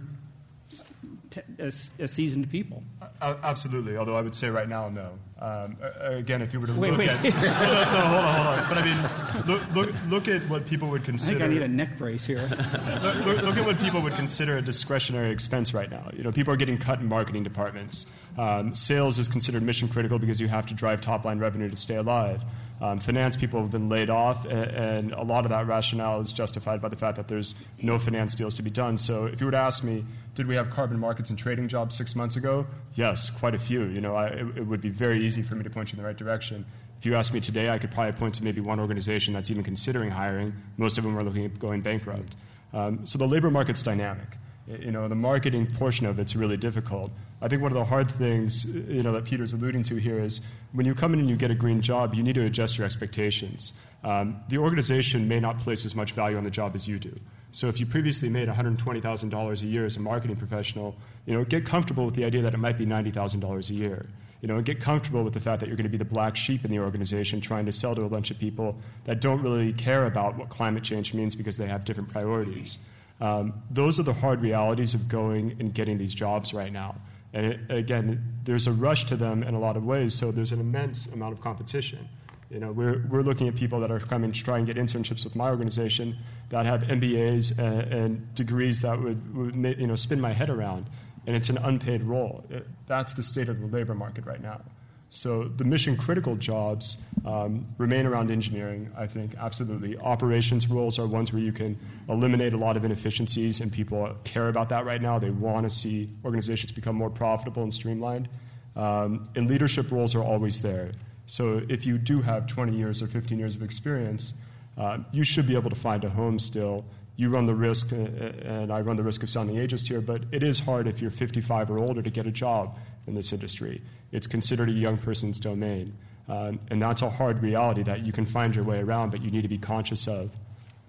te- 1.31 1.41
uh, 1.61 1.67
uh, 1.67 2.07
seasoned 2.07 2.51
people? 2.51 2.83
A- 3.21 3.37
absolutely. 3.43 3.97
Although 3.97 4.17
I 4.17 4.23
would 4.23 4.35
say 4.35 4.49
right 4.51 4.69
now, 4.69 4.89
no. 4.89 5.13
Um, 5.41 5.79
again, 6.01 6.43
if 6.43 6.53
you 6.53 6.61
were 6.61 6.67
to 6.67 6.75
Wait, 6.75 6.91
look 6.91 6.99
wait. 6.99 7.09
at 7.09 7.23
no, 7.25 7.31
no, 7.31 7.37
hold 7.39 8.25
on, 8.27 8.35
hold 8.35 8.47
on. 8.47 8.69
But 8.69 8.77
I 8.79 8.85
mean, 8.85 9.47
look, 9.47 9.75
look, 9.75 9.95
look 10.11 10.29
at 10.29 10.43
what 10.51 10.67
people 10.67 10.89
would 10.89 11.03
consider. 11.03 11.39
I 11.39 11.41
think 11.41 11.51
I 11.51 11.55
need 11.55 11.63
a 11.63 11.69
neck 11.69 11.97
brace 11.97 12.27
here. 12.27 12.47
look, 13.03 13.25
look, 13.25 13.43
look 13.43 13.57
at 13.57 13.65
what 13.65 13.79
people 13.79 14.03
would 14.03 14.15
consider 14.17 14.59
a 14.59 14.63
discretionary 14.63 15.31
expense 15.31 15.73
right 15.73 15.91
now. 15.91 16.11
You 16.15 16.25
know, 16.25 16.31
people 16.33 16.53
are 16.53 16.59
getting 16.59 16.77
cut 16.77 17.01
in 17.01 17.07
marketing 17.09 17.43
departments. 17.43 18.05
Um, 18.37 18.75
sales 18.75 19.19
is 19.19 19.29
considered 19.29 19.63
mission 19.63 19.89
critical 19.89 20.19
because 20.19 20.41
you 20.43 20.49
have 20.49 20.67
to 20.67 20.75
drive 20.75 21.01
top 21.01 21.25
line 21.25 21.39
revenue 21.39 21.71
to 21.71 21.77
stay 21.77 21.97
alive. 21.97 22.43
Um, 22.81 22.99
finance 22.99 23.37
people 23.37 23.61
have 23.61 23.71
been 23.71 23.89
laid 23.91 24.09
off, 24.09 24.47
a- 24.47 24.49
and 24.51 25.13
a 25.13 25.23
lot 25.23 25.45
of 25.45 25.51
that 25.51 25.67
rationale 25.67 26.21
is 26.21 26.33
justified 26.33 26.81
by 26.81 26.89
the 26.89 26.97
fact 26.97 27.17
that 27.17 27.29
there's 27.29 27.55
no 27.83 27.99
finance 27.99 28.35
deals 28.35 28.55
to 28.57 28.63
be 28.63 28.71
done. 28.71 28.97
So, 28.97 29.27
if 29.27 29.41
you 29.41 29.47
were 29.47 29.53
to 29.53 29.59
ask 29.59 29.85
me, 29.85 30.05
did 30.35 30.47
we 30.47 30.55
have 30.55 30.71
carbon 30.71 30.99
markets 30.99 31.29
and 31.29 31.39
trading 31.39 31.69
jobs 31.69 31.95
six 31.95 32.17
months 32.17 32.37
ago? 32.37 32.67
Yes, 32.95 33.29
quite 33.29 33.55
a 33.55 33.59
few. 33.59 33.85
You 33.85 34.01
know, 34.01 34.15
I, 34.17 34.29
it, 34.29 34.47
it 34.59 34.67
would 34.67 34.81
be 34.81 34.89
very 34.89 35.25
easy 35.25 35.43
for 35.43 35.57
me 35.57 35.63
to 35.65 35.71
point 35.71 35.93
you 35.93 35.97
in 35.97 36.03
the 36.03 36.07
right 36.07 36.17
direction. 36.17 36.65
If 36.99 37.05
you 37.07 37.15
ask 37.17 37.33
me 37.35 37.41
today, 37.41 37.69
I 37.71 37.79
could 37.79 37.91
probably 37.91 38.13
point 38.13 38.35
to 38.37 38.45
maybe 38.45 38.61
one 38.61 38.81
organization 38.81 39.35
that's 39.35 39.51
even 39.51 39.63
considering 39.63 40.11
hiring. 40.11 40.55
Most 40.79 40.97
of 40.99 41.05
them 41.05 41.19
are 41.19 41.23
looking 41.23 41.45
at 41.45 41.59
going 41.59 41.81
bankrupt. 41.83 42.37
Um, 42.73 43.05
so 43.07 43.19
the 43.19 43.27
labor 43.27 43.51
market's 43.51 43.83
dynamic. 43.83 44.37
You 44.79 44.93
know, 44.93 45.09
the 45.09 45.17
marketing 45.17 45.67
portion 45.67 46.07
of 46.07 46.19
it's 46.21 46.37
really 46.37 46.57
difficult. 46.57 47.11
I 47.43 47.49
think 47.49 47.61
one 47.61 47.73
of 47.73 47.79
the 47.79 47.85
hard 47.85 48.11
things, 48.11 48.65
you 48.65 49.03
know, 49.03 49.13
that 49.13 49.25
Peter's 49.25 49.53
alluding 49.53 49.83
to 49.85 49.97
here 49.97 50.21
is 50.21 50.41
when 50.73 50.87
you 50.87 50.95
come 50.95 51.13
in 51.13 51.19
and 51.19 51.29
you 51.29 51.37
get 51.37 51.51
a 51.51 51.55
green 51.57 51.81
job, 51.81 52.15
you 52.15 52.23
need 52.23 52.37
to 52.37 52.45
adjust 52.45 52.79
your 52.79 52.85
expectations. 52.85 53.73
Um, 54.05 54.41
the 54.49 54.59
organization 54.59 55.27
may 55.27 55.41
not 55.41 55.59
place 55.59 55.85
as 55.85 55.97
much 55.97 56.13
value 56.13 56.37
on 56.37 56.45
the 56.45 56.51
job 56.51 56.75
as 56.75 56.87
you 56.87 56.99
do. 56.99 57.13
So 57.53 57.67
if 57.67 57.81
you 57.81 57.87
previously 57.87 58.29
made 58.29 58.49
$120,000 58.49 59.63
a 59.63 59.67
year 59.67 59.85
as 59.85 59.97
a 59.97 60.01
marketing 60.01 60.37
professional, 60.37 60.95
you 61.27 61.35
know, 61.35 61.45
get 61.45 61.65
comfortable 61.65 62.05
with 62.05 62.15
the 62.15 62.25
idea 62.25 62.43
that 62.43 62.55
it 62.55 62.59
might 62.59 62.79
be 62.79 62.87
$90,000 62.87 63.71
a 63.71 63.75
year. 63.75 64.07
You 64.41 64.49
know, 64.49 64.57
and 64.57 64.65
get 64.65 64.81
comfortable 64.81 65.23
with 65.23 65.35
the 65.35 65.41
fact 65.41 65.61
that 65.61 65.67
you're 65.67 65.77
going 65.77 65.85
to 65.85 65.91
be 65.91 65.99
the 65.99 66.05
black 66.05 66.35
sheep 66.35 66.65
in 66.65 66.71
the 66.71 66.79
organization 66.79 67.43
trying 67.43 67.67
to 67.67 67.73
sell 67.73 67.95
to 67.95 68.05
a 68.05 68.09
bunch 68.09 68.31
of 68.31 68.39
people 68.39 68.79
that 69.05 69.21
don't 69.21 69.43
really 69.43 69.73
care 69.75 70.07
about 70.07 70.39
what 70.39 70.49
climate 70.49 70.83
change 70.83 71.13
means 71.13 71.35
because 71.35 71.59
they 71.59 71.67
have 71.67 71.85
different 71.85 72.09
priorities. 72.11 72.79
Um, 73.21 73.63
those 73.71 74.01
are 74.01 74.03
the 74.03 74.15
hard 74.15 74.41
realities 74.41 74.95
of 74.95 75.09
going 75.09 75.57
and 75.61 75.75
getting 75.75 75.99
these 75.99 76.15
jobs 76.15 76.55
right 76.55 76.73
now. 76.73 76.97
And 77.33 77.47
it, 77.47 77.61
again, 77.69 78.41
there's 78.45 78.67
a 78.67 78.73
rush 78.73 79.05
to 79.07 79.17
them 79.17 79.43
in 79.43 79.55
a 79.55 79.59
lot 79.61 79.77
of 79.77 79.85
ways, 79.85 80.15
so 80.15 80.33
there's 80.33 80.53
an 80.53 80.61
immense 80.61 81.07
amount 81.07 81.33
of 81.33 81.41
competition. 81.41 82.09
You 82.51 82.59
know, 82.59 82.73
we're, 82.73 83.07
we're 83.09 83.23
looking 83.23 83.47
at 83.47 83.55
people 83.55 83.79
that 83.81 83.93
are 83.93 84.01
coming 84.01 84.33
to 84.33 84.43
try 84.43 84.59
and 84.59 84.67
get 84.67 84.77
internships 84.77 85.23
with 85.23 85.37
my 85.37 85.49
organization 85.49 86.17
that 86.49 86.67
have 86.67 86.83
MBAs 86.83 87.57
and, 87.59 87.93
and 87.93 88.35
degrees 88.35 88.83
that 88.83 89.01
would, 89.01 89.37
would 89.37 89.79
you 89.79 89.87
know, 89.87 89.95
spin 89.95 90.21
my 90.21 90.33
head 90.33 90.51
around, 90.51 90.87
and 91.27 91.37
it's 91.37 91.49
an 91.49 91.59
unpaid 91.59 92.03
role. 92.03 92.45
It- 92.51 92.67
that's 92.87 93.13
the 93.13 93.23
state 93.23 93.49
of 93.49 93.61
the 93.61 93.67
labor 93.67 93.95
market 93.95 94.27
right 94.27 94.43
now. 94.43 94.63
So 95.11 95.45
the 95.45 95.65
mission 95.65 95.97
critical 95.97 96.37
jobs 96.37 96.97
um, 97.27 97.67
remain 97.79 98.07
around 98.07 98.31
engineering, 98.31 98.93
I 98.97 99.09
think, 99.09 99.35
absolutely. 99.37 99.99
Operations 99.99 100.69
roles 100.69 101.01
are 101.01 101.07
ones 101.07 101.33
where 101.33 101.43
you 101.43 101.51
can 101.51 101.77
eliminate 102.09 102.53
a 102.53 102.57
lot 102.57 102.77
of 102.77 102.85
inefficiencies, 102.85 103.61
and 103.61 103.73
people 103.73 104.15
care 104.23 104.49
about 104.49 104.69
that 104.69 104.87
right 104.87 105.03
now. 105.03 105.19
They 105.19 105.31
want 105.31 105.65
to 105.65 105.71
see 105.71 106.09
organizations 106.25 106.71
become 106.71 106.95
more 106.95 107.11
profitable 107.11 107.65
and 107.65 107.75
streamlined. 107.75 108.29
Um, 108.77 109.25
and 109.35 109.51
leadership 109.51 109.91
roles 109.91 110.15
are 110.15 110.23
always 110.23 110.61
there. 110.61 110.93
So 111.27 111.61
if 111.69 111.85
you 111.87 111.99
do 111.99 112.23
have 112.23 112.47
20 112.47 112.77
years 112.77 113.03
or 113.03 113.09
15 113.09 113.37
years 113.37 113.57
of 113.57 113.65
experience, 113.65 114.33
uh, 114.79 114.99
you 115.11 115.25
should 115.25 115.49
be 115.49 115.57
able 115.57 115.71
to 115.71 115.77
find 115.77 116.05
a 116.05 116.09
home 116.09 116.39
still. 116.39 116.85
You 117.17 117.31
run 117.31 117.47
the 117.47 117.55
risk, 117.55 117.93
uh, 117.93 117.97
and 117.97 118.73
I 118.73 118.81
run 118.81 118.95
the 118.95 119.03
risk 119.03 119.25
of 119.25 119.31
sounding 119.31 119.57
ageist 119.57 119.89
here, 119.89 120.01
but 120.01 120.23
it 120.31 120.45
is 120.45 120.61
hard 120.61 120.87
if 120.87 121.03
you're 121.03 121.11
55 121.11 121.73
or 121.73 121.83
older 121.83 122.01
to 122.01 122.11
get 122.11 122.27
a 122.27 122.31
job 122.31 122.79
in 123.11 123.17
this 123.17 123.33
industry. 123.33 123.83
It's 124.13 124.27
considered 124.27 124.69
a 124.69 124.73
young 124.73 124.97
person's 124.97 125.39
domain. 125.39 125.95
Um, 126.29 126.61
and 126.71 126.81
that's 126.81 127.03
a 127.03 127.11
hard 127.11 127.43
reality 127.43 127.83
that 127.83 128.07
you 128.07 128.13
can 128.13 128.25
find 128.25 128.55
your 128.55 128.65
way 128.65 128.79
around, 128.79 129.11
but 129.11 129.21
you 129.21 129.31
need 129.31 129.43
to 129.43 129.49
be 129.49 129.59
conscious 129.59 130.07
of 130.07 130.33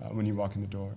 uh, 0.01 0.09
when 0.09 0.25
you 0.25 0.35
walk 0.35 0.55
in 0.55 0.61
the 0.61 0.67
door. 0.67 0.91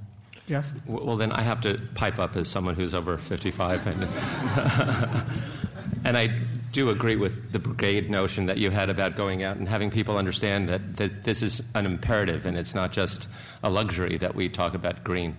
Yes? 0.46 0.72
Well, 0.86 1.16
then 1.16 1.32
I 1.32 1.42
have 1.42 1.62
to 1.62 1.80
pipe 1.94 2.18
up 2.18 2.36
as 2.36 2.48
someone 2.48 2.74
who's 2.74 2.94
over 2.94 3.16
55. 3.16 3.86
And, 3.86 4.02
and 6.04 6.18
I 6.18 6.28
do 6.72 6.90
agree 6.90 7.16
with 7.16 7.52
the 7.52 7.58
brigade 7.58 8.10
notion 8.10 8.46
that 8.46 8.58
you 8.58 8.70
had 8.70 8.90
about 8.90 9.16
going 9.16 9.42
out 9.42 9.56
and 9.56 9.66
having 9.66 9.90
people 9.90 10.18
understand 10.18 10.68
that, 10.68 10.96
that 10.96 11.24
this 11.24 11.42
is 11.42 11.62
an 11.74 11.86
imperative 11.86 12.44
and 12.44 12.58
it's 12.58 12.74
not 12.74 12.92
just 12.92 13.28
a 13.62 13.70
luxury 13.70 14.18
that 14.18 14.34
we 14.34 14.48
talk 14.48 14.74
about 14.74 15.04
green. 15.04 15.36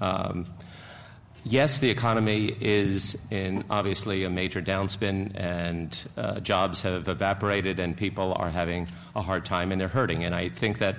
Um, 0.00 0.46
yes, 1.44 1.78
the 1.78 1.90
economy 1.90 2.56
is 2.60 3.16
in 3.30 3.64
obviously 3.70 4.24
a 4.24 4.30
major 4.30 4.62
downspin, 4.62 5.32
and 5.34 6.04
uh, 6.16 6.40
jobs 6.40 6.82
have 6.82 7.08
evaporated, 7.08 7.78
and 7.78 7.96
people 7.96 8.34
are 8.34 8.50
having 8.50 8.88
a 9.14 9.22
hard 9.22 9.44
time, 9.44 9.72
and 9.72 9.80
they're 9.80 9.88
hurting. 9.88 10.24
And 10.24 10.34
I 10.34 10.48
think 10.48 10.78
that 10.78 10.96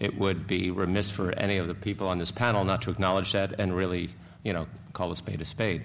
it 0.00 0.18
would 0.18 0.46
be 0.46 0.70
remiss 0.70 1.10
for 1.10 1.32
any 1.32 1.58
of 1.58 1.68
the 1.68 1.74
people 1.74 2.08
on 2.08 2.18
this 2.18 2.32
panel 2.32 2.64
not 2.64 2.82
to 2.82 2.90
acknowledge 2.90 3.32
that 3.32 3.54
and 3.58 3.74
really, 3.76 4.10
you 4.42 4.52
know, 4.52 4.66
call 4.92 5.12
a 5.12 5.16
spade 5.16 5.40
a 5.40 5.44
spade. 5.44 5.82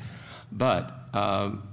But 0.51 0.91
um, 1.13 1.67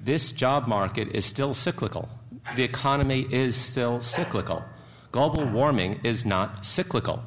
this 0.00 0.32
job 0.32 0.66
market 0.66 1.08
is 1.08 1.24
still 1.24 1.54
cyclical. 1.54 2.08
The 2.56 2.62
economy 2.62 3.26
is 3.30 3.56
still 3.56 4.00
cyclical. 4.00 4.64
Global 5.12 5.44
warming 5.44 6.00
is 6.04 6.26
not 6.26 6.64
cyclical. 6.64 7.22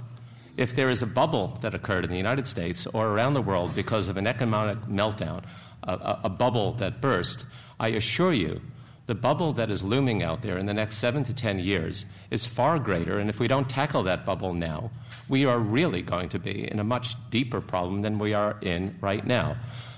If 0.58 0.76
there 0.76 0.90
is 0.90 1.04
a 1.04 1.08
bubble 1.08 1.58
that 1.62 1.76
occurred 1.76 2.04
in 2.04 2.10
the 2.10 2.18
United 2.18 2.48
States 2.48 2.88
or 2.88 3.08
around 3.08 3.36
the 3.36 3.42
world 3.42 3.76
because 3.76 4.10
of 4.10 4.18
an 4.18 4.26
economic 4.26 4.80
meltdown, 4.88 5.44
a, 5.84 5.94
a, 5.94 6.22
a 6.26 6.30
bubble 6.30 6.74
that 6.74 7.00
burst, 7.00 7.46
I 7.80 7.90
assure 7.90 8.34
you, 8.34 8.62
the 9.06 9.16
bubble 9.16 9.54
that 9.54 9.70
is 9.70 9.84
looming 9.84 10.24
out 10.24 10.42
there 10.42 10.58
in 10.58 10.66
the 10.66 10.74
next 10.74 10.98
seven 10.98 11.24
to 11.26 11.34
ten 11.34 11.60
years 11.60 12.06
is 12.32 12.46
far 12.46 12.80
greater, 12.80 13.20
and 13.20 13.30
if 13.30 13.40
we 13.40 13.48
don't 13.48 13.70
tackle 13.70 14.04
that 14.04 14.26
bubble 14.26 14.54
now, 14.54 14.92
we 15.30 15.46
are 15.46 15.60
really 15.60 16.02
going 16.02 16.28
to 16.30 16.40
be 16.40 16.70
in 16.70 16.80
a 16.80 16.84
much 16.84 17.16
deeper 17.30 17.62
problem 17.62 18.02
than 18.02 18.20
we 18.20 18.34
are 18.34 18.58
in 18.62 18.98
right 19.00 19.26
now. 19.26 19.56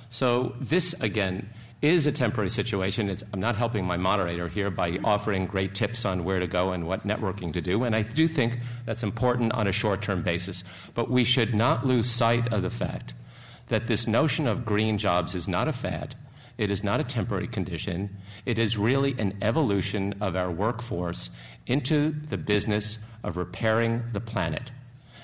So, 0.09 0.55
this 0.59 0.93
again 1.01 1.49
is 1.81 2.05
a 2.05 2.11
temporary 2.11 2.49
situation. 2.49 3.09
It's, 3.09 3.23
I'm 3.31 3.39
not 3.39 3.55
helping 3.55 3.85
my 3.85 3.97
moderator 3.97 4.47
here 4.47 4.69
by 4.69 4.99
offering 5.03 5.45
great 5.45 5.75
tips 5.75 6.03
on 6.05 6.25
where 6.25 6.39
to 6.39 6.47
go 6.47 6.71
and 6.71 6.87
what 6.87 7.07
networking 7.07 7.53
to 7.53 7.61
do, 7.61 7.83
and 7.83 7.95
I 7.95 8.01
do 8.01 8.27
think 8.27 8.59
that's 8.85 9.03
important 9.03 9.53
on 9.53 9.67
a 9.67 9.71
short 9.71 10.01
term 10.01 10.21
basis. 10.21 10.63
But 10.93 11.09
we 11.09 11.23
should 11.23 11.55
not 11.55 11.85
lose 11.85 12.09
sight 12.09 12.51
of 12.51 12.61
the 12.61 12.69
fact 12.69 13.13
that 13.69 13.87
this 13.87 14.07
notion 14.07 14.47
of 14.47 14.65
green 14.65 14.97
jobs 14.97 15.35
is 15.35 15.47
not 15.47 15.67
a 15.67 15.73
fad. 15.73 16.15
It 16.57 16.69
is 16.69 16.83
not 16.83 16.99
a 16.99 17.05
temporary 17.05 17.47
condition. 17.47 18.17
It 18.45 18.59
is 18.59 18.77
really 18.77 19.15
an 19.17 19.37
evolution 19.41 20.15
of 20.19 20.35
our 20.35 20.51
workforce 20.51 21.29
into 21.65 22.13
the 22.27 22.37
business 22.37 22.97
of 23.23 23.37
repairing 23.37 24.03
the 24.11 24.19
planet. 24.19 24.71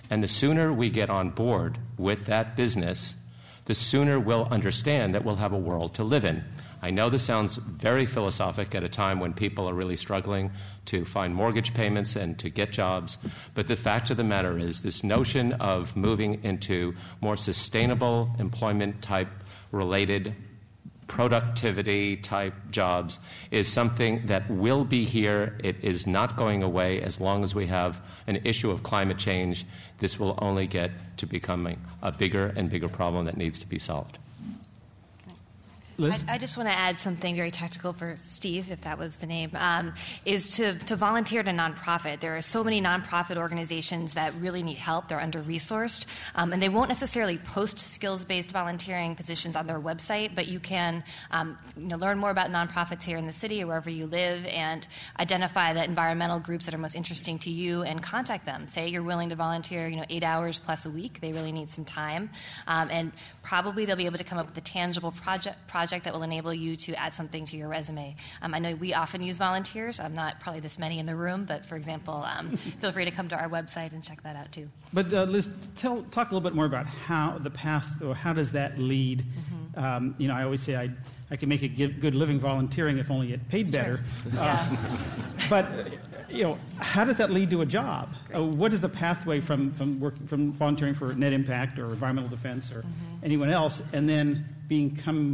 And 0.09 0.23
the 0.23 0.27
sooner 0.27 0.71
we 0.71 0.89
get 0.89 1.09
on 1.09 1.31
board 1.31 1.77
with 1.97 2.25
that 2.27 2.55
business, 2.55 3.15
the 3.65 3.75
sooner 3.75 4.19
we'll 4.19 4.47
understand 4.51 5.13
that 5.13 5.25
we'll 5.25 5.35
have 5.35 5.53
a 5.53 5.57
world 5.57 5.93
to 5.95 6.03
live 6.03 6.25
in. 6.25 6.43
I 6.81 6.91
know 6.91 7.09
this 7.09 7.23
sounds 7.23 7.55
very 7.55 8.05
philosophic 8.05 8.75
at 8.75 8.83
a 8.83 8.89
time 8.89 9.19
when 9.19 9.33
people 9.33 9.67
are 9.67 9.73
really 9.73 9.95
struggling 9.95 10.51
to 10.85 11.03
find 11.03 11.33
mortgage 11.33 11.73
payments 11.73 12.15
and 12.15 12.37
to 12.39 12.49
get 12.49 12.71
jobs, 12.71 13.17
but 13.55 13.67
the 13.67 13.75
fact 13.75 14.11
of 14.11 14.17
the 14.17 14.23
matter 14.23 14.59
is, 14.59 14.81
this 14.81 15.03
notion 15.03 15.53
of 15.53 15.95
moving 15.95 16.43
into 16.43 16.93
more 17.21 17.35
sustainable 17.35 18.29
employment 18.37 19.01
type 19.01 19.29
related 19.71 20.35
productivity 21.07 22.17
type 22.17 22.53
jobs 22.71 23.19
is 23.51 23.67
something 23.67 24.25
that 24.25 24.49
will 24.49 24.83
be 24.83 25.05
here. 25.05 25.57
It 25.63 25.77
is 25.81 26.07
not 26.07 26.35
going 26.35 26.63
away 26.63 27.01
as 27.01 27.21
long 27.21 27.43
as 27.43 27.53
we 27.53 27.67
have 27.67 28.01
an 28.27 28.41
issue 28.43 28.71
of 28.71 28.83
climate 28.83 29.17
change. 29.17 29.65
This 29.99 30.19
will 30.19 30.37
only 30.41 30.67
get 30.67 31.17
to 31.17 31.25
becoming 31.25 31.79
a 32.01 32.11
bigger 32.11 32.53
and 32.55 32.69
bigger 32.69 32.89
problem 32.89 33.25
that 33.25 33.37
needs 33.37 33.59
to 33.59 33.67
be 33.67 33.79
solved. 33.79 34.19
Liz? 35.97 36.23
I, 36.27 36.33
I, 36.33 36.37
just 36.37 36.57
want 36.57 36.67
to 36.67 36.75
add 36.75 36.99
something 36.99 37.35
very 37.35 37.51
tactical 37.51 37.93
for 37.93 38.15
Steve, 38.17 38.69
if 38.69 38.81
that 38.81 38.97
was 38.97 39.15
the 39.15 39.27
name, 39.27 39.51
um, 39.53 39.93
is 40.25 40.57
to, 40.57 40.77
to 40.79 40.95
volunteer 40.97 41.39
a 41.39 41.43
nonprofit. 41.45 42.19
There 42.19 42.35
are 42.35 42.41
so 42.41 42.63
many 42.65 42.81
nonprofit 42.81 43.37
organizations 43.37 44.15
that 44.15 44.33
really 44.35 44.61
need 44.61 44.77
help. 44.77 45.07
They're 45.07 45.21
under 45.21 45.41
resourced, 45.41 46.05
um, 46.35 46.51
and 46.51 46.61
they 46.61 46.67
won't 46.67 46.89
necessarily 46.89 47.37
post 47.37 47.79
skills 47.79 48.25
based 48.25 48.51
volunteering 48.51 49.15
positions 49.15 49.55
on 49.55 49.67
their 49.67 49.79
website, 49.79 50.35
but 50.35 50.47
you 50.47 50.59
can 50.59 51.03
um, 51.31 51.57
you 51.77 51.87
know, 51.87 51.95
learn 51.95 52.17
more 52.17 52.29
about 52.29 52.49
nonprofits 52.49 53.03
here 53.03 53.17
in 53.17 53.25
the 53.25 53.33
city 53.33 53.63
or 53.63 53.67
wherever 53.67 53.89
you 53.89 54.05
live 54.05 54.45
and 54.47 54.87
identify 55.17 55.71
the 55.71 55.83
environmental 55.83 56.39
groups 56.39 56.65
that 56.65 56.73
are 56.73 56.79
most 56.79 56.95
interesting 56.95 57.39
to 57.39 57.49
you 57.49 57.83
and 57.83 58.03
contact 58.03 58.45
them. 58.45 58.67
Say 58.67 58.89
you're 58.89 59.03
willing 59.03 59.29
to 59.29 59.35
volunteer 59.35 59.87
you 59.87 59.95
know, 59.95 60.05
eight 60.09 60.23
hours 60.23 60.59
plus 60.59 60.85
a 60.85 60.89
week, 60.89 61.21
they 61.21 61.31
really 61.31 61.53
need 61.53 61.69
some 61.69 61.85
time, 61.85 62.31
um, 62.67 62.89
and 62.91 63.13
probably 63.43 63.85
they'll 63.85 63.95
be 63.95 64.07
able 64.07 64.17
to 64.17 64.23
come 64.25 64.37
up 64.37 64.47
with 64.47 64.57
a 64.57 64.61
tangible 64.61 65.11
project. 65.11 65.55
project 65.67 65.84
project 65.85 66.05
that 66.05 66.15
will 66.15 66.23
enable 66.23 66.51
you 66.51 66.75
to 66.75 66.95
add 66.95 67.13
something 67.13 67.45
to 67.45 67.55
your 67.55 67.67
resume. 67.67 68.15
Um, 68.41 68.55
I 68.55 68.59
know 68.59 68.73
we 68.73 68.95
often 68.95 69.21
use 69.21 69.37
volunteers. 69.37 69.99
I'm 69.99 70.15
not 70.15 70.39
probably 70.39 70.59
this 70.59 70.79
many 70.79 70.97
in 70.97 71.05
the 71.05 71.15
room, 71.15 71.45
but 71.45 71.63
for 71.63 71.75
example, 71.75 72.25
um, 72.25 72.57
feel 72.81 72.91
free 72.91 73.05
to 73.05 73.11
come 73.11 73.29
to 73.29 73.35
our 73.35 73.47
website 73.47 73.93
and 73.93 74.03
check 74.03 74.23
that 74.23 74.35
out 74.35 74.51
too. 74.51 74.67
But 74.93 75.13
uh, 75.13 75.25
Liz, 75.25 75.47
tell, 75.75 76.01
talk 76.09 76.31
a 76.31 76.33
little 76.33 76.49
bit 76.49 76.55
more 76.55 76.65
about 76.65 76.87
how 76.87 77.37
the 77.37 77.51
path, 77.51 78.01
or 78.01 78.15
how 78.15 78.33
does 78.33 78.51
that 78.53 78.79
lead? 78.79 79.23
Mm-hmm. 79.23 79.85
Um, 79.85 80.15
you 80.17 80.27
know, 80.27 80.33
I 80.33 80.43
always 80.43 80.61
say 80.61 80.75
I, 80.75 80.89
I 81.29 81.35
can 81.35 81.49
make 81.49 81.61
a 81.61 81.67
good 81.67 82.15
living 82.15 82.39
volunteering 82.39 82.97
if 82.97 83.11
only 83.11 83.31
it 83.33 83.47
paid 83.47 83.71
better. 83.71 83.99
Sure. 84.23 84.39
Uh, 84.39 84.43
yeah. 84.43 84.77
but 85.51 85.67
you 86.31 86.43
know, 86.45 86.57
how 86.79 87.05
does 87.05 87.17
that 87.17 87.29
lead 87.29 87.51
to 87.51 87.61
a 87.61 87.65
job? 87.65 88.09
Uh, 88.35 88.43
what 88.43 88.73
is 88.73 88.81
the 88.81 88.89
pathway 88.89 89.39
from, 89.39 89.71
from, 89.73 89.99
working, 89.99 90.25
from 90.25 90.51
volunteering 90.51 90.95
for 90.95 91.13
net 91.13 91.31
impact 91.31 91.77
or 91.77 91.91
environmental 91.91 92.29
defense 92.29 92.71
or 92.71 92.79
mm-hmm. 92.79 93.23
anyone 93.23 93.51
else, 93.51 93.83
and 93.93 94.09
then 94.09 94.54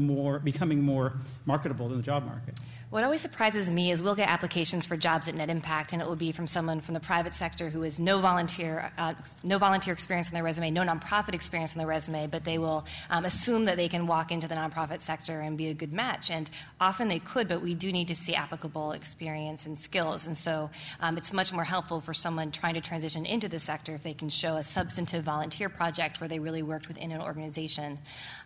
more, 0.05 0.39
becoming 0.39 0.81
more 0.81 1.13
marketable 1.45 1.91
in 1.91 1.97
the 1.97 2.03
job 2.03 2.25
market? 2.25 2.59
What 2.91 3.05
always 3.05 3.21
surprises 3.21 3.71
me 3.71 3.89
is 3.89 4.03
we'll 4.03 4.15
get 4.15 4.27
applications 4.27 4.85
for 4.85 4.97
jobs 4.97 5.29
at 5.29 5.35
Net 5.35 5.49
Impact, 5.49 5.93
and 5.93 6.01
it 6.01 6.07
will 6.09 6.17
be 6.17 6.33
from 6.33 6.45
someone 6.45 6.81
from 6.81 6.93
the 6.93 6.99
private 6.99 7.33
sector 7.33 7.69
who 7.69 7.83
has 7.83 8.01
no 8.01 8.19
volunteer, 8.19 8.91
uh, 8.97 9.13
no 9.43 9.57
volunteer 9.59 9.93
experience 9.93 10.27
in 10.27 10.33
their 10.33 10.43
resume, 10.43 10.71
no 10.71 10.81
nonprofit 10.81 11.33
experience 11.33 11.73
in 11.73 11.77
their 11.77 11.87
resume, 11.87 12.27
but 12.27 12.43
they 12.43 12.57
will 12.57 12.85
um, 13.09 13.23
assume 13.23 13.63
that 13.63 13.77
they 13.77 13.87
can 13.87 14.07
walk 14.07 14.29
into 14.29 14.45
the 14.45 14.55
nonprofit 14.55 14.99
sector 14.99 15.39
and 15.39 15.57
be 15.57 15.69
a 15.69 15.73
good 15.73 15.93
match. 15.93 16.29
And 16.29 16.49
often 16.81 17.07
they 17.07 17.19
could, 17.19 17.47
but 17.47 17.61
we 17.61 17.75
do 17.75 17.93
need 17.93 18.09
to 18.09 18.15
see 18.15 18.35
applicable 18.35 18.91
experience 18.91 19.65
and 19.65 19.79
skills. 19.79 20.25
And 20.25 20.37
so 20.37 20.69
um, 20.99 21.17
it's 21.17 21.31
much 21.31 21.53
more 21.53 21.63
helpful 21.63 22.01
for 22.01 22.13
someone 22.13 22.51
trying 22.51 22.73
to 22.73 22.81
transition 22.81 23.25
into 23.25 23.47
the 23.47 23.59
sector 23.59 23.95
if 23.95 24.03
they 24.03 24.13
can 24.13 24.27
show 24.27 24.57
a 24.57 24.65
substantive 24.65 25.23
volunteer 25.23 25.69
project 25.69 26.19
where 26.19 26.27
they 26.27 26.39
really 26.39 26.61
worked 26.61 26.89
within 26.89 27.13
an 27.13 27.21
organization. 27.21 27.97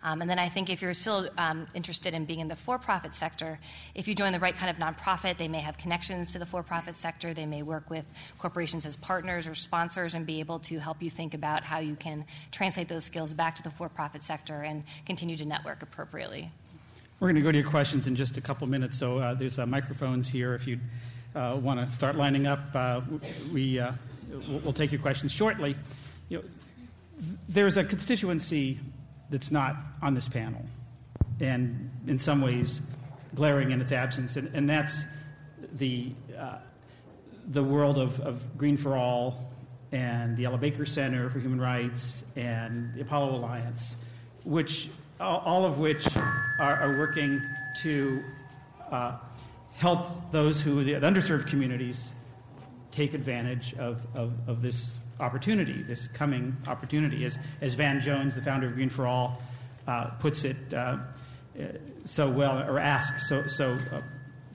Um, 0.04 0.20
and 0.20 0.30
then 0.30 0.38
I 0.38 0.48
think 0.48 0.70
if 0.70 0.82
you're 0.82 0.94
still 0.94 1.28
um, 1.36 1.66
interested 1.74 2.14
in 2.14 2.26
being 2.26 2.38
in 2.38 2.46
the 2.46 2.54
for-profit 2.54 3.12
sector, 3.12 3.58
if 3.96 4.06
you 4.06 4.14
join 4.14 4.35
the 4.36 4.40
right 4.40 4.54
kind 4.54 4.68
of 4.68 4.76
nonprofit. 4.76 5.38
They 5.38 5.48
may 5.48 5.60
have 5.60 5.78
connections 5.78 6.32
to 6.32 6.38
the 6.38 6.44
for 6.44 6.62
profit 6.62 6.94
sector. 6.94 7.32
They 7.32 7.46
may 7.46 7.62
work 7.62 7.88
with 7.88 8.04
corporations 8.38 8.84
as 8.84 8.94
partners 8.94 9.46
or 9.46 9.54
sponsors 9.54 10.12
and 10.12 10.26
be 10.26 10.40
able 10.40 10.58
to 10.58 10.78
help 10.78 11.02
you 11.02 11.08
think 11.08 11.32
about 11.32 11.64
how 11.64 11.78
you 11.78 11.96
can 11.96 12.26
translate 12.50 12.86
those 12.86 13.04
skills 13.04 13.32
back 13.32 13.56
to 13.56 13.62
the 13.62 13.70
for 13.70 13.88
profit 13.88 14.22
sector 14.22 14.60
and 14.60 14.84
continue 15.06 15.38
to 15.38 15.46
network 15.46 15.82
appropriately. 15.82 16.50
We're 17.18 17.28
going 17.28 17.36
to 17.36 17.40
go 17.40 17.50
to 17.50 17.56
your 17.56 17.66
questions 17.66 18.06
in 18.06 18.14
just 18.14 18.36
a 18.36 18.42
couple 18.42 18.66
minutes. 18.66 18.98
So 18.98 19.18
uh, 19.18 19.32
there's 19.32 19.58
uh, 19.58 19.64
microphones 19.64 20.28
here. 20.28 20.54
If 20.54 20.66
you 20.66 20.80
uh, 21.34 21.58
want 21.58 21.80
to 21.80 21.90
start 21.96 22.16
lining 22.16 22.46
up, 22.46 22.60
uh, 22.74 23.00
we, 23.50 23.78
uh, 23.78 23.92
we'll 24.48 24.74
take 24.74 24.92
your 24.92 25.00
questions 25.00 25.32
shortly. 25.32 25.76
You 26.28 26.38
know, 26.38 26.44
there's 27.48 27.78
a 27.78 27.84
constituency 27.84 28.80
that's 29.30 29.50
not 29.50 29.76
on 30.02 30.12
this 30.12 30.28
panel. 30.28 30.62
And 31.40 31.90
in 32.06 32.18
some 32.18 32.42
ways, 32.42 32.82
glaring 33.36 33.70
in 33.70 33.80
its 33.80 33.92
absence, 33.92 34.36
and, 34.36 34.50
and 34.54 34.68
that's 34.68 35.04
the, 35.74 36.12
uh, 36.36 36.56
the 37.46 37.62
world 37.62 37.98
of, 37.98 38.18
of 38.20 38.58
Green 38.58 38.76
for 38.76 38.96
All 38.96 39.52
and 39.92 40.36
the 40.36 40.44
Ella 40.44 40.58
Baker 40.58 40.84
Center 40.84 41.30
for 41.30 41.38
Human 41.38 41.60
Rights 41.60 42.24
and 42.34 42.92
the 42.94 43.02
Apollo 43.02 43.36
Alliance, 43.36 43.94
which 44.44 44.88
all 45.20 45.64
of 45.64 45.78
which 45.78 46.06
are, 46.16 46.76
are 46.76 46.98
working 46.98 47.40
to 47.82 48.22
uh, 48.90 49.16
help 49.74 50.32
those 50.32 50.60
who 50.60 50.84
the 50.84 50.94
underserved 50.94 51.46
communities 51.46 52.12
take 52.90 53.14
advantage 53.14 53.74
of, 53.74 54.06
of, 54.14 54.32
of, 54.46 54.62
this 54.62 54.96
opportunity, 55.20 55.82
this 55.82 56.08
coming 56.08 56.56
opportunity. 56.66 57.24
As, 57.24 57.38
as 57.60 57.74
Van 57.74 58.00
Jones, 58.00 58.34
the 58.34 58.42
founder 58.42 58.68
of 58.68 58.74
Green 58.74 58.88
for 58.88 59.06
All, 59.06 59.40
uh, 59.86 60.10
puts 60.18 60.44
it, 60.44 60.72
uh, 60.72 60.98
so 62.04 62.30
well, 62.30 62.58
or 62.58 62.78
asks 62.78 63.28
so, 63.28 63.46
so 63.46 63.78
uh, 63.92 64.00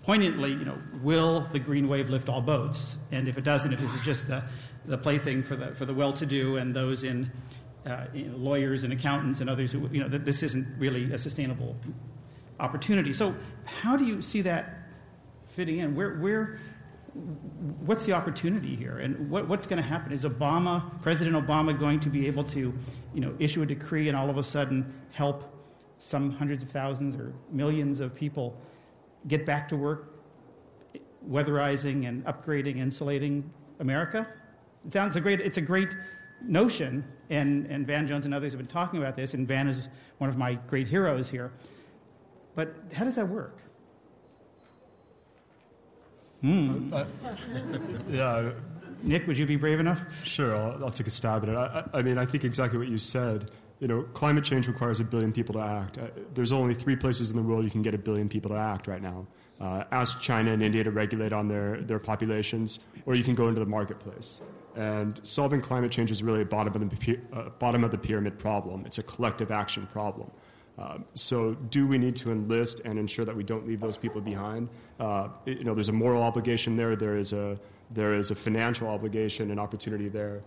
poignantly, 0.03 0.51
you 0.51 0.65
know, 0.65 0.77
will 1.01 1.41
the 1.51 1.59
green 1.59 1.87
wave 1.87 2.09
lift 2.09 2.29
all 2.29 2.41
boats? 2.41 2.95
And 3.11 3.27
if 3.27 3.37
it 3.37 3.43
doesn't, 3.43 3.73
if 3.73 3.79
this 3.79 3.93
is 3.93 4.01
just 4.01 4.27
the, 4.27 4.43
the 4.85 4.97
plaything 4.97 5.43
for 5.43 5.55
the, 5.55 5.75
for 5.75 5.85
the 5.85 5.93
well-to-do 5.93 6.57
and 6.57 6.75
those 6.75 7.03
in, 7.03 7.31
uh, 7.85 8.05
lawyers 8.13 8.83
and 8.83 8.93
accountants 8.93 9.41
and 9.41 9.49
others 9.49 9.71
who, 9.71 9.89
you 9.91 10.01
know, 10.01 10.07
that 10.07 10.23
this 10.25 10.43
isn't 10.43 10.67
really 10.77 11.11
a 11.13 11.17
sustainable 11.17 11.75
opportunity. 12.59 13.13
So 13.13 13.35
how 13.65 13.97
do 13.97 14.05
you 14.05 14.21
see 14.21 14.41
that 14.41 14.77
fitting 15.47 15.79
in? 15.79 15.95
Where, 15.95 16.15
where, 16.15 16.59
what's 17.85 18.05
the 18.05 18.13
opportunity 18.13 18.75
here, 18.75 18.99
and 18.99 19.29
what, 19.29 19.47
what's 19.47 19.67
going 19.67 19.81
to 19.81 19.87
happen? 19.87 20.13
Is 20.13 20.23
Obama, 20.23 21.01
President 21.01 21.35
Obama, 21.35 21.77
going 21.77 21.99
to 22.01 22.09
be 22.09 22.27
able 22.27 22.43
to, 22.45 22.73
you 23.13 23.19
know, 23.19 23.35
issue 23.39 23.61
a 23.63 23.65
decree 23.65 24.07
and 24.07 24.15
all 24.15 24.29
of 24.29 24.37
a 24.37 24.43
sudden 24.43 24.93
help 25.11 25.43
some 26.01 26.31
hundreds 26.31 26.63
of 26.63 26.69
thousands 26.69 27.15
or 27.15 27.31
millions 27.51 27.99
of 27.99 28.13
people 28.15 28.57
get 29.27 29.45
back 29.45 29.69
to 29.69 29.77
work 29.77 30.15
weatherizing 31.29 32.07
and 32.07 32.25
upgrading, 32.25 32.77
insulating 32.77 33.49
America? 33.79 34.27
It 34.83 34.91
sounds 34.91 35.15
a 35.15 35.21
great, 35.21 35.39
it's 35.39 35.57
a 35.57 35.61
great 35.61 35.95
notion, 36.41 37.05
and, 37.29 37.67
and 37.67 37.85
Van 37.85 38.07
Jones 38.07 38.25
and 38.25 38.33
others 38.33 38.51
have 38.51 38.57
been 38.57 38.67
talking 38.67 38.99
about 38.99 39.15
this, 39.15 39.35
and 39.35 39.47
Van 39.47 39.67
is 39.67 39.89
one 40.17 40.29
of 40.29 40.37
my 40.37 40.55
great 40.55 40.87
heroes 40.87 41.29
here. 41.29 41.51
But 42.55 42.75
how 42.93 43.05
does 43.05 43.15
that 43.15 43.27
work? 43.27 43.59
Hmm. 46.41 46.91
Uh, 46.91 47.05
yeah. 48.09 48.49
Nick, 49.03 49.27
would 49.27 49.37
you 49.37 49.45
be 49.45 49.55
brave 49.55 49.79
enough? 49.79 50.25
Sure, 50.25 50.55
I'll, 50.55 50.85
I'll 50.85 50.91
take 50.91 51.05
a 51.05 51.11
stab 51.11 51.43
at 51.43 51.49
it. 51.49 51.55
I, 51.55 51.83
I, 51.93 52.01
mean, 52.01 52.17
I 52.17 52.25
think 52.25 52.43
exactly 52.43 52.79
what 52.79 52.87
you 52.87 52.97
said 52.97 53.51
you 53.81 53.87
know, 53.87 54.03
climate 54.13 54.43
change 54.43 54.67
requires 54.67 54.99
a 54.99 55.03
billion 55.03 55.33
people 55.33 55.53
to 55.53 55.59
act. 55.59 55.97
Uh, 55.97 56.07
there's 56.35 56.51
only 56.51 56.75
three 56.75 56.95
places 56.95 57.31
in 57.31 57.35
the 57.35 57.41
world 57.41 57.65
you 57.65 57.71
can 57.71 57.81
get 57.81 57.95
a 57.95 57.97
billion 57.97 58.29
people 58.29 58.51
to 58.51 58.57
act 58.57 58.87
right 58.87 59.01
now. 59.01 59.25
Uh, 59.59 59.83
ask 59.91 60.21
China 60.21 60.51
and 60.51 60.61
India 60.61 60.83
to 60.83 60.91
regulate 60.91 61.33
on 61.33 61.47
their, 61.47 61.81
their 61.81 61.97
populations, 61.97 62.79
or 63.07 63.15
you 63.15 63.23
can 63.23 63.33
go 63.33 63.47
into 63.47 63.59
the 63.59 63.65
marketplace. 63.65 64.41
And 64.75 65.19
solving 65.23 65.61
climate 65.61 65.91
change 65.91 66.11
is 66.11 66.21
really 66.21 66.41
a 66.41 66.45
bottom 66.45 66.75
of 66.75 66.89
the, 66.89 67.19
uh, 67.33 67.49
bottom 67.57 67.83
of 67.83 67.89
the 67.89 67.97
pyramid 67.97 68.37
problem. 68.37 68.85
It's 68.85 68.99
a 68.99 69.03
collective 69.03 69.51
action 69.51 69.87
problem. 69.87 70.29
Um, 70.77 71.03
so, 71.15 71.53
do 71.69 71.85
we 71.85 71.97
need 71.97 72.15
to 72.17 72.31
enlist 72.31 72.81
and 72.85 72.97
ensure 72.97 73.25
that 73.25 73.35
we 73.35 73.43
don't 73.43 73.67
leave 73.67 73.81
those 73.81 73.97
people 73.97 74.21
behind? 74.21 74.69
Uh, 74.99 75.27
you 75.45 75.63
know, 75.63 75.73
there's 75.75 75.89
a 75.89 75.93
moral 75.93 76.23
obligation 76.23 76.75
there. 76.75 76.95
There 76.95 77.17
is 77.17 77.33
a 77.33 77.59
there 77.93 78.15
is 78.15 78.31
a 78.31 78.35
financial 78.35 78.87
obligation 78.87 79.51
and 79.51 79.59
opportunity 79.59 80.07
there. 80.07 80.41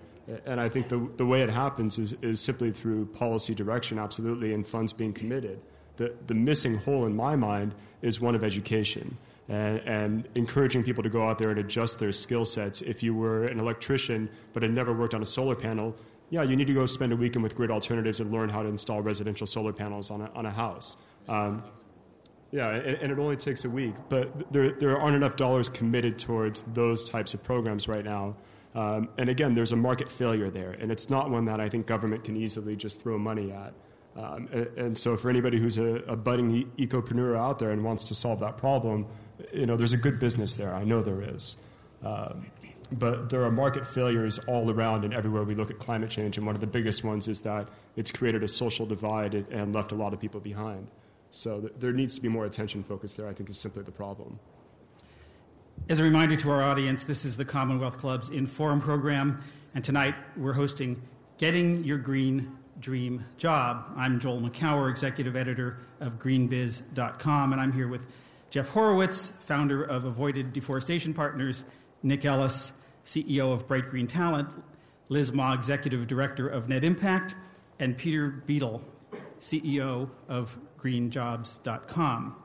And 0.47 0.61
I 0.61 0.69
think 0.69 0.89
the, 0.89 1.09
the 1.17 1.27
way 1.27 1.43
it 1.43 1.51
happens 1.51 1.99
is, 1.99 2.15
is 2.23 2.41
simply 2.41 2.73
through 2.73 3.07
policy 3.07 3.55
direction, 3.55 3.99
absolutely, 3.99 4.55
and 4.55 4.67
funds 4.67 4.93
being 4.93 5.13
committed. 5.13 5.61
The, 5.97 6.15
the 6.27 6.35
missing 6.35 6.77
hole 6.79 7.05
in 7.07 7.15
my 7.15 7.37
mind 7.37 7.75
is 8.03 8.21
one 8.21 8.35
of 8.35 8.43
education 8.43 9.17
and, 9.49 9.81
and 9.81 10.29
encouraging 10.35 10.83
people 10.83 11.03
to 11.03 11.11
go 11.11 11.27
out 11.27 11.39
there 11.39 11.51
and 11.51 11.59
adjust 11.59 11.99
their 11.99 12.13
skill 12.13 12.45
sets. 12.45 12.81
If 12.81 13.03
you 13.03 13.15
were 13.15 13.45
an 13.45 13.61
electrician 13.61 14.31
but 14.53 14.63
had 14.63 14.73
never 14.73 14.93
worked 14.93 15.15
on 15.15 15.23
a 15.23 15.27
solar 15.27 15.55
panel, 15.55 15.95
yeah, 16.31 16.43
you 16.43 16.57
need 16.57 16.67
to 16.67 16.75
go 16.75 16.87
spend 16.87 17.13
a 17.13 17.17
weekend 17.17 17.43
with 17.43 17.55
Grid 17.55 17.71
Alternatives 17.71 18.21
and 18.21 18.33
learn 18.33 18.49
how 18.49 18.63
to 18.63 18.69
install 18.69 19.03
residential 19.03 19.47
solar 19.47 19.73
panels 19.73 20.11
on 20.11 20.23
a, 20.23 20.31
on 20.35 20.47
a 20.47 20.51
house. 20.51 20.97
Um, 21.29 21.63
yeah, 22.51 22.71
and, 22.71 22.97
and, 22.99 23.13
it 23.13 23.19
only 23.19 23.37
takes 23.37 23.65
a 23.65 23.71
week. 23.71 23.95
But 24.09 24.53
there, 24.53 24.71
there 24.73 24.99
aren't 24.99 25.17
enough 25.17 25.37
dollars 25.37 25.69
committed 25.69 26.19
towards 26.19 26.63
those 26.73 27.05
types 27.05 27.35
of 27.35 27.43
programs 27.43 27.89
right 27.89 28.05
now 28.05 28.37
um, 28.75 29.09
and 29.19 29.31
again, 29.31 29.55
there's 29.55 29.73
a 29.73 29.77
market 29.77 30.11
failure 30.11 30.51
there, 30.51 30.73
and 30.73 30.91
it's 30.91 31.09
not 31.09 31.31
one 31.31 31.45
that 31.45 31.61
I 31.61 31.69
think 31.69 31.87
government 31.87 32.25
can 32.25 32.37
easily 32.37 32.75
just 32.75 33.01
throw 33.01 33.19
money 33.19 33.53
at. 33.53 33.73
Um, 34.17 34.49
and, 34.53 34.67
and, 34.79 34.99
so, 34.99 35.17
for 35.17 35.29
anybody 35.29 35.59
who's 35.59 35.79
a, 35.79 35.97
a 36.07 36.17
budding 36.17 36.51
e- 36.53 36.87
ecopreneur 36.87 37.37
out 37.37 37.59
there 37.59 37.71
and 37.71 37.83
wants 37.85 38.05
to 38.05 38.15
solve 38.15 38.41
that 38.41 38.57
problem, 38.57 39.07
you 39.53 39.67
know, 39.67 39.77
there's 39.77 39.93
a 39.93 39.99
good 39.99 40.19
business 40.19 40.57
there. 40.57 40.73
I 40.75 40.85
know 40.85 41.03
there 41.03 41.23
is. 41.23 41.57
Um, 42.05 42.47
but 42.93 43.29
there 43.31 43.43
are 43.45 43.51
market 43.51 43.87
failures 43.87 44.39
all 44.47 44.71
around 44.71 45.05
and 45.05 45.15
everywhere 45.15 45.43
we 45.43 45.55
look 45.55 45.71
at 45.71 45.79
climate 45.79 46.11
change, 46.11 46.37
and 46.37 46.47
one 46.47 46.55
of 46.55 46.61
the 46.61 46.67
biggest 46.67 47.03
ones 47.03 47.29
is 47.29 47.41
that 47.43 47.69
it's 47.97 48.11
created 48.11 48.43
a 48.43 48.49
social 48.49 48.87
divide 48.87 49.35
and 49.35 49.73
left 49.73 49.93
a 49.93 49.95
lot 49.97 50.13
of 50.13 50.21
people 50.21 50.41
behind. 50.41 50.87
So 51.31 51.61
th- 51.61 51.73
there 51.79 51.93
needs 51.93 52.15
to 52.15 52.21
be 52.21 52.29
more 52.29 52.45
attention 52.45 52.85
focused 52.85 53.17
there, 53.17 53.29
I 53.29 53.33
think, 53.35 53.51
is 53.51 53.59
simply 53.59 53.83
the 53.83 53.93
problem. 53.93 54.39
As 55.87 55.99
a 55.99 56.03
reminder 56.03 56.35
to 56.37 56.51
our 56.51 56.63
audience, 56.63 57.05
this 57.05 57.27
is 57.27 57.37
the 57.37 57.45
Commonwealth 57.45 57.99
Club's 57.99 58.31
Inforum 58.31 58.81
program, 58.81 59.39
and 59.75 59.85
tonight 59.85 60.15
we're 60.35 60.55
hosting 60.55 61.03
Getting 61.37 61.85
Your 61.85 61.99
Green 61.99 62.57
dream 62.81 63.23
job. 63.37 63.93
I'm 63.95 64.19
Joel 64.19 64.41
Makower, 64.41 64.91
executive 64.91 65.37
editor 65.37 65.77
of 66.01 66.19
greenbiz.com, 66.19 67.53
and 67.53 67.61
I'm 67.61 67.71
here 67.71 67.87
with 67.87 68.07
Jeff 68.49 68.71
Horowitz, 68.71 69.35
founder 69.43 69.85
of 69.85 70.07
Avoided 70.07 70.55
Deforestation 70.55 71.13
Partners, 71.13 71.65
Nick 72.03 72.25
Ellis, 72.25 72.73
CEO 73.05 73.53
of 73.53 73.69
Bright 73.69 73.89
Green 73.89 74.07
Talent, 74.07 74.49
Liz 75.11 75.35
Maw, 75.35 75.53
executive 75.53 76.07
director 76.07 76.49
of 76.49 76.67
Net 76.67 76.83
Impact, 76.83 77.35
and 77.79 77.95
Peter 77.95 78.31
Beadle, 78.31 78.83
CEO 79.39 80.09
of 80.31 80.57
greenjobs.com. 80.81 82.37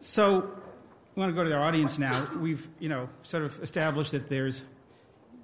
So, 0.00 0.50
we 1.16 1.20
want 1.20 1.34
to 1.34 1.34
go 1.34 1.48
to 1.48 1.54
our 1.54 1.62
audience 1.62 1.98
now. 1.98 2.28
We've, 2.38 2.68
you 2.78 2.90
know, 2.90 3.08
sort 3.22 3.42
of 3.42 3.62
established 3.62 4.12
that 4.12 4.28
there's 4.28 4.62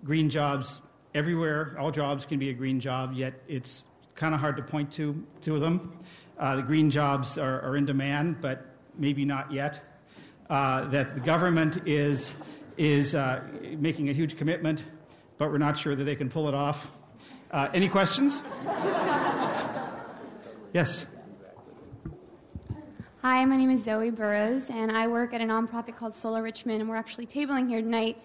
green 0.04 0.28
jobs 0.28 0.82
everywhere. 1.14 1.74
All 1.80 1.90
jobs 1.90 2.26
can 2.26 2.38
be 2.38 2.50
a 2.50 2.52
green 2.52 2.78
job, 2.78 3.14
yet 3.14 3.40
it's 3.48 3.86
kind 4.14 4.34
of 4.34 4.40
hard 4.40 4.58
to 4.58 4.62
point 4.62 4.92
to 4.92 5.26
two 5.40 5.54
of 5.54 5.62
them. 5.62 5.96
Uh, 6.38 6.56
the 6.56 6.62
green 6.62 6.90
jobs 6.90 7.38
are, 7.38 7.62
are, 7.62 7.74
in 7.74 7.86
demand, 7.86 8.42
but 8.42 8.66
maybe 8.98 9.24
not 9.24 9.50
yet. 9.50 9.80
Uh, 10.50 10.84
that 10.88 11.14
the 11.14 11.22
government 11.22 11.88
is, 11.88 12.34
is 12.76 13.14
uh, 13.14 13.42
making 13.78 14.10
a 14.10 14.12
huge 14.12 14.36
commitment, 14.36 14.84
but 15.38 15.50
we're 15.50 15.56
not 15.56 15.78
sure 15.78 15.96
that 15.96 16.04
they 16.04 16.16
can 16.16 16.28
pull 16.28 16.48
it 16.48 16.54
off. 16.54 16.86
Uh, 17.50 17.70
any 17.72 17.88
questions? 17.88 18.42
yes. 20.74 21.06
Hi, 23.22 23.44
my 23.44 23.56
name 23.56 23.70
is 23.70 23.84
Zoe 23.84 24.10
Burrows, 24.10 24.68
and 24.68 24.90
I 24.90 25.06
work 25.06 25.32
at 25.32 25.40
a 25.40 25.44
nonprofit 25.44 25.96
called 25.96 26.16
Solar 26.16 26.42
Richmond, 26.42 26.80
and 26.80 26.90
we're 26.90 26.96
actually 26.96 27.26
tabling 27.26 27.68
here 27.68 27.80
tonight 27.80 28.18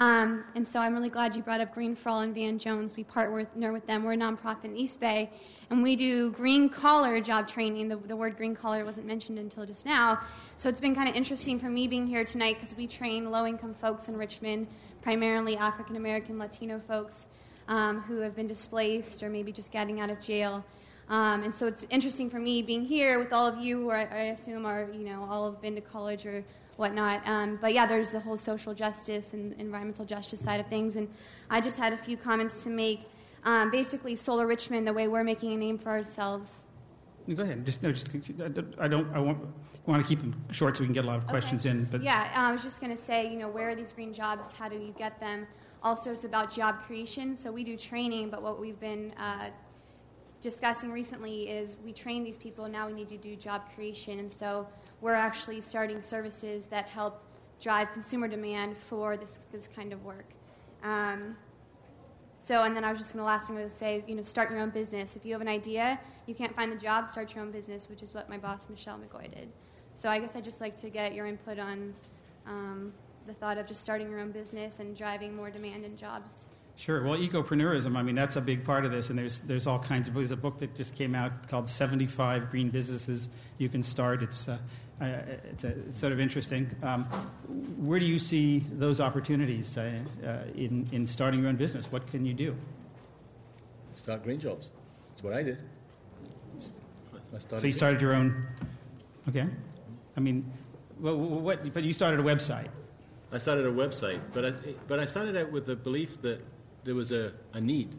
um, 0.00 0.44
and 0.56 0.66
so 0.66 0.80
I'm 0.80 0.92
really 0.92 1.08
glad 1.08 1.36
you 1.36 1.42
brought 1.42 1.60
up 1.60 1.72
Green 1.72 1.94
for 1.94 2.08
All 2.08 2.20
and 2.20 2.34
Van 2.34 2.58
Jones. 2.58 2.92
We 2.96 3.04
partner 3.04 3.72
with 3.72 3.86
them. 3.86 4.02
We're 4.02 4.14
a 4.14 4.16
nonprofit 4.16 4.64
in 4.64 4.76
East 4.76 4.98
Bay, 4.98 5.30
and 5.70 5.82
we 5.82 5.94
do 5.94 6.32
green 6.32 6.68
collar 6.68 7.20
job 7.20 7.46
training. 7.46 7.88
The, 7.88 7.96
the 7.96 8.16
word 8.16 8.36
green 8.36 8.56
collar 8.56 8.84
wasn't 8.84 9.06
mentioned 9.06 9.38
until 9.38 9.64
just 9.64 9.86
now. 9.86 10.20
So 10.56 10.68
it's 10.68 10.80
been 10.80 10.96
kind 10.96 11.08
of 11.08 11.14
interesting 11.14 11.60
for 11.60 11.68
me 11.68 11.86
being 11.86 12.06
here 12.08 12.24
tonight 12.24 12.56
because 12.60 12.76
we 12.76 12.88
train 12.88 13.30
low 13.30 13.46
income 13.46 13.74
folks 13.74 14.08
in 14.08 14.16
Richmond, 14.16 14.66
primarily 15.00 15.56
African 15.56 15.94
American, 15.94 16.38
Latino 16.38 16.80
folks 16.88 17.26
um, 17.68 18.00
who 18.00 18.20
have 18.20 18.34
been 18.34 18.48
displaced 18.48 19.22
or 19.22 19.30
maybe 19.30 19.52
just 19.52 19.70
getting 19.70 20.00
out 20.00 20.10
of 20.10 20.20
jail. 20.20 20.64
Um, 21.08 21.42
and 21.42 21.54
so 21.54 21.66
it's 21.66 21.86
interesting 21.90 22.30
for 22.30 22.38
me 22.38 22.62
being 22.62 22.84
here 22.84 23.18
with 23.18 23.32
all 23.32 23.46
of 23.46 23.58
you 23.58 23.78
who 23.80 23.90
are, 23.90 24.08
I 24.10 24.36
assume 24.38 24.64
are, 24.64 24.88
you 24.92 25.04
know, 25.04 25.26
all 25.28 25.50
have 25.50 25.60
been 25.60 25.74
to 25.74 25.80
college 25.80 26.24
or 26.24 26.44
whatnot. 26.76 27.26
Um, 27.26 27.58
but 27.60 27.74
yeah, 27.74 27.86
there's 27.86 28.10
the 28.10 28.20
whole 28.20 28.36
social 28.36 28.74
justice 28.74 29.34
and 29.34 29.52
environmental 29.60 30.04
justice 30.04 30.40
side 30.40 30.60
of 30.60 30.66
things. 30.68 30.96
And 30.96 31.08
I 31.50 31.60
just 31.60 31.78
had 31.78 31.92
a 31.92 31.98
few 31.98 32.16
comments 32.16 32.64
to 32.64 32.70
make. 32.70 33.02
Um, 33.44 33.70
basically, 33.70 34.16
Solar 34.16 34.46
Richmond, 34.46 34.86
the 34.86 34.92
way 34.92 35.06
we're 35.06 35.24
making 35.24 35.52
a 35.52 35.56
name 35.56 35.78
for 35.78 35.90
ourselves. 35.90 36.60
Go 37.32 37.42
ahead. 37.42 37.64
Just 37.64 37.82
no. 37.82 37.92
Just 37.92 38.10
I 38.78 38.88
don't. 38.88 39.08
I 39.14 39.18
want, 39.18 39.38
want 39.86 40.02
to 40.02 40.08
keep 40.08 40.20
them 40.20 40.34
short 40.50 40.76
so 40.76 40.82
we 40.82 40.86
can 40.86 40.94
get 40.94 41.04
a 41.04 41.06
lot 41.06 41.18
of 41.18 41.26
questions 41.26 41.64
okay. 41.64 41.70
in. 41.70 41.84
But 41.84 42.02
yeah, 42.02 42.30
I 42.34 42.52
was 42.52 42.62
just 42.62 42.80
going 42.80 42.94
to 42.94 43.02
say, 43.02 43.30
you 43.30 43.38
know, 43.38 43.48
where 43.48 43.70
are 43.70 43.74
these 43.74 43.92
green 43.92 44.12
jobs? 44.12 44.52
How 44.52 44.68
do 44.68 44.76
you 44.76 44.94
get 44.98 45.20
them? 45.20 45.46
Also, 45.82 46.12
it's 46.12 46.24
about 46.24 46.50
job 46.50 46.80
creation. 46.82 47.36
So 47.36 47.50
we 47.50 47.64
do 47.64 47.76
training, 47.76 48.30
but 48.30 48.42
what 48.42 48.60
we've 48.60 48.78
been 48.80 49.12
uh, 49.18 49.50
discussing 50.44 50.92
recently 50.92 51.48
is 51.48 51.78
we 51.82 51.92
train 51.92 52.22
these 52.22 52.36
people. 52.36 52.68
Now 52.68 52.86
we 52.86 52.92
need 52.92 53.08
to 53.08 53.16
do 53.16 53.34
job 53.34 53.62
creation, 53.74 54.18
and 54.18 54.30
so 54.32 54.68
we're 55.00 55.14
actually 55.14 55.62
starting 55.62 56.02
services 56.02 56.66
that 56.66 56.86
help 56.86 57.24
drive 57.60 57.90
consumer 57.94 58.28
demand 58.28 58.76
for 58.76 59.16
this, 59.16 59.38
this 59.50 59.66
kind 59.74 59.92
of 59.92 60.04
work. 60.04 60.26
Um, 60.82 61.36
so, 62.38 62.62
and 62.62 62.76
then 62.76 62.84
I 62.84 62.92
was 62.92 63.00
just 63.00 63.14
going 63.14 63.22
to 63.22 63.26
last 63.26 63.46
thing 63.46 63.56
I 63.56 63.64
was 63.64 63.72
say, 63.72 64.04
you 64.06 64.14
know, 64.14 64.22
start 64.22 64.50
your 64.50 64.60
own 64.60 64.68
business. 64.68 65.16
If 65.16 65.24
you 65.24 65.32
have 65.32 65.40
an 65.40 65.48
idea, 65.48 65.98
you 66.26 66.34
can't 66.34 66.54
find 66.54 66.70
the 66.70 66.76
job, 66.76 67.08
start 67.08 67.34
your 67.34 67.42
own 67.42 67.50
business, 67.50 67.88
which 67.88 68.02
is 68.02 68.12
what 68.12 68.28
my 68.28 68.36
boss 68.36 68.68
Michelle 68.68 68.98
McGeoy 68.98 69.34
did. 69.34 69.48
So, 69.96 70.10
I 70.10 70.18
guess 70.18 70.36
I'd 70.36 70.44
just 70.44 70.60
like 70.60 70.78
to 70.82 70.90
get 70.90 71.14
your 71.14 71.24
input 71.24 71.58
on 71.58 71.94
um, 72.46 72.92
the 73.26 73.32
thought 73.32 73.56
of 73.56 73.66
just 73.66 73.80
starting 73.80 74.10
your 74.10 74.20
own 74.20 74.30
business 74.30 74.78
and 74.78 74.94
driving 74.94 75.34
more 75.34 75.48
demand 75.48 75.86
and 75.86 75.96
jobs. 75.96 76.53
Sure. 76.76 77.04
Well, 77.04 77.16
ecopreneurism, 77.16 77.96
I 77.96 78.02
mean, 78.02 78.16
that's 78.16 78.34
a 78.36 78.40
big 78.40 78.64
part 78.64 78.84
of 78.84 78.90
this, 78.90 79.08
and 79.08 79.18
there's, 79.18 79.40
there's 79.42 79.68
all 79.68 79.78
kinds 79.78 80.08
of. 80.08 80.14
There's 80.14 80.32
a 80.32 80.36
book 80.36 80.58
that 80.58 80.76
just 80.76 80.94
came 80.96 81.14
out 81.14 81.48
called 81.48 81.68
75 81.68 82.50
Green 82.50 82.68
Businesses 82.68 83.28
You 83.58 83.68
Can 83.68 83.82
Start. 83.82 84.24
It's 84.24 84.48
uh, 84.48 84.58
uh, 85.00 85.06
it's, 85.50 85.64
a, 85.64 85.68
it's, 85.68 85.98
sort 85.98 86.12
of 86.12 86.20
interesting. 86.20 86.70
Um, 86.82 87.04
where 87.78 87.98
do 87.98 88.04
you 88.04 88.18
see 88.18 88.64
those 88.72 89.00
opportunities 89.00 89.76
uh, 89.76 89.92
uh, 90.24 90.38
in, 90.54 90.88
in 90.92 91.06
starting 91.06 91.40
your 91.40 91.48
own 91.48 91.56
business? 91.56 91.90
What 91.90 92.06
can 92.06 92.24
you 92.24 92.34
do? 92.34 92.56
Start 93.96 94.22
green 94.22 94.38
jobs. 94.38 94.68
That's 95.10 95.22
what 95.22 95.32
I 95.32 95.42
did. 95.42 95.58
I 97.34 97.58
so 97.58 97.66
you 97.66 97.72
started 97.72 98.00
your 98.00 98.14
own. 98.14 98.46
Okay. 99.28 99.44
I 100.16 100.20
mean, 100.20 100.52
well, 101.00 101.16
what, 101.16 101.74
but 101.74 101.82
you 101.82 101.92
started 101.92 102.20
a 102.20 102.22
website. 102.22 102.68
I 103.32 103.38
started 103.38 103.66
a 103.66 103.72
website, 103.72 104.20
but 104.32 104.44
I, 104.44 104.52
but 104.86 105.00
I 105.00 105.04
started 105.04 105.36
out 105.36 105.50
with 105.50 105.66
the 105.66 105.74
belief 105.74 106.22
that 106.22 106.40
there 106.84 106.94
was 106.94 107.12
a, 107.12 107.32
a 107.52 107.60
need, 107.60 107.94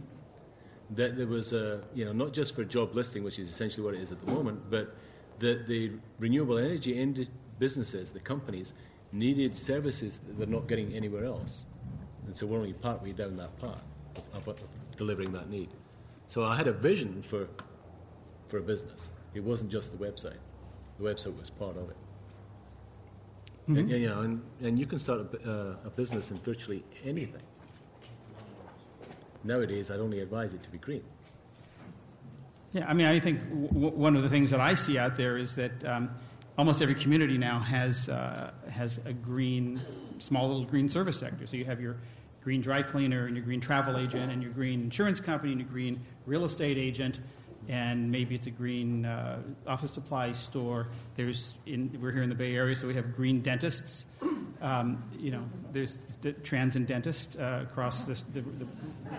that 0.92 1.18
there 1.18 1.28
was 1.28 1.54
a, 1.54 1.82
you 1.94 2.06
know, 2.06 2.14
not 2.14 2.34
just 2.34 2.56
for 2.56 2.64
job 2.64 2.96
listing, 2.96 3.24
which 3.24 3.40
is 3.40 3.50
essentially 3.50 3.84
what 3.84 3.96
it 3.96 4.02
is 4.02 4.12
at 4.12 4.24
the 4.26 4.32
moment, 4.32 4.60
but 4.70 4.96
that 5.40 5.68
the 5.68 5.92
renewable 6.20 6.58
energy 6.58 7.28
businesses, 7.60 8.12
the 8.12 8.20
companies, 8.20 8.74
needed 9.12 9.58
services 9.58 10.20
that 10.28 10.38
they're 10.38 10.48
not 10.48 10.68
getting 10.68 10.94
anywhere 10.94 11.26
else. 11.26 11.64
And 12.28 12.36
so 12.36 12.46
we're 12.46 12.58
only 12.58 12.74
partway 12.74 13.12
down 13.12 13.36
that 13.38 13.58
path 13.60 13.84
of, 14.34 14.48
of 14.48 14.60
delivering 14.98 15.32
that 15.34 15.50
need. 15.50 15.70
So 16.28 16.44
I 16.44 16.56
had 16.56 16.68
a 16.68 16.74
vision 16.74 17.22
for, 17.22 17.48
for 18.48 18.58
a 18.58 18.62
business. 18.62 19.10
It 19.34 19.44
wasn't 19.44 19.72
just 19.72 19.92
the 19.92 19.98
website. 19.98 20.38
The 21.00 21.06
website 21.06 21.38
was 21.38 21.50
part 21.50 21.78
of 21.78 21.90
it. 21.90 21.98
Mm-hmm. 23.70 23.78
And, 23.78 23.90
you 23.90 24.08
know, 24.08 24.22
and, 24.22 24.42
and 24.62 24.80
you 24.80 24.86
can 24.86 25.00
start 25.00 25.22
a, 25.22 25.52
uh, 25.52 25.76
a 25.86 25.90
business 25.90 26.32
in 26.32 26.38
virtually 26.38 26.84
anything. 27.04 27.42
Nowadays, 29.46 29.92
I'd 29.92 30.00
only 30.00 30.20
advise 30.22 30.54
it 30.54 30.64
to 30.64 30.70
be 30.70 30.80
green. 30.80 31.04
Yeah, 32.74 32.86
I 32.88 32.94
mean, 32.94 33.06
I 33.06 33.20
think 33.20 33.40
w- 33.48 33.90
one 33.90 34.16
of 34.16 34.24
the 34.24 34.30
things 34.30 34.50
that 34.50 34.60
I 34.60 34.74
see 34.74 34.98
out 34.98 35.18
there 35.18 35.38
is 35.38 35.56
that 35.56 35.86
um, 35.86 36.10
almost 36.58 36.82
every 36.82 36.96
community 36.96 37.38
now 37.38 37.60
has 37.60 38.10
uh, 38.10 38.52
has 38.70 39.00
a 39.06 39.14
green, 39.14 39.80
small 40.18 40.48
little 40.48 40.66
green 40.66 40.90
service 40.90 41.20
sector. 41.20 41.46
So 41.46 41.58
you 41.58 41.66
have 41.66 41.80
your 41.80 41.98
green 42.44 42.60
dry 42.62 42.82
cleaner 42.82 43.28
and 43.28 43.36
your 43.36 43.46
green 43.46 43.62
travel 43.62 43.98
agent 43.98 44.32
and 44.32 44.42
your 44.42 44.52
green 44.52 44.82
insurance 44.82 45.22
company 45.22 45.52
and 45.52 45.62
your 45.62 45.70
green 45.70 46.02
real 46.26 46.44
estate 46.44 46.78
agent 46.78 47.20
and 47.68 48.12
maybe 48.12 48.36
it's 48.36 48.48
a 48.48 48.52
green 48.52 49.06
uh, 49.06 49.42
office 49.66 49.92
supply 49.92 50.32
store. 50.32 50.88
There's 51.16 51.56
in, 51.66 51.98
we're 52.02 52.12
here 52.12 52.24
in 52.24 52.30
the 52.30 52.36
Bay 52.36 52.56
Area, 52.56 52.76
so 52.76 52.88
we 52.88 52.94
have 52.96 53.16
green 53.16 53.42
dentists. 53.42 54.06
Um, 54.62 55.04
you 55.18 55.32
know, 55.32 55.44
there's 55.72 55.98
the 56.22 56.34
Transcend 56.34 56.88
dentist 56.88 57.38
uh, 57.40 57.62
across 57.64 58.06
this, 58.06 58.22
the, 58.34 58.42
the, 58.42 58.68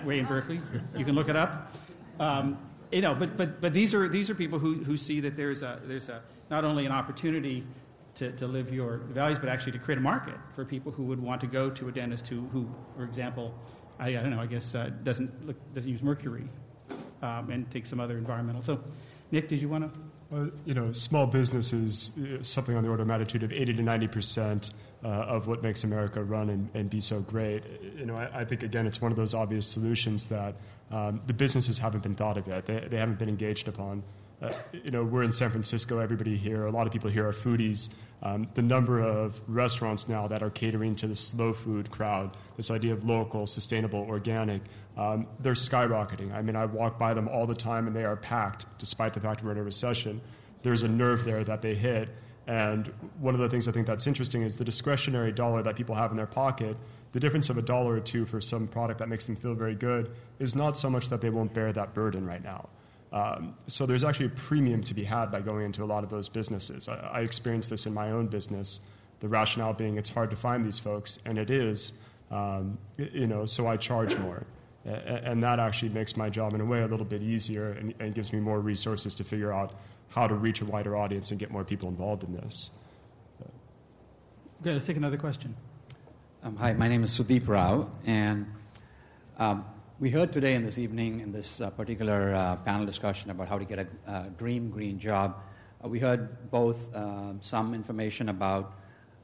way 0.05 0.19
in 0.19 0.27
Berkeley. 0.27 0.61
You 0.97 1.05
can 1.05 1.15
look 1.15 1.29
it 1.29 1.37
up. 1.37 1.75
Um, 2.19 2.59
you 2.91 3.01
know, 3.01 3.15
but, 3.15 3.37
but, 3.37 3.61
but 3.61 3.73
these, 3.73 3.95
are, 3.95 4.09
these 4.09 4.31
are 4.31 4.35
people 4.35 4.59
who, 4.59 4.85
who 4.85 4.97
see 4.97 5.21
that 5.21 5.37
there's, 5.37 5.63
a, 5.63 5.81
there's 5.85 6.09
a, 6.09 6.23
not 6.51 6.65
only 6.65 6.87
an 6.87 6.93
opportunity 6.93 7.65
to, 8.15 8.33
to 8.33 8.47
live 8.47 8.73
your 8.73 8.99
values, 8.99 9.39
but 9.39 9.49
actually 9.49 9.73
to 9.73 9.79
create 9.79 9.99
a 9.99 10.03
market 10.03 10.37
for 10.55 10.65
people 10.65 10.93
who 10.93 11.03
would 11.05 11.21
want 11.21 11.41
to 11.41 11.47
go 11.47 11.69
to 11.69 11.89
a 11.89 11.93
dentist 11.93 12.29
who, 12.29 12.47
who 12.53 12.69
for 12.97 13.05
example, 13.05 13.55
I, 13.99 14.09
I 14.09 14.13
don't 14.15 14.31
know, 14.31 14.41
I 14.41 14.47
guess 14.47 14.75
uh, 14.75 14.91
doesn't, 15.03 15.47
look, 15.47 15.57
doesn't 15.75 15.91
use 15.91 16.03
mercury 16.03 16.49
um, 17.23 17.51
and 17.51 17.71
take 17.71 17.87
some 17.87 18.01
other 18.01 18.19
environmental. 18.19 18.63
So, 18.63 18.81
Nick, 19.33 19.49
did 19.49 19.61
you 19.61 19.69
want 19.69 19.93
to? 19.93 20.53
You 20.65 20.75
know, 20.75 20.91
small 20.91 21.29
businesses, 21.29 22.11
uh, 22.19 22.43
something 22.43 22.77
on 22.77 22.83
the 22.83 22.89
order 22.89 23.03
of 23.03 23.09
magnitude 23.09 23.45
of 23.45 23.53
80 23.53 23.75
to 23.75 23.83
90 23.83 24.09
percent 24.09 24.71
uh, 25.05 25.09
of 25.09 25.47
what 25.47 25.63
makes 25.63 25.85
America 25.85 26.23
run 26.23 26.51
and, 26.51 26.69
and 26.75 26.91
be 26.91 26.99
so 26.99 27.21
great. 27.21 27.63
You 27.97 28.07
know, 28.07 28.17
I, 28.17 28.41
I, 28.41 28.45
think, 28.45 28.65
again, 28.65 28.87
it's 28.87 29.01
one 29.01 29.13
of 29.13 29.17
those 29.17 29.35
obvious 29.35 29.67
solutions 29.67 30.27
that 30.27 30.57
um, 30.91 31.21
the 31.27 31.35
businesses 31.35 31.79
haven't 31.79 32.03
been 32.03 32.15
thought 32.15 32.37
of 32.37 32.49
yet. 32.49 32.67
They, 32.67 32.81
they 32.91 32.97
haven't 32.97 33.19
been 33.19 33.29
engaged 33.29 33.69
upon. 33.69 34.03
Uh, 34.43 34.53
you 34.73 34.91
know, 34.91 35.05
we're 35.05 35.23
in 35.23 35.33
San 35.33 35.51
Francisco. 35.51 35.99
Everybody 35.99 36.37
here, 36.37 36.67
a 36.67 36.71
lot 36.71 36.87
of 36.87 36.93
people 36.93 37.09
here 37.09 37.27
are 37.27 37.33
foodies. 37.33 37.89
Um, 38.23 38.49
the 38.55 38.63
number 38.63 39.01
of 39.01 39.41
restaurants 39.47 40.09
now 40.09 40.27
that 40.29 40.43
are 40.43 40.51
catering 40.51 40.95
to 40.97 41.07
the 41.07 41.15
slow 41.15 41.53
food 41.53 41.91
crowd, 41.91 42.37
this 42.57 42.71
idea 42.71 42.93
of 42.93 43.05
local, 43.05 43.47
sustainable, 43.47 44.01
organic, 44.09 44.63
um, 44.97 45.27
they're 45.41 45.53
skyrocketing. 45.53 46.35
I 46.35 46.41
mean, 46.43 46.57
I 46.57 46.65
walk 46.65 46.99
by 46.99 47.13
them 47.13 47.29
all 47.29 47.47
the 47.47 47.55
time 47.55 47.87
and 47.87 47.95
they 47.95 48.05
are 48.05 48.17
packed, 48.17 48.65
despite 48.79 49.13
the 49.13 49.21
fact 49.21 49.45
we're 49.45 49.53
in 49.53 49.59
a 49.59 49.63
recession. 49.63 50.21
There's 50.63 50.83
a 50.83 50.89
nerve 50.89 51.25
there 51.25 51.45
that 51.45 51.61
they 51.61 51.75
hit. 51.75 52.09
And 52.47 52.87
one 53.19 53.35
of 53.35 53.41
the 53.41 53.49
things 53.49 53.69
I 53.69 53.73
think 53.73 53.87
that's 53.87 54.07
interesting 54.07 54.43
is 54.43 54.57
the 54.57 54.65
discretionary 54.65 55.33
dollar 55.33 55.63
that 55.63 55.77
people 55.77 55.95
have 55.95 56.11
in 56.11 56.17
their 56.17 56.27
pocket. 56.27 56.77
The 57.13 57.21
difference 57.21 57.51
of 57.51 57.59
a 57.59 57.63
dollar 57.63 57.95
or 57.95 58.01
two 58.01 58.25
for 58.25 58.41
some 58.41 58.67
product 58.69 58.99
that 59.01 59.09
makes 59.09 59.27
them 59.27 59.37
feel 59.37 59.55
very 59.55 59.75
good 59.75 60.13
is 60.39 60.55
not 60.55 60.77
so 60.77 60.89
much 60.89 61.09
that 61.09 61.21
they 61.21 61.31
won't 61.31 61.53
bear 61.53 61.73
that 61.73 61.93
burden 61.93 62.27
right 62.27 62.43
now. 62.43 62.69
Um, 63.13 63.55
so 63.67 63.87
there's 63.87 64.05
actually 64.05 64.27
a 64.27 64.31
premium 64.31 64.83
to 64.85 64.95
be 64.95 65.05
had 65.05 65.31
by 65.31 65.41
going 65.41 65.65
into 65.65 65.85
a 65.85 65.87
lot 65.87 66.05
of 66.05 66.11
those 66.11 66.29
businesses. 66.29 66.89
I, 66.89 66.97
I 66.97 67.21
experienced 67.21 67.71
this 67.71 67.87
in 67.87 67.95
my 67.95 68.11
own 68.11 68.27
business. 68.27 68.81
The 69.21 69.29
rationale 69.29 69.73
being 69.73 69.97
it's 69.97 70.09
hard 70.09 70.31
to 70.31 70.37
find 70.37 70.67
these 70.67 70.79
folks, 70.79 71.19
and 71.25 71.39
it 71.39 71.51
is. 71.51 71.93
Um, 72.31 72.79
you 72.99 73.27
know, 73.27 73.47
so 73.47 73.67
I 73.67 73.77
charge 73.77 74.17
more. 74.19 74.45
And 74.85 75.43
that 75.43 75.59
actually 75.59 75.89
makes 75.89 76.17
my 76.17 76.31
job, 76.31 76.55
in 76.55 76.61
a 76.61 76.65
way, 76.65 76.83
a 76.83 76.87
little 76.87 77.07
bit 77.07 77.21
easier 77.21 77.73
and, 77.73 77.93
and 77.99 78.15
gives 78.15 78.33
me 78.33 78.39
more 78.39 78.61
resources 78.61 79.15
to 79.17 79.25
figure 79.25 79.53
out 79.53 79.73
how 80.09 80.29
to 80.29 80.35
reach 80.35 80.61
a 80.61 80.65
wider 80.65 80.97
audience 80.97 81.33
and 81.33 81.41
get 81.41 81.51
more 81.51 81.65
people 81.65 81.89
involved 81.89 82.23
in 82.23 82.33
this. 82.33 82.71
Okay, 84.61 84.73
let's 84.73 84.87
take 84.87 84.97
another 84.97 85.17
question. 85.17 85.57
Um, 86.43 86.57
hi, 86.57 86.73
my 86.73 86.89
name 86.89 87.03
is 87.03 87.19
Sudeep 87.19 87.49
Rao, 87.49 87.91
and 88.07 88.47
um, 89.39 89.65
we 89.99 90.11
heard 90.11 90.31
today 90.31 90.55
and 90.55 90.67
this 90.67 90.77
evening 90.77 91.21
in 91.21 91.33
this 91.33 91.63
uh, 91.63 91.71
particular 91.71 92.35
uh, 92.35 92.57
panel 92.57 92.85
discussion 92.85 93.31
about 93.31 93.49
how 93.49 93.59
to 93.59 93.65
get 93.65 93.79
a 93.79 94.11
uh, 94.11 94.25
dream 94.37 94.69
green 94.69 94.99
job. 94.99 95.39
Uh, 95.83 95.89
we 95.89 95.99
heard 95.99 96.51
both 96.51 96.95
um, 96.95 97.39
some 97.41 97.73
information 97.73 98.29
about 98.29 98.75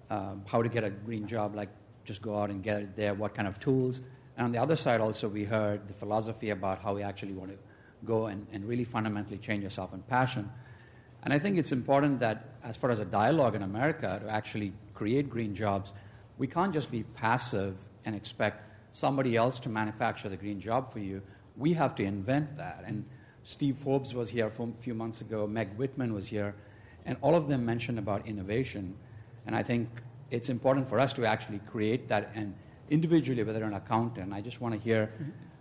um, 0.08 0.42
how 0.46 0.62
to 0.62 0.70
get 0.70 0.82
a 0.82 0.88
green 0.88 1.26
job, 1.26 1.54
like 1.54 1.68
just 2.04 2.22
go 2.22 2.38
out 2.38 2.48
and 2.48 2.62
get 2.62 2.80
it 2.80 2.96
there, 2.96 3.12
what 3.12 3.34
kind 3.34 3.46
of 3.46 3.60
tools. 3.60 4.00
And 4.38 4.46
on 4.46 4.52
the 4.52 4.56
other 4.56 4.74
side, 4.74 5.02
also, 5.02 5.28
we 5.28 5.44
heard 5.44 5.86
the 5.88 5.94
philosophy 5.94 6.48
about 6.48 6.80
how 6.80 6.94
we 6.94 7.02
actually 7.02 7.34
want 7.34 7.50
to 7.50 7.58
go 8.06 8.28
and, 8.28 8.46
and 8.50 8.66
really 8.66 8.84
fundamentally 8.84 9.36
change 9.36 9.62
yourself 9.62 9.92
and 9.92 10.06
passion. 10.08 10.50
And 11.22 11.34
I 11.34 11.38
think 11.38 11.58
it's 11.58 11.72
important 11.72 12.18
that, 12.20 12.48
as 12.64 12.78
far 12.78 12.90
as 12.90 12.98
a 12.98 13.04
dialogue 13.04 13.54
in 13.54 13.62
America, 13.62 14.22
to 14.24 14.30
actually 14.30 14.72
create 14.94 15.28
green 15.28 15.54
jobs, 15.54 15.92
we 16.38 16.46
can't 16.46 16.72
just 16.72 16.90
be 16.90 17.02
passive 17.02 17.76
and 18.06 18.14
expect 18.16 18.71
somebody 18.92 19.36
else 19.36 19.58
to 19.60 19.68
manufacture 19.68 20.28
the 20.28 20.36
green 20.36 20.60
job 20.60 20.92
for 20.92 21.00
you. 21.00 21.20
We 21.56 21.72
have 21.72 21.94
to 21.96 22.04
invent 22.04 22.56
that. 22.56 22.84
And 22.86 23.04
Steve 23.42 23.76
Forbes 23.76 24.14
was 24.14 24.30
here 24.30 24.46
a 24.46 24.72
few 24.80 24.94
months 24.94 25.20
ago, 25.20 25.46
Meg 25.46 25.74
Whitman 25.76 26.12
was 26.12 26.28
here, 26.28 26.54
and 27.04 27.16
all 27.20 27.34
of 27.34 27.48
them 27.48 27.64
mentioned 27.66 27.98
about 27.98 28.26
innovation. 28.26 28.94
And 29.46 29.56
I 29.56 29.62
think 29.62 29.88
it's 30.30 30.48
important 30.48 30.88
for 30.88 31.00
us 31.00 31.12
to 31.14 31.26
actually 31.26 31.60
create 31.70 32.06
that 32.08 32.30
and 32.34 32.54
individually, 32.90 33.42
whether 33.42 33.64
an 33.64 33.74
accountant, 33.74 34.32
I 34.32 34.40
just 34.40 34.60
want 34.60 34.74
to 34.74 34.80
hear 34.80 35.10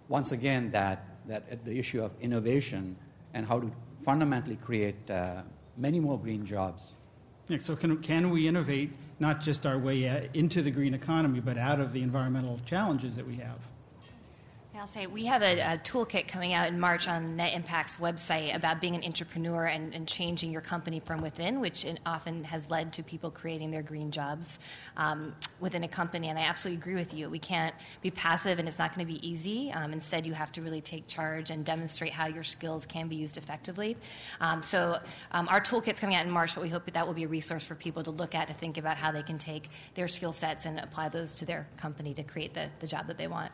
once 0.10 0.34
again 0.34 0.70
that, 0.72 1.06
that 1.28 1.64
the 1.64 1.78
issue 1.80 2.04
of 2.04 2.12
innovation 2.20 2.96
and 3.34 3.48
how 3.48 3.60
to 3.60 3.72
fundamentally 4.04 4.58
create 4.58 5.10
uh, 5.10 5.42
many 5.78 6.00
more 6.00 6.20
green 6.20 6.46
jobs. 6.46 6.94
So 7.60 7.76
can, 7.76 7.98
can 7.98 8.30
we 8.30 8.48
innovate 8.48 8.92
not 9.20 9.42
just 9.42 9.66
our 9.66 9.78
way 9.78 10.08
uh, 10.08 10.28
into 10.34 10.62
the 10.62 10.72
green 10.72 10.94
economy, 10.94 11.40
but 11.40 11.58
out 11.58 11.80
of 11.80 11.92
the 11.92 12.02
environmental 12.02 12.60
challenges 12.66 13.16
that 13.16 13.28
we 13.28 13.36
have? 13.38 13.60
I'll 14.82 14.88
say 14.88 15.06
we 15.06 15.26
have 15.26 15.44
a, 15.44 15.60
a, 15.60 15.78
toolkit 15.78 16.28
coming 16.28 16.54
out 16.54 16.68
in 16.68 16.80
March 16.80 17.08
on 17.08 17.36
Net 17.36 17.54
Impact's 17.54 17.98
website 17.98 18.56
about 18.56 18.82
being 18.82 18.96
an 18.96 19.04
entrepreneur 19.04 19.66
and, 19.66 19.94
and 19.94 20.08
changing 20.08 20.52
your 20.52 20.62
company 20.62 21.00
from 21.00 21.22
within, 21.22 21.60
which 21.60 21.86
often 22.04 22.44
has 22.46 22.72
led 22.72 22.92
to 22.94 23.04
people 23.04 23.30
creating 23.30 23.70
their 23.70 23.84
green 23.84 24.10
jobs 24.10 24.58
um, 24.98 25.36
within 25.60 25.84
a 25.84 25.88
company. 25.88 26.30
And 26.30 26.40
I 26.40 26.42
absolutely 26.42 26.82
agree 26.82 26.96
with 26.96 27.14
you. 27.14 27.30
We 27.30 27.38
can't 27.38 27.76
be 28.02 28.10
passive, 28.10 28.58
and 28.58 28.68
it's 28.68 28.80
not 28.80 28.96
going 28.96 29.06
to 29.06 29.14
be 29.14 29.26
easy. 29.26 29.72
Um, 29.72 29.94
instead, 29.94 30.26
you 30.26 30.34
have 30.34 30.52
to 30.54 30.64
really 30.64 30.82
take 30.82 31.06
charge 31.06 31.52
and 31.52 31.64
demonstrate 31.64 32.12
how 32.12 32.26
your 32.26 32.44
skills 32.44 32.88
can 32.88 33.08
be 33.08 33.18
used 33.18 33.38
effectively. 33.38 33.98
Um, 34.40 34.64
so 34.64 34.98
um, 35.32 35.48
our 35.48 35.62
toolkit's 35.62 36.00
coming 36.00 36.16
out 36.16 36.26
in 36.26 36.32
March, 36.32 36.56
but 36.56 36.64
we 36.64 36.70
hope 36.70 36.86
that 36.86 36.96
that 36.96 37.06
will 37.06 37.14
be 37.14 37.26
a 37.26 37.28
resource 37.28 37.64
for 37.64 37.76
people 37.76 38.02
to 38.02 38.12
look 38.12 38.34
at 38.34 38.48
to 38.48 38.56
think 38.56 38.80
about 38.80 38.98
how 38.98 39.12
they 39.12 39.22
can 39.22 39.38
take 39.38 39.70
their 39.94 40.08
skill 40.08 40.34
sets 40.34 40.66
and 40.66 40.80
apply 40.80 41.10
those 41.10 41.36
to 41.36 41.46
their 41.46 41.68
company 41.78 42.16
to 42.16 42.24
create 42.24 42.56
the, 42.56 42.68
the 42.80 42.88
job 42.88 43.06
that 43.06 43.20
they 43.20 43.28
want. 43.28 43.52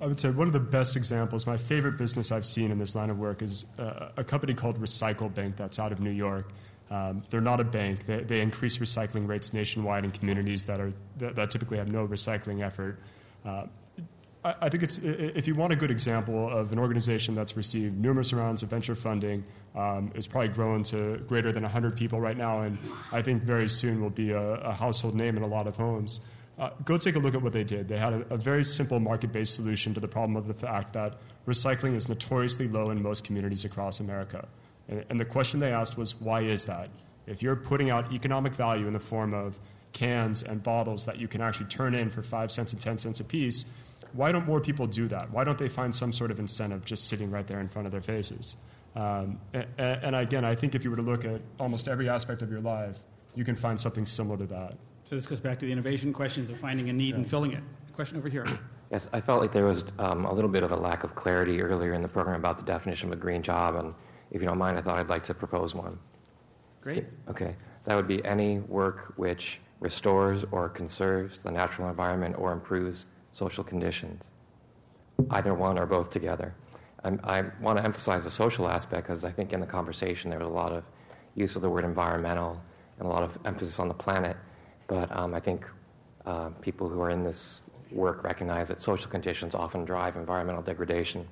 I 0.00 0.06
would 0.06 0.20
say 0.20 0.30
one 0.30 0.46
of 0.46 0.52
the 0.52 0.60
best 0.60 0.96
examples, 0.96 1.46
my 1.46 1.56
favorite 1.56 1.98
business 1.98 2.30
I've 2.30 2.46
seen 2.46 2.70
in 2.70 2.78
this 2.78 2.94
line 2.94 3.10
of 3.10 3.18
work 3.18 3.42
is 3.42 3.66
uh, 3.78 4.10
a 4.16 4.22
company 4.22 4.54
called 4.54 4.80
Recycle 4.80 5.32
Bank 5.32 5.56
that's 5.56 5.78
out 5.78 5.90
of 5.90 6.00
New 6.00 6.10
York. 6.10 6.52
Um, 6.90 7.22
they're 7.30 7.40
not 7.40 7.60
a 7.60 7.64
bank. 7.64 8.06
They, 8.06 8.22
they, 8.22 8.40
increase 8.40 8.78
recycling 8.78 9.28
rates 9.28 9.52
nationwide 9.52 10.04
in 10.04 10.10
communities 10.10 10.64
that, 10.66 10.80
are, 10.80 10.92
that, 11.18 11.34
that 11.36 11.50
typically 11.50 11.76
have 11.76 11.88
no 11.88 12.06
recycling 12.06 12.64
effort. 12.64 12.98
Uh, 13.44 13.64
I, 14.42 14.54
I, 14.62 14.68
think 14.70 14.84
it's, 14.84 14.98
if 15.02 15.46
you 15.46 15.54
want 15.54 15.72
a 15.72 15.76
good 15.76 15.90
example 15.90 16.48
of 16.48 16.72
an 16.72 16.78
organization 16.78 17.34
that's 17.34 17.56
received 17.58 17.98
numerous 17.98 18.32
rounds 18.32 18.62
of 18.62 18.70
venture 18.70 18.94
funding, 18.94 19.44
um, 19.76 20.12
is 20.14 20.26
probably 20.26 20.48
grown 20.48 20.82
to 20.84 21.18
greater 21.28 21.52
than 21.52 21.62
100 21.62 21.94
people 21.94 22.20
right 22.20 22.36
now, 22.36 22.62
and 22.62 22.78
I 23.12 23.20
think 23.20 23.42
very 23.42 23.68
soon 23.68 24.00
will 24.00 24.08
be 24.08 24.30
a, 24.30 24.40
a 24.40 24.72
household 24.72 25.14
name 25.14 25.36
in 25.36 25.42
a 25.42 25.46
lot 25.46 25.66
of 25.66 25.76
homes. 25.76 26.20
Uh, 26.58 26.70
go 26.84 26.96
take 26.96 27.14
a 27.14 27.18
look 27.18 27.34
at 27.34 27.42
what 27.42 27.52
they 27.52 27.62
did. 27.62 27.86
They 27.86 27.98
had 27.98 28.12
a, 28.12 28.34
a 28.34 28.36
very 28.36 28.64
simple 28.64 28.98
market 28.98 29.32
based 29.32 29.54
solution 29.54 29.94
to 29.94 30.00
the 30.00 30.08
problem 30.08 30.36
of 30.36 30.48
the 30.48 30.54
fact 30.54 30.92
that 30.94 31.18
recycling 31.46 31.94
is 31.94 32.08
notoriously 32.08 32.66
low 32.66 32.90
in 32.90 33.00
most 33.02 33.24
communities 33.24 33.64
across 33.64 34.00
America. 34.00 34.48
And, 34.88 35.04
and 35.08 35.20
the 35.20 35.24
question 35.24 35.60
they 35.60 35.72
asked 35.72 35.96
was, 35.96 36.20
why 36.20 36.40
is 36.40 36.64
that? 36.64 36.90
If 37.26 37.42
you're 37.42 37.56
putting 37.56 37.90
out 37.90 38.12
economic 38.12 38.54
value 38.54 38.86
in 38.86 38.92
the 38.92 39.00
form 39.00 39.34
of 39.34 39.58
cans 39.92 40.42
and 40.42 40.62
bottles 40.62 41.06
that 41.06 41.18
you 41.18 41.28
can 41.28 41.40
actually 41.40 41.66
turn 41.66 41.94
in 41.94 42.10
for 42.10 42.22
five 42.22 42.50
cents 42.50 42.72
and 42.72 42.80
ten 42.80 42.98
cents 42.98 43.20
a 43.20 43.24
piece, 43.24 43.64
why 44.12 44.32
don't 44.32 44.46
more 44.46 44.60
people 44.60 44.86
do 44.86 45.06
that? 45.08 45.30
Why 45.30 45.44
don't 45.44 45.58
they 45.58 45.68
find 45.68 45.94
some 45.94 46.12
sort 46.12 46.30
of 46.30 46.38
incentive 46.38 46.84
just 46.84 47.08
sitting 47.08 47.30
right 47.30 47.46
there 47.46 47.60
in 47.60 47.68
front 47.68 47.86
of 47.86 47.92
their 47.92 48.02
faces? 48.02 48.56
Um, 48.96 49.38
and, 49.52 49.66
and, 49.78 50.16
again, 50.16 50.44
I 50.44 50.54
think 50.54 50.74
if 50.74 50.82
you 50.82 50.90
were 50.90 50.96
to 50.96 51.02
look 51.02 51.24
at 51.24 51.40
almost 51.60 51.88
every 51.88 52.08
aspect 52.08 52.42
of 52.42 52.50
your 52.50 52.60
life, 52.60 52.96
you 53.34 53.44
can 53.44 53.54
find 53.54 53.78
something 53.78 54.06
similar 54.06 54.38
to 54.38 54.46
that. 54.46 54.76
So 55.08 55.14
this 55.14 55.26
goes 55.26 55.40
back 55.40 55.58
to 55.60 55.64
the 55.64 55.72
innovation 55.72 56.12
questions 56.12 56.50
of 56.50 56.60
finding 56.60 56.90
a 56.90 56.92
need 56.92 57.14
and 57.14 57.26
filling 57.26 57.52
it. 57.52 57.62
Question 57.94 58.18
over 58.18 58.28
here. 58.28 58.46
Yes, 58.90 59.08
I 59.10 59.22
felt 59.22 59.40
like 59.40 59.52
there 59.54 59.64
was 59.64 59.84
um, 59.98 60.26
a 60.26 60.32
little 60.32 60.50
bit 60.50 60.62
of 60.62 60.70
a 60.70 60.76
lack 60.76 61.02
of 61.02 61.14
clarity 61.14 61.62
earlier 61.62 61.94
in 61.94 62.02
the 62.02 62.08
program 62.08 62.36
about 62.36 62.58
the 62.58 62.62
definition 62.62 63.08
of 63.08 63.18
a 63.18 63.20
green 63.20 63.42
job, 63.42 63.74
and 63.76 63.94
if 64.30 64.42
you 64.42 64.46
don't 64.46 64.58
mind, 64.58 64.76
I 64.76 64.82
thought 64.82 64.98
I'd 64.98 65.08
like 65.08 65.24
to 65.24 65.34
propose 65.34 65.74
one. 65.74 65.98
Great. 66.82 67.06
Okay. 67.26 67.56
That 67.84 67.96
would 67.96 68.06
be 68.06 68.22
any 68.26 68.58
work 68.60 69.14
which 69.16 69.60
restores 69.80 70.44
or 70.52 70.68
conserves 70.68 71.38
the 71.38 71.50
natural 71.50 71.88
environment 71.88 72.36
or 72.38 72.52
improves 72.52 73.06
social 73.32 73.64
conditions. 73.64 74.24
Either 75.30 75.54
one 75.54 75.78
or 75.78 75.86
both 75.86 76.10
together. 76.10 76.54
I'm, 77.02 77.18
i 77.24 77.44
want 77.62 77.78
to 77.78 77.84
emphasize 77.84 78.24
the 78.24 78.30
social 78.30 78.68
aspect 78.68 79.06
because 79.06 79.24
I 79.24 79.32
think 79.32 79.54
in 79.54 79.60
the 79.60 79.66
conversation 79.66 80.28
there 80.28 80.38
was 80.38 80.48
a 80.48 80.50
lot 80.50 80.72
of 80.72 80.84
use 81.34 81.56
of 81.56 81.62
the 81.62 81.70
word 81.70 81.84
environmental 81.84 82.60
and 82.98 83.06
a 83.06 83.10
lot 83.10 83.22
of 83.22 83.38
emphasis 83.46 83.78
on 83.78 83.88
the 83.88 83.94
planet. 83.94 84.36
But 84.88 85.14
um, 85.16 85.34
I 85.34 85.40
think 85.40 85.64
uh, 86.26 86.48
people 86.60 86.88
who 86.88 87.00
are 87.00 87.10
in 87.10 87.22
this 87.22 87.60
work 87.92 88.24
recognize 88.24 88.68
that 88.68 88.82
social 88.82 89.10
conditions 89.10 89.54
often 89.54 89.84
drive 89.84 90.16
environmental 90.16 90.62
degradation. 90.62 91.26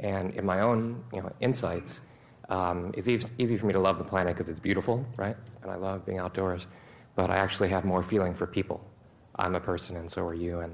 And 0.00 0.34
in 0.34 0.44
my 0.44 0.60
own 0.60 1.02
you 1.12 1.22
know, 1.22 1.32
insights, 1.40 2.00
um, 2.48 2.92
it's 2.96 3.08
easy, 3.08 3.28
easy 3.38 3.56
for 3.56 3.66
me 3.66 3.72
to 3.72 3.80
love 3.80 3.98
the 3.98 4.04
planet 4.04 4.36
because 4.36 4.48
it's 4.48 4.60
beautiful, 4.60 5.04
right? 5.16 5.36
And 5.62 5.70
I 5.70 5.76
love 5.76 6.04
being 6.04 6.18
outdoors. 6.18 6.66
But 7.14 7.30
I 7.30 7.36
actually 7.36 7.68
have 7.68 7.84
more 7.84 8.02
feeling 8.02 8.34
for 8.34 8.46
people. 8.46 8.80
I'm 9.36 9.54
a 9.54 9.60
person, 9.60 9.96
and 9.96 10.10
so 10.10 10.24
are 10.24 10.34
you. 10.34 10.60
And, 10.60 10.72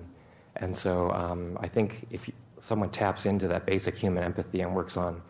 and 0.57 0.77
so 0.77 1.11
um, 1.13 1.59
I 1.61 1.69
think 1.69 2.07
if 2.11 2.29
you, 2.29 2.35
someone 2.61 2.91
taps 2.91 3.27
into 3.27 3.49
that 3.49 3.67
basic 3.67 3.97
human 3.97 4.23
empathy 4.23 4.61
and 4.61 4.75
works 4.75 4.97
on 4.97 5.21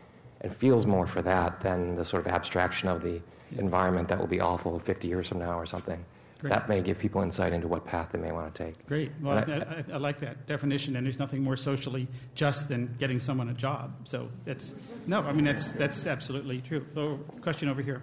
and 0.43 0.55
feels 0.55 0.87
more 0.87 1.07
for 1.07 1.22
that 1.22 1.61
than 1.61 1.97
the 1.97 2.05
sort 2.05 2.26
of 2.26 2.32
abstraction 2.32 2.89
of 2.89 3.03
the 3.03 3.20
environment 3.59 4.09
that 4.09 4.18
will 4.18 4.26
be 4.26 4.41
awful 4.41 4.78
50 4.78 5.09
years 5.09 5.28
from 5.28 5.39
now 5.39 5.59
or 5.59 5.66
something, 5.66 6.05
Great. 6.45 6.59
that 6.59 6.69
may 6.69 6.83
give 6.83 6.99
people 6.99 7.23
insight 7.23 7.55
into 7.55 7.67
what 7.67 7.87
path 7.87 8.11
they 8.13 8.19
may 8.19 8.31
want 8.31 8.55
to 8.55 8.65
take. 8.65 8.87
Great. 8.87 9.11
Well, 9.23 9.39
I, 9.39 9.41
I, 9.41 9.85
I, 9.95 9.97
like 9.97 10.19
that 10.19 10.47
definition, 10.47 10.95
and 10.95 11.07
there's 11.07 11.19
nothing 11.19 11.43
more 11.43 11.57
socially 11.57 12.07
just 12.35 12.69
than 12.69 12.95
getting 12.99 13.19
someone 13.19 13.49
a 13.49 13.55
job. 13.55 13.95
So 14.05 14.29
that's 14.45 14.75
no, 15.07 15.23
I 15.23 15.33
mean 15.33 15.47
that's 15.47 15.73
that's 15.73 16.07
absolutely 16.07 16.61
true. 16.61 16.85
So, 16.95 17.17
question 17.41 17.71
over 17.71 17.81
here. 17.81 18.03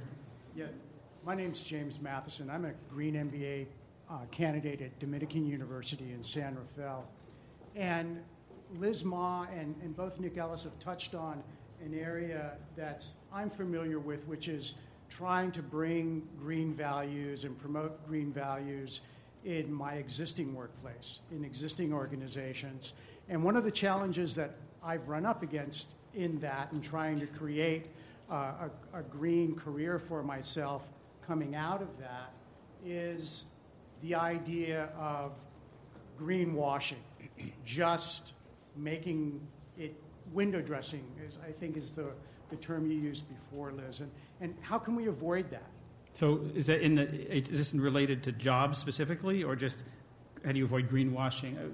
Yeah, 0.55 0.65
my 1.23 1.35
name's 1.35 1.63
James 1.63 2.01
Matheson. 2.01 2.49
I'm 2.49 2.65
a 2.65 2.71
Green 2.89 3.13
MBA 3.13 3.67
uh, 4.09 4.25
candidate 4.31 4.81
at 4.81 4.97
Dominican 4.97 5.45
University 5.45 6.11
in 6.11 6.23
San 6.23 6.55
Rafael, 6.55 7.07
and 7.75 8.23
Liz 8.79 9.05
Maw 9.05 9.45
and, 9.55 9.75
and 9.83 9.95
both 9.95 10.19
Nick 10.19 10.39
Ellis 10.39 10.63
have 10.63 10.79
touched 10.79 11.13
on 11.13 11.43
an 11.85 11.93
area 11.93 12.53
that 12.75 13.05
I'm 13.31 13.51
familiar 13.51 13.99
with, 13.99 14.25
which 14.27 14.47
is 14.47 14.73
trying 15.11 15.51
to 15.51 15.61
bring 15.61 16.27
green 16.39 16.73
values 16.73 17.43
and 17.43 17.59
promote 17.59 18.07
green 18.07 18.31
values 18.31 19.01
in 19.43 19.71
my 19.71 19.93
existing 19.93 20.55
workplace, 20.55 21.19
in 21.31 21.43
existing 21.43 21.93
organizations. 21.93 22.93
And 23.29 23.43
one 23.43 23.55
of 23.55 23.63
the 23.63 23.71
challenges 23.71 24.33
that 24.35 24.55
I've 24.83 25.07
run 25.07 25.25
up 25.25 25.43
against 25.43 25.93
in 26.15 26.39
that 26.39 26.71
and 26.71 26.83
trying 26.83 27.19
to 27.19 27.27
create 27.27 27.87
uh, 28.29 28.69
a, 28.93 28.99
a 28.99 29.03
green 29.03 29.55
career 29.55 29.99
for 29.99 30.23
myself 30.23 30.87
coming 31.27 31.55
out 31.55 31.81
of 31.81 31.89
that 31.99 32.33
is 32.85 33.45
the 34.01 34.15
idea 34.15 34.89
of 34.97 35.33
greenwashing, 36.19 37.01
just 37.65 38.33
making 38.75 39.45
it 39.77 39.95
window 40.33 40.61
dressing, 40.61 41.03
is, 41.27 41.37
I 41.47 41.51
think 41.51 41.77
is 41.77 41.91
the, 41.91 42.11
the 42.51 42.57
term 42.57 42.89
you 42.89 42.97
used 42.97 43.25
before, 43.27 43.71
Liz. 43.71 44.01
And, 44.01 44.11
and 44.39 44.55
how 44.61 44.77
can 44.77 44.95
we 44.95 45.07
avoid 45.07 45.49
that? 45.49 45.69
So 46.13 46.41
is 46.53 46.67
that 46.67 46.81
in 46.81 46.95
the 46.95 47.03
is 47.35 47.49
this 47.49 47.73
related 47.73 48.21
to 48.23 48.31
jobs 48.33 48.77
specifically, 48.77 49.43
or 49.43 49.55
just 49.55 49.85
how 50.45 50.51
do 50.51 50.57
you 50.57 50.65
avoid 50.65 50.89
greenwashing? 50.89 51.57
Uh, 51.57 51.69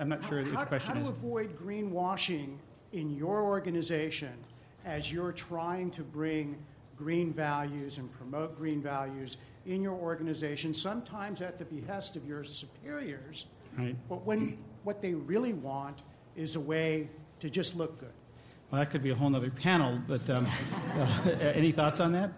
I'm 0.00 0.08
not 0.08 0.26
sure 0.28 0.42
how, 0.44 0.64
question 0.64 0.94
how 0.94 1.00
is. 1.00 1.06
How 1.06 1.12
to 1.12 1.18
avoid 1.18 1.58
greenwashing 1.58 2.56
in 2.92 3.14
your 3.14 3.42
organization 3.42 4.32
as 4.84 5.12
you're 5.12 5.32
trying 5.32 5.90
to 5.92 6.02
bring 6.02 6.56
green 6.96 7.32
values 7.32 7.98
and 7.98 8.10
promote 8.12 8.56
green 8.56 8.80
values 8.82 9.36
in 9.66 9.82
your 9.82 9.94
organization, 9.94 10.72
sometimes 10.72 11.40
at 11.42 11.58
the 11.58 11.64
behest 11.64 12.16
of 12.16 12.26
your 12.26 12.44
superiors. 12.44 13.46
Right. 13.78 13.96
But 14.08 14.24
when 14.24 14.58
what 14.84 15.02
they 15.02 15.14
really 15.14 15.52
want 15.52 16.02
is 16.36 16.56
a 16.56 16.60
way 16.60 17.08
to 17.40 17.50
just 17.50 17.76
look 17.76 17.98
good. 17.98 18.12
Well, 18.72 18.80
that 18.80 18.90
could 18.90 19.02
be 19.02 19.10
a 19.10 19.14
whole 19.14 19.36
other 19.36 19.50
panel, 19.50 20.00
but 20.08 20.30
um, 20.30 20.46
uh, 20.96 21.30
any 21.34 21.72
thoughts 21.72 22.00
on 22.00 22.12
that? 22.12 22.32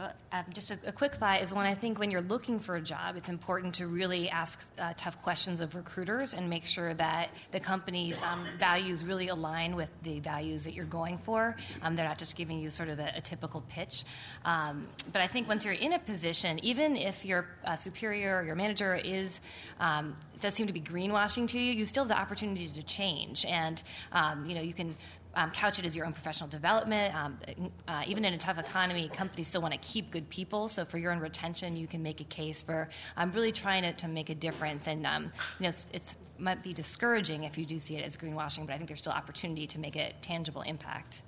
Uh, 0.00 0.08
um, 0.32 0.44
just 0.54 0.70
a, 0.70 0.78
a, 0.86 0.92
quick 0.92 1.12
thought 1.12 1.42
is 1.42 1.52
when 1.52 1.66
I 1.66 1.74
think 1.74 1.98
when 1.98 2.10
you're 2.10 2.22
looking 2.22 2.58
for 2.58 2.76
a 2.76 2.80
job, 2.80 3.16
it's 3.16 3.28
important 3.28 3.74
to 3.74 3.86
really 3.86 4.30
ask 4.30 4.64
uh, 4.78 4.94
tough 4.96 5.20
questions 5.22 5.60
of 5.60 5.74
recruiters 5.74 6.32
and 6.32 6.48
make 6.48 6.64
sure 6.64 6.94
that 6.94 7.28
the 7.50 7.60
company's 7.60 8.22
um, 8.22 8.46
values 8.58 9.04
really 9.04 9.28
align 9.28 9.76
with 9.76 9.90
the 10.02 10.18
values 10.20 10.64
that 10.64 10.72
you're 10.72 10.86
going 10.86 11.18
for. 11.18 11.54
Um, 11.82 11.96
they're 11.96 12.08
not 12.08 12.18
just 12.18 12.34
giving 12.34 12.58
you 12.58 12.70
sort 12.70 12.88
of 12.88 12.98
a, 12.98 13.12
a 13.16 13.20
typical 13.20 13.62
pitch. 13.68 14.04
Um, 14.46 14.88
but 15.12 15.20
I 15.20 15.26
think 15.26 15.48
once 15.48 15.66
you're 15.66 15.74
in 15.74 15.92
a 15.92 15.98
position, 15.98 16.64
even 16.64 16.96
if 16.96 17.26
your 17.26 17.46
uh, 17.66 17.76
superior 17.76 18.38
or 18.38 18.42
your 18.42 18.54
manager 18.54 18.94
is 18.94 19.42
um, 19.80 20.16
does 20.40 20.54
seem 20.54 20.66
to 20.66 20.72
be 20.72 20.80
greenwashing 20.80 21.46
to 21.48 21.60
you, 21.60 21.74
you 21.74 21.84
still 21.84 22.04
have 22.04 22.08
the 22.08 22.18
opportunity 22.18 22.68
to 22.68 22.82
change. 22.82 23.44
And 23.44 23.82
um, 24.12 24.46
you 24.46 24.54
know 24.54 24.62
you 24.62 24.72
can 24.72 24.96
um, 25.34 25.50
couch 25.50 25.78
it 25.78 25.84
as 25.84 25.94
your 25.94 26.06
own 26.06 26.12
professional 26.12 26.48
development. 26.48 27.14
Um, 27.14 27.38
uh, 27.86 28.02
even 28.06 28.24
in 28.24 28.34
a 28.34 28.38
tough 28.38 28.58
economy, 28.58 29.08
companies 29.08 29.48
still 29.48 29.62
want 29.62 29.74
to 29.74 29.80
keep 29.80 30.10
good 30.10 30.28
people. 30.28 30.68
So 30.68 30.84
for 30.84 30.98
your 30.98 31.12
own 31.12 31.20
retention, 31.20 31.76
you 31.76 31.86
can 31.86 32.02
make 32.02 32.20
a 32.20 32.24
case 32.24 32.62
for 32.62 32.88
um, 33.16 33.32
really 33.32 33.52
trying 33.52 33.82
to, 33.82 33.92
to 33.92 34.08
make 34.08 34.30
a 34.30 34.34
difference. 34.34 34.86
And 34.86 35.06
um, 35.06 35.24
you 35.58 35.64
know, 35.64 35.68
it's, 35.68 35.86
it's 35.92 36.16
might 36.38 36.62
be 36.62 36.72
discouraging 36.72 37.44
if 37.44 37.58
you 37.58 37.66
do 37.66 37.78
see 37.78 37.96
it 37.96 38.04
as 38.04 38.16
greenwashing, 38.16 38.66
but 38.66 38.72
I 38.72 38.76
think 38.76 38.88
there's 38.88 39.00
still 39.00 39.12
opportunity 39.12 39.66
to 39.68 39.78
make 39.78 39.96
a 39.96 40.12
tangible 40.22 40.62
impact. 40.62 41.22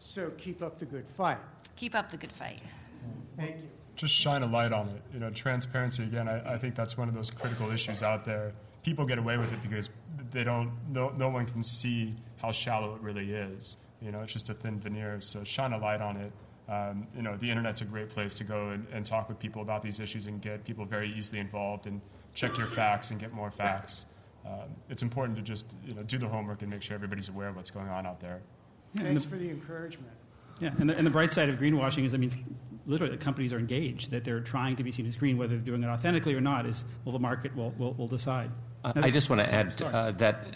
So 0.00 0.30
keep 0.36 0.62
up 0.62 0.78
the 0.78 0.84
good 0.84 1.08
fight. 1.08 1.38
Keep 1.76 1.94
up 1.94 2.10
the 2.10 2.16
good 2.16 2.32
fight. 2.32 2.60
Thank 3.36 3.56
you. 3.56 3.68
Just 3.96 4.14
shine 4.14 4.42
a 4.42 4.46
light 4.46 4.72
on 4.72 4.88
it. 4.88 5.02
You 5.12 5.20
know, 5.20 5.30
transparency 5.30 6.02
again. 6.02 6.28
I, 6.28 6.54
I 6.54 6.58
think 6.58 6.74
that's 6.74 6.98
one 6.98 7.08
of 7.08 7.14
those 7.14 7.30
critical 7.30 7.70
issues 7.70 8.02
out 8.02 8.24
there. 8.24 8.52
People 8.82 9.06
get 9.06 9.18
away 9.18 9.38
with 9.38 9.52
it 9.52 9.62
because 9.62 9.88
they 10.30 10.44
don't. 10.44 10.72
No, 10.90 11.10
no 11.10 11.28
one 11.28 11.46
can 11.46 11.62
see 11.62 12.14
how 12.44 12.52
shallow 12.52 12.94
it 12.94 13.00
really 13.00 13.32
is. 13.32 13.76
You 14.00 14.12
know, 14.12 14.20
it's 14.20 14.32
just 14.32 14.50
a 14.50 14.54
thin 14.54 14.78
veneer. 14.78 15.20
So 15.20 15.44
shine 15.44 15.72
a 15.72 15.78
light 15.78 16.00
on 16.00 16.16
it. 16.16 16.32
Um, 16.68 17.06
you 17.16 17.22
know, 17.22 17.36
the 17.36 17.50
internet's 17.50 17.80
a 17.80 17.84
great 17.84 18.10
place 18.10 18.34
to 18.34 18.44
go 18.44 18.70
and, 18.70 18.86
and, 18.90 19.04
talk 19.04 19.28
with 19.28 19.38
people 19.38 19.60
about 19.60 19.82
these 19.82 20.00
issues 20.00 20.26
and 20.28 20.40
get 20.40 20.64
people 20.64 20.86
very 20.86 21.12
easily 21.12 21.38
involved 21.38 21.86
and 21.86 22.00
check 22.32 22.56
your 22.56 22.66
facts 22.66 23.10
and 23.10 23.20
get 23.20 23.34
more 23.34 23.50
facts. 23.50 24.06
Um, 24.46 24.70
it's 24.88 25.02
important 25.02 25.36
to 25.36 25.42
just 25.42 25.76
you 25.86 25.94
know 25.94 26.02
do 26.02 26.16
the 26.16 26.26
homework 26.26 26.62
and 26.62 26.70
make 26.70 26.80
sure 26.80 26.94
everybody's 26.94 27.28
aware 27.28 27.48
of 27.48 27.56
what's 27.56 27.70
going 27.70 27.88
on 27.88 28.06
out 28.06 28.20
there. 28.20 28.40
Thanks 28.96 29.26
for 29.26 29.36
the 29.36 29.50
encouragement. 29.50 30.12
Yeah, 30.58 30.70
and 30.78 30.88
the, 30.88 30.96
and 30.96 31.06
the 31.06 31.10
bright 31.10 31.32
side 31.32 31.50
of 31.50 31.58
greenwashing 31.58 32.06
is 32.06 32.12
that 32.12 32.18
means 32.18 32.34
literally 32.86 33.14
the 33.14 33.22
companies 33.22 33.52
are 33.52 33.58
engaged, 33.58 34.10
that 34.12 34.24
they're 34.24 34.40
trying 34.40 34.76
to 34.76 34.84
be 34.84 34.90
seen 34.90 35.06
as 35.06 35.16
green, 35.16 35.36
whether 35.36 35.56
they're 35.56 35.64
doing 35.64 35.82
it 35.82 35.88
authentically 35.88 36.34
or 36.34 36.40
not, 36.40 36.64
is 36.64 36.84
well, 37.04 37.12
the 37.12 37.18
market 37.18 37.54
will, 37.54 37.72
will, 37.72 37.92
will 37.94 38.08
decide. 38.08 38.50
I 38.84 39.10
just 39.10 39.28
want 39.28 39.40
to 39.40 39.52
add 39.52 39.82
uh, 39.82 40.12
that 40.12 40.46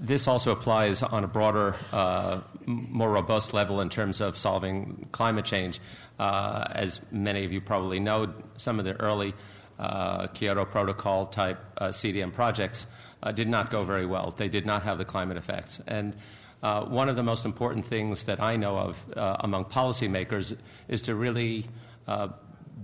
this 0.00 0.28
also 0.28 0.52
applies 0.52 1.02
on 1.02 1.24
a 1.24 1.28
broader, 1.28 1.74
uh, 1.92 2.40
more 2.66 3.10
robust 3.10 3.52
level 3.52 3.80
in 3.80 3.88
terms 3.88 4.20
of 4.20 4.36
solving 4.36 5.08
climate 5.12 5.44
change. 5.44 5.80
Uh, 6.18 6.66
as 6.72 7.00
many 7.10 7.44
of 7.44 7.52
you 7.52 7.60
probably 7.60 8.00
know, 8.00 8.32
some 8.56 8.78
of 8.78 8.84
the 8.84 8.94
early 9.00 9.34
uh, 9.78 10.26
Kyoto 10.28 10.64
Protocol 10.64 11.26
type 11.26 11.58
uh, 11.78 11.88
CDM 11.88 12.32
projects 12.32 12.86
uh, 13.22 13.32
did 13.32 13.48
not 13.48 13.70
go 13.70 13.84
very 13.84 14.06
well. 14.06 14.34
They 14.36 14.48
did 14.48 14.66
not 14.66 14.82
have 14.82 14.98
the 14.98 15.04
climate 15.04 15.36
effects. 15.36 15.80
And 15.86 16.16
one 16.60 17.08
of 17.08 17.16
the 17.16 17.22
most 17.22 17.44
important 17.44 17.86
things 17.86 18.24
that 18.24 18.40
I 18.40 18.56
know 18.56 18.76
of 18.76 19.04
among 19.16 19.66
policymakers 19.66 20.56
is 20.88 21.02
to 21.02 21.14
really 21.14 21.66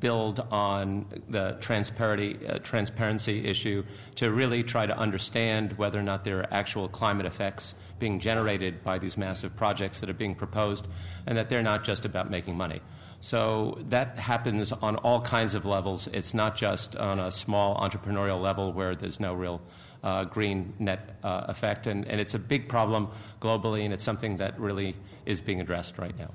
build 0.01 0.41
on 0.51 1.07
the 1.29 1.57
transparency, 1.61 2.47
uh, 2.47 2.59
transparency 2.59 3.45
issue 3.47 3.85
to 4.17 4.33
really 4.33 4.63
try 4.63 4.87
to 4.87 4.97
understand 4.97 5.73
whether 5.79 5.99
or 5.99 6.03
not 6.03 6.25
there 6.25 6.41
are 6.41 6.49
actual 6.53 6.89
climate 6.89 7.27
effects 7.27 7.75
being 7.99 8.19
generated 8.19 8.83
by 8.83 8.99
these 8.99 9.17
massive 9.17 9.55
projects 9.57 10.01
that 10.01 10.11
are 10.11 10.15
being 10.15 10.35
proposed 10.35 10.89
and 11.27 11.39
that 11.39 11.49
they're 11.49 11.63
not 11.63 11.85
just 11.85 12.05
about 12.05 12.31
making 12.31 12.57
money. 12.57 12.81
So 13.21 13.79
that 13.89 14.19
happens 14.19 14.73
on 14.73 14.97
all 14.97 15.21
kinds 15.23 15.55
of 15.55 15.65
levels. 15.65 16.09
It's 16.13 16.35
not 16.35 16.57
just 16.57 16.97
on 16.97 17.19
a 17.19 17.31
small 17.31 17.77
entrepreneurial 17.79 18.41
level 18.41 18.73
where 18.73 18.95
there's 18.95 19.19
no 19.19 19.33
real 19.33 19.63
uh, 20.03 20.25
green 20.25 20.75
net 20.79 21.17
uh, 21.23 21.47
effect. 21.49 21.87
And, 21.87 22.07
and 22.07 22.21
it's 22.21 22.35
a 22.35 22.39
big 22.39 22.69
problem 22.69 23.09
globally, 23.41 23.85
and 23.85 23.95
it's 23.95 24.05
something 24.05 24.37
that 24.37 24.61
really 24.61 24.95
is 25.25 25.41
being 25.41 25.61
addressed 25.61 25.99
right 25.99 26.17
now. 26.19 26.31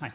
Hi. 0.00 0.10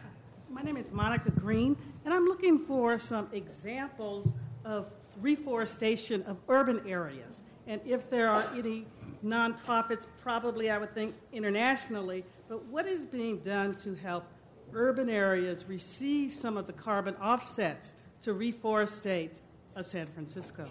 My 0.49 0.63
name 0.63 0.77
is 0.77 0.91
Monica 0.91 1.29
Green, 1.29 1.77
and 2.06 2.14
I'm 2.14 2.26
looking 2.26 2.60
for 2.66 2.97
some 2.99 3.28
examples 3.32 4.34
of 4.66 4.88
reforestation 5.22 6.24
of 6.24 6.38
urban 6.49 6.82
areas. 6.88 7.41
And 7.68 7.82
if 7.86 8.10
there 8.10 8.30
are 8.30 8.45
any 8.56 8.86
nonprofits, 9.24 10.08
probably 10.22 10.70
I 10.72 10.78
would 10.78 10.93
think 10.93 11.14
internationally, 11.32 12.26
but 12.49 12.66
what 12.66 12.88
is 12.88 13.06
being 13.06 13.38
done 13.39 13.76
to 13.76 13.93
help 13.95 14.26
urban 14.74 15.10
areas 15.10 15.66
receive 15.68 16.34
some 16.34 16.58
of 16.58 16.68
the 16.68 16.74
carbon 16.74 17.16
offsets 17.16 17.93
to 18.24 18.34
reforestate 18.34 19.39
a 19.76 19.84
San 19.84 20.08
Francisco? 20.08 20.66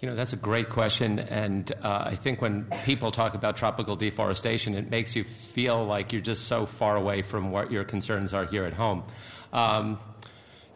You 0.00 0.08
know, 0.08 0.14
that's 0.14 0.32
a 0.32 0.36
great 0.36 0.68
question. 0.68 1.18
And 1.18 1.72
uh, 1.82 2.04
I 2.06 2.14
think 2.14 2.40
when 2.40 2.66
people 2.84 3.10
talk 3.10 3.34
about 3.34 3.56
tropical 3.56 3.96
deforestation, 3.96 4.74
it 4.74 4.90
makes 4.90 5.16
you 5.16 5.24
feel 5.24 5.84
like 5.84 6.12
you're 6.12 6.22
just 6.22 6.44
so 6.44 6.66
far 6.66 6.96
away 6.96 7.22
from 7.22 7.50
what 7.50 7.72
your 7.72 7.82
concerns 7.82 8.32
are 8.32 8.44
here 8.44 8.64
at 8.64 8.74
home. 8.74 9.02
Um, 9.52 9.98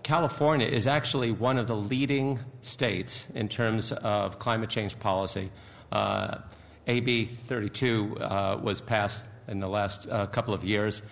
California 0.03 0.67
is 0.67 0.87
actually 0.87 1.31
one 1.31 1.59
of 1.59 1.67
the 1.67 1.77
leading 1.77 2.39
states 2.61 3.27
in 3.35 3.49
terms 3.49 3.93
of 3.93 4.39
climate 4.39 4.69
change 4.69 4.99
policy. 4.99 5.51
Uh, 5.93 6.39
AB 6.87 7.27
32 7.27 8.17
uh, 8.19 8.59
was 8.61 8.81
passed 8.81 9.25
in 9.47 9.61
the 9.61 9.69
last 9.69 10.09
uh, 10.09 10.27
couple 10.27 10.55
of 10.55 10.65
years, 10.65 11.03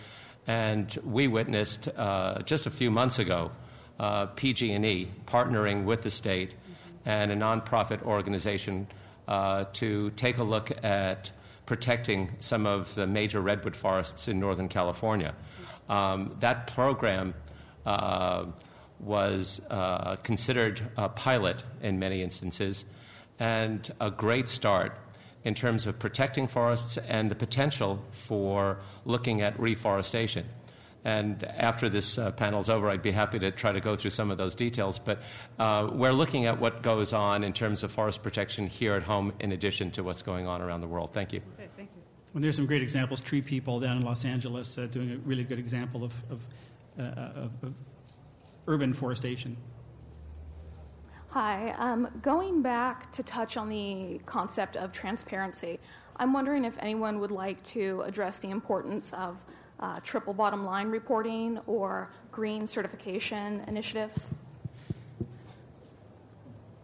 and 0.46 0.98
we 1.04 1.28
witnessed 1.28 1.88
uh, 1.96 2.40
just 2.42 2.66
a 2.66 2.70
few 2.70 2.90
months 2.90 3.18
ago 3.18 3.52
uh, 4.00 4.26
PG&E 4.26 5.08
partnering 5.26 5.84
with 5.84 6.02
the 6.02 6.10
state 6.10 6.54
and 7.04 7.30
a 7.30 7.36
nonprofit 7.36 8.02
organization 8.02 8.88
uh, 9.28 9.64
to 9.72 10.10
take 10.10 10.38
a 10.38 10.42
look 10.42 10.72
at 10.82 11.30
protecting 11.66 12.32
some 12.40 12.66
of 12.66 12.92
the 12.96 13.06
major 13.06 13.40
redwood 13.40 13.76
forests 13.76 14.26
in 14.26 14.40
Northern 14.40 14.68
California. 14.68 15.34
Um, 15.88 16.34
that 16.40 16.66
program 16.66 17.34
was 19.00 19.60
uh, 19.70 20.16
considered 20.16 20.80
a 20.96 21.08
pilot 21.08 21.62
in 21.82 21.98
many 21.98 22.22
instances 22.22 22.84
and 23.38 23.92
a 24.00 24.10
great 24.10 24.48
start 24.48 24.96
in 25.44 25.54
terms 25.54 25.86
of 25.86 25.98
protecting 25.98 26.46
forests 26.46 26.98
and 26.98 27.30
the 27.30 27.34
potential 27.34 28.02
for 28.10 28.78
looking 29.04 29.40
at 29.40 29.58
reforestation. 29.58 30.46
And 31.02 31.42
after 31.44 31.88
this 31.88 32.18
uh, 32.18 32.30
panel 32.32 32.60
is 32.60 32.68
over, 32.68 32.90
I'd 32.90 33.00
be 33.00 33.10
happy 33.10 33.38
to 33.38 33.50
try 33.50 33.72
to 33.72 33.80
go 33.80 33.96
through 33.96 34.10
some 34.10 34.30
of 34.30 34.36
those 34.36 34.54
details. 34.54 34.98
But 34.98 35.22
uh, 35.58 35.88
we're 35.90 36.12
looking 36.12 36.44
at 36.44 36.60
what 36.60 36.82
goes 36.82 37.14
on 37.14 37.42
in 37.42 37.54
terms 37.54 37.82
of 37.82 37.90
forest 37.90 38.22
protection 38.22 38.66
here 38.66 38.94
at 38.94 39.02
home, 39.02 39.32
in 39.40 39.52
addition 39.52 39.90
to 39.92 40.02
what's 40.02 40.20
going 40.20 40.46
on 40.46 40.60
around 40.60 40.82
the 40.82 40.86
world. 40.86 41.14
Thank 41.14 41.32
you. 41.32 41.40
Okay, 41.58 41.68
thank 41.74 41.88
you. 41.96 42.02
Well, 42.34 42.42
there's 42.42 42.56
some 42.56 42.66
great 42.66 42.82
examples. 42.82 43.22
Tree 43.22 43.40
People 43.40 43.80
down 43.80 43.96
in 43.96 44.04
Los 44.04 44.26
Angeles 44.26 44.76
uh, 44.76 44.86
doing 44.86 45.12
a 45.12 45.16
really 45.18 45.42
good 45.42 45.58
example 45.58 46.04
of, 46.04 46.12
of, 46.30 46.40
uh, 46.98 47.02
of, 47.02 47.50
of 47.62 47.74
urban 48.70 48.94
forestation. 48.94 49.56
Hi. 51.30 51.74
Um, 51.78 52.08
going 52.22 52.62
back 52.62 53.12
to 53.12 53.22
touch 53.22 53.56
on 53.56 53.68
the 53.68 54.20
concept 54.26 54.76
of 54.76 54.92
transparency, 54.92 55.78
I'm 56.16 56.32
wondering 56.32 56.64
if 56.64 56.74
anyone 56.80 57.18
would 57.20 57.30
like 57.30 57.62
to 57.64 58.02
address 58.02 58.38
the 58.38 58.50
importance 58.50 59.12
of 59.12 59.36
uh, 59.80 60.00
triple 60.00 60.34
bottom 60.34 60.64
line 60.64 60.88
reporting 60.88 61.58
or 61.66 62.10
green 62.30 62.66
certification 62.66 63.62
initiatives. 63.66 64.34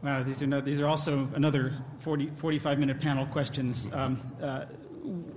Wow, 0.02 0.22
these 0.22 0.42
are, 0.42 0.46
no, 0.46 0.60
these 0.60 0.80
are 0.80 0.86
also 0.86 1.28
another 1.34 1.74
40, 1.98 2.30
45 2.36 2.78
minute 2.78 3.00
panel 3.00 3.26
questions. 3.26 3.88
Um, 3.92 4.20
uh, 4.40 4.66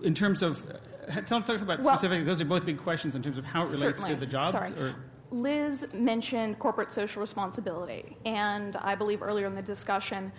in 0.04 0.14
terms 0.14 0.43
of, 0.43 0.64
uh, 0.70 1.22
tell, 1.22 1.41
talk 1.41 1.62
about 1.62 1.80
well, 1.80 1.97
specifically, 1.97 2.24
those 2.24 2.41
are 2.41 2.45
both 2.45 2.66
big 2.66 2.78
questions 2.78 3.16
in 3.16 3.24
terms 3.24 3.38
of 3.38 3.45
how 3.45 3.64
it 3.64 3.72
relates 3.72 4.02
certainly. 4.02 4.14
to 4.14 4.20
the 4.20 4.26
job. 4.26 4.52
Sorry. 4.52 4.72
Or? 4.74 4.95
Liz 5.32 5.86
mentioned 5.94 6.58
corporate 6.58 6.92
social 6.92 7.22
responsibility, 7.22 8.18
and 8.26 8.76
I 8.78 8.96
believe 8.96 9.22
earlier 9.22 9.46
in 9.46 9.56
the 9.56 9.62
discussion, 9.62 10.32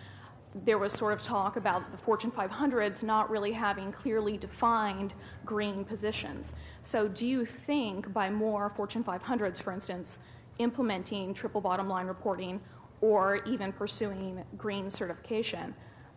there 0.65 0.79
was 0.79 0.93
sort 0.93 1.13
of 1.13 1.23
talk 1.23 1.57
about 1.57 1.93
the 1.93 1.99
Fortune 1.99 2.33
500s 2.33 3.05
not 3.05 3.31
really 3.31 3.53
having 3.53 3.93
clearly 3.93 4.37
defined 4.37 5.15
green 5.45 5.85
positions. 5.85 6.55
So, 6.83 7.07
do 7.07 7.27
you 7.27 7.45
think 7.45 8.13
by 8.13 8.31
more 8.31 8.71
Fortune 8.71 9.05
500s, 9.05 9.63
for 9.63 9.73
instance, 9.73 10.19
implementing 10.59 11.35
triple 11.35 11.61
bottom 11.61 11.89
line 11.89 12.07
reporting 12.07 12.61
or 13.01 13.37
even 13.45 13.73
pursuing 13.73 14.43
green 14.59 14.91
certification, 14.91 15.73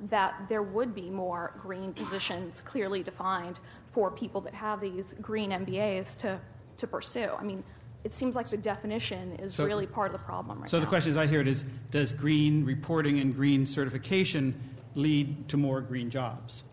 that 0.09 0.33
there 0.49 0.63
would 0.63 0.95
be 0.95 1.11
more 1.11 1.53
green 1.61 1.93
positions 1.93 2.59
clearly 2.59 3.03
defined 3.03 3.59
for 3.91 4.09
people 4.09 4.41
that 4.41 4.53
have 4.55 4.81
these 4.81 5.13
green 5.21 5.51
MBAs 5.51 6.17
to, 6.17 6.39
to 6.77 6.87
pursue? 6.87 7.29
I 7.37 7.43
mean, 7.43 7.63
it 8.03 8.13
seems 8.13 8.35
like 8.35 8.49
the 8.49 8.57
definition 8.57 9.33
is 9.35 9.53
so, 9.53 9.65
really 9.65 9.87
part 9.87 10.07
of 10.07 10.19
the 10.19 10.25
problem 10.25 10.61
right 10.61 10.69
so 10.69 10.77
now. 10.77 10.83
the 10.83 10.89
question 10.89 11.09
as 11.09 11.17
I 11.17 11.27
hear 11.27 11.41
it 11.41 11.47
is, 11.47 11.63
does 11.91 12.11
green 12.11 12.65
reporting 12.65 13.19
and 13.19 13.33
green 13.33 13.65
certification 13.65 14.59
lead 14.95 15.47
to 15.49 15.57
more 15.57 15.81
green 15.81 16.09
jobs? 16.09 16.63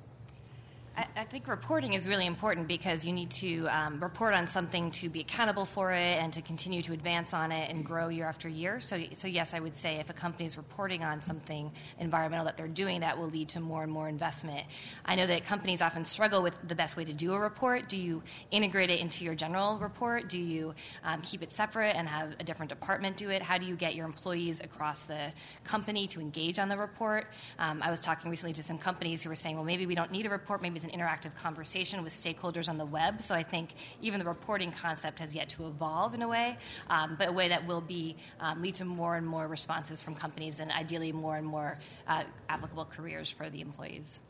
I, 1.17 1.25
think 1.25 1.49
reporting 1.49 1.93
is 1.93 2.07
really 2.07 2.27
important 2.27 2.67
because 2.67 3.05
you 3.05 3.13
need 3.13 3.31
to 3.33 3.67
um, 3.69 4.01
report 4.01 4.35
on 4.35 4.47
something 4.47 4.91
to 4.93 5.09
be 5.09 5.21
accountable 5.21 5.65
for 5.65 5.93
it 5.93 6.23
and 6.23 6.33
to 6.33 6.43
continue 6.43 6.83
to 6.83 6.93
advance 6.93 7.33
on 7.33 7.53
it 7.53 7.71
and 7.71 7.85
grow 7.85 8.09
year 8.09 8.27
after 8.27 8.49
year. 8.49 8.81
So, 8.81 9.01
so 9.17 9.29
yes, 9.29 9.55
I 9.55 9.61
would 9.61 9.77
say 9.77 9.97
if 9.97 10.11
a 10.11 10.13
company 10.13 10.47
is 10.47 10.57
reporting 10.57 11.05
on 11.05 11.23
something 11.23 11.71
environmental 11.99 12.47
that 12.47 12.57
they're 12.57 12.69
doing, 12.69 13.01
that 13.01 13.19
will 13.19 13.29
lead 13.29 13.51
to 13.51 13.61
more 13.61 13.83
and 13.83 13.93
more 13.93 14.09
investment. 14.09 14.67
I 15.05 15.15
know 15.15 15.27
that 15.27 15.45
companies 15.45 15.83
often 15.83 16.05
struggle 16.05 16.43
with 16.43 16.55
the 16.67 16.75
best 16.75 16.97
way 16.97 17.05
to 17.05 17.13
do 17.13 17.33
a 17.33 17.39
report. 17.39 17.89
Do 17.89 17.97
you 17.97 18.23
integrate 18.51 18.91
it 18.91 19.01
into 19.01 19.25
your 19.25 19.35
general 19.35 19.79
report? 19.79 20.29
Do 20.29 20.39
you 20.39 20.75
um, 21.05 21.23
keep 21.23 21.43
it 21.43 21.53
separate 21.53 21.97
and 21.97 22.09
have 22.09 22.35
a 22.41 22.45
different 22.45 22.71
department 22.71 23.17
do 23.17 23.31
it? 23.31 23.43
How 23.43 23.59
do 23.59 23.67
you 23.67 23.77
get 23.77 23.95
your 23.95 24.07
employees 24.07 24.61
across 24.61 25.05
the 25.05 25.33
company 25.65 26.07
to 26.09 26.21
engage 26.21 26.59
on 26.59 26.69
the 26.69 26.77
report? 26.77 27.27
Um, 27.59 27.83
I 27.83 27.91
was 27.91 28.01
talking 28.01 28.31
recently 28.31 28.55
to 28.55 28.63
some 28.63 28.79
companies 28.79 29.23
who 29.23 29.29
were 29.29 29.37
saying, 29.37 29.57
well, 29.57 29.65
maybe 29.65 29.87
we 29.87 29.95
don't 29.95 30.11
need 30.11 30.27
a 30.27 30.31
report, 30.31 30.63
maybe 30.63 30.77
it's 30.77 30.85
an 30.85 30.90
interactive 30.91 31.35
conversation 31.35 32.03
with 32.03 32.13
stakeholders 32.13 32.69
on 32.69 32.79
the 32.79 32.85
web. 32.85 33.21
So 33.21 33.35
I 33.35 33.43
think 33.43 33.71
even 34.03 34.19
the 34.19 34.27
reporting 34.27 34.73
concept 34.73 35.19
has 35.19 35.35
yet 35.35 35.49
to 35.51 35.67
evolve 35.67 36.15
in 36.15 36.23
a 36.23 36.29
way, 36.29 36.59
um, 36.89 37.17
but 37.19 37.29
a 37.29 37.33
way 37.33 37.49
that 37.49 37.67
will 37.67 37.81
be 37.81 38.17
um, 38.41 38.63
lead 38.63 38.75
to 38.77 38.85
more 38.85 39.17
and 39.17 39.27
more 39.27 39.47
responses 39.49 40.03
from 40.03 40.15
companies 40.15 40.61
and 40.61 40.71
ideally 40.73 41.13
more 41.13 41.37
and 41.37 41.47
more 41.47 41.79
uh, 42.07 42.25
applicable 42.49 42.85
careers 42.87 43.31
for 43.31 43.49
the 43.51 43.61
employees. 43.61 44.21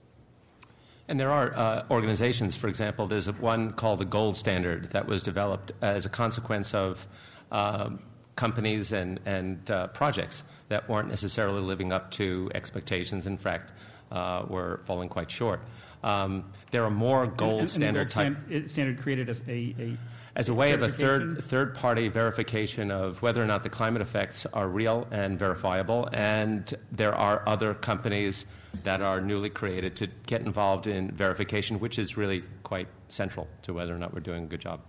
And 1.09 1.19
there 1.19 1.33
are 1.33 1.53
uh, 1.57 1.87
organizations, 1.91 2.55
for 2.55 2.69
example, 2.69 3.09
there's 3.09 3.31
one 3.33 3.73
called 3.73 3.99
the 3.99 4.05
Gold 4.05 4.37
Standard 4.37 4.91
that 4.91 5.07
was 5.07 5.25
developed 5.25 5.73
as 5.83 6.07
a 6.07 6.09
consequence 6.09 6.73
of 6.73 7.07
uh, 7.51 7.91
companies 8.37 8.93
and, 8.93 9.19
and 9.27 9.69
uh, 9.71 9.89
projects 9.89 10.45
that 10.69 10.89
weren't 10.89 11.09
necessarily 11.09 11.61
living 11.61 11.91
up 11.91 12.13
to 12.13 12.49
expectations. 12.55 13.27
In 13.27 13.37
fact, 13.37 13.73
uh, 14.13 14.45
were 14.49 14.81
falling 14.85 15.09
quite 15.09 15.31
short. 15.31 15.61
Um, 16.03 16.51
there 16.71 16.85
are 16.85 16.91
more 16.91 17.27
gold 17.27 17.53
and, 17.53 17.61
and 17.61 17.71
standard 17.71 18.05
gold 18.05 18.11
type. 18.11 18.37
Stand, 18.47 18.71
standard 18.71 19.01
created 19.01 19.29
as 19.29 19.43
a, 19.47 19.75
a 19.79 19.97
as 20.37 20.49
a 20.49 20.55
way 20.55 20.73
of 20.73 20.83
a 20.83 20.89
third 20.89 21.43
third 21.45 21.75
party 21.75 22.09
verification 22.09 22.91
of 22.91 23.21
whether 23.21 23.43
or 23.43 23.47
not 23.47 23.63
the 23.63 23.69
climate 23.69 24.01
effects 24.01 24.47
are 24.47 24.69
real 24.69 25.07
and 25.11 25.39
verifiable. 25.39 26.09
And 26.13 26.73
there 26.93 27.15
are 27.15 27.43
other 27.47 27.75
companies 27.75 28.47
that 28.85 29.03
are 29.03 29.21
newly 29.21 29.51
created 29.51 29.97
to 29.97 30.07
get 30.27 30.43
involved 30.43 30.87
in 30.87 31.11
verification, 31.11 31.81
which 31.81 31.99
is 31.99 32.17
really 32.17 32.45
quite 32.63 32.89
central 33.09 33.49
to 33.63 33.75
whether 33.75 33.95
or 33.95 33.99
not 33.99 34.15
we're 34.15 34.21
doing 34.21 34.45
a 34.45 34.47
good 34.47 34.61
job. 34.61 34.81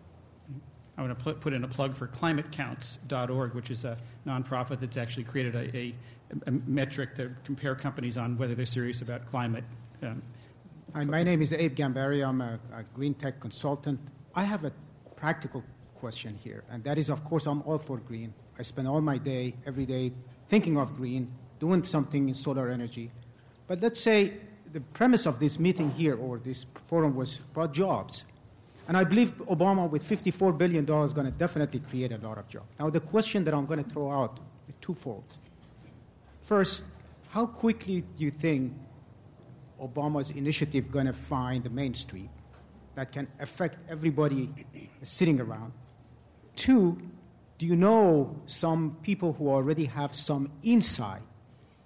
I 0.97 1.01
want 1.01 1.18
to 1.18 1.34
put 1.34 1.53
in 1.53 1.64
a 1.64 1.68
plug 1.68 1.95
for 1.95 2.07
climatecounts.org, 2.07 3.55
which 3.55 3.72
is 3.72 3.86
a 3.86 3.97
nonprofit 4.28 4.82
that's 4.82 4.97
actually 4.97 5.24
created 5.24 5.55
a, 5.55 5.76
a, 5.76 5.95
a 6.45 6.51
metric 6.51 7.16
to 7.16 7.32
compare 7.43 7.74
companies 7.76 8.18
on 8.18 8.38
whether 8.38 8.53
they're 8.53 8.66
serious 8.66 9.01
about 9.01 9.26
climate. 9.32 9.64
Um, 10.03 10.22
Hi, 10.94 11.06
my 11.06 11.24
name 11.24 11.42
is 11.42 11.54
Abe 11.54 11.74
Gambari. 11.74 12.22
I'm 12.28 12.42
a, 12.42 12.60
a 12.76 12.84
green 12.94 13.14
tech 13.14 13.39
consultant. 13.39 13.98
I 14.36 14.44
have 14.44 14.66
a 14.66 14.74
practical 15.16 15.64
question 15.96 16.38
here, 16.44 16.66
and 16.70 16.84
that 16.84 16.98
is, 16.98 17.08
of 17.08 17.24
course, 17.24 17.46
I'm 17.46 17.62
all 17.62 17.78
for 17.78 17.96
green. 18.00 18.34
I 18.60 18.64
spend 18.64 18.89
all 18.89 19.00
my 19.00 19.18
day, 19.18 19.56
every 19.66 19.86
day, 19.86 20.12
thinking 20.50 20.78
of 20.78 20.98
green, 20.98 21.32
doing 21.62 21.86
something 21.86 22.28
in 22.28 22.34
solar 22.34 22.68
energy. 22.68 23.10
But 23.68 23.80
let's 23.80 24.02
say 24.02 24.34
the 24.74 24.82
premise 24.82 25.26
of 25.26 25.39
this 25.39 25.58
meeting 25.58 25.92
here 25.92 26.18
or 26.18 26.39
this 26.39 26.66
forum 26.88 27.16
was 27.16 27.39
about 27.52 27.74
jobs. 27.74 28.26
And 28.89 28.98
I 28.98 29.06
believe 29.06 29.32
Obama, 29.48 29.89
with 29.89 30.04
$54 30.04 30.58
billion, 30.58 30.84
is 30.84 31.14
going 31.14 31.26
to 31.26 31.32
definitely 31.32 31.80
create 31.89 32.12
a 32.12 32.18
lot 32.18 32.38
of 32.38 32.50
jobs. 32.50 32.68
Now, 32.78 32.89
the 32.89 33.00
question 33.00 33.46
that 33.46 33.54
I'm 33.54 33.66
going 33.66 33.82
to 33.82 33.89
throw 33.89 34.12
out 34.12 34.42
is 34.68 34.76
twofold. 34.82 35.24
First, 36.42 36.84
how 37.30 37.46
quickly 37.46 38.02
do 38.02 38.26
you 38.26 38.32
think 38.32 38.74
Obama's 39.82 40.30
initiative 40.30 40.92
going 40.92 41.08
to 41.08 41.14
find 41.14 41.64
the 41.64 41.70
main 41.70 41.94
street 41.94 42.30
that 42.96 43.12
can 43.12 43.28
affect 43.40 43.78
everybody 43.90 44.50
sitting 45.04 45.40
around? 45.40 45.74
Two, 46.56 47.02
do 47.58 47.66
you 47.66 47.76
know 47.76 48.42
some 48.46 48.98
people 49.02 49.34
who 49.34 49.50
already 49.50 49.86
have 49.86 50.16
some 50.16 50.52
insight 50.64 51.22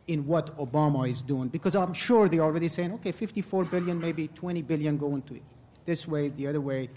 in 0.08 0.26
what 0.26 0.58
Obama 0.58 1.10
is 1.10 1.22
doing? 1.22 1.48
Because 1.48 1.76
I'm 1.76 1.94
sure 1.94 2.28
they're 2.28 2.42
already 2.42 2.68
saying, 2.68 2.94
okay, 2.94 3.12
54 3.12 3.66
billion, 3.66 4.00
maybe 4.00 4.28
20 4.28 4.62
billion 4.62 4.98
going 4.98 5.22
to 5.24 5.40
this 5.86 6.08
way, 6.08 6.30
the 6.30 6.48
other 6.48 6.62
way. 6.62 6.90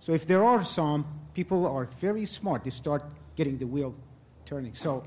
So 0.00 0.12
if 0.12 0.26
there 0.26 0.44
are 0.44 0.64
some, 0.64 1.06
people 1.34 1.66
are 1.66 1.86
very 2.00 2.24
smart. 2.26 2.64
They 2.64 2.70
start 2.70 3.04
getting 3.36 3.58
the 3.58 3.66
wheel 3.66 3.94
turning. 4.46 4.74
So 4.74 5.04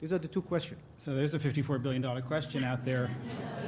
these 0.00 0.12
are 0.12 0.18
the 0.18 0.28
two 0.28 0.42
questions. 0.42 0.80
So 0.98 1.14
there's 1.14 1.34
a 1.34 1.38
$54 1.38 1.82
billion 1.82 2.22
question 2.22 2.64
out 2.64 2.84
there 2.84 3.10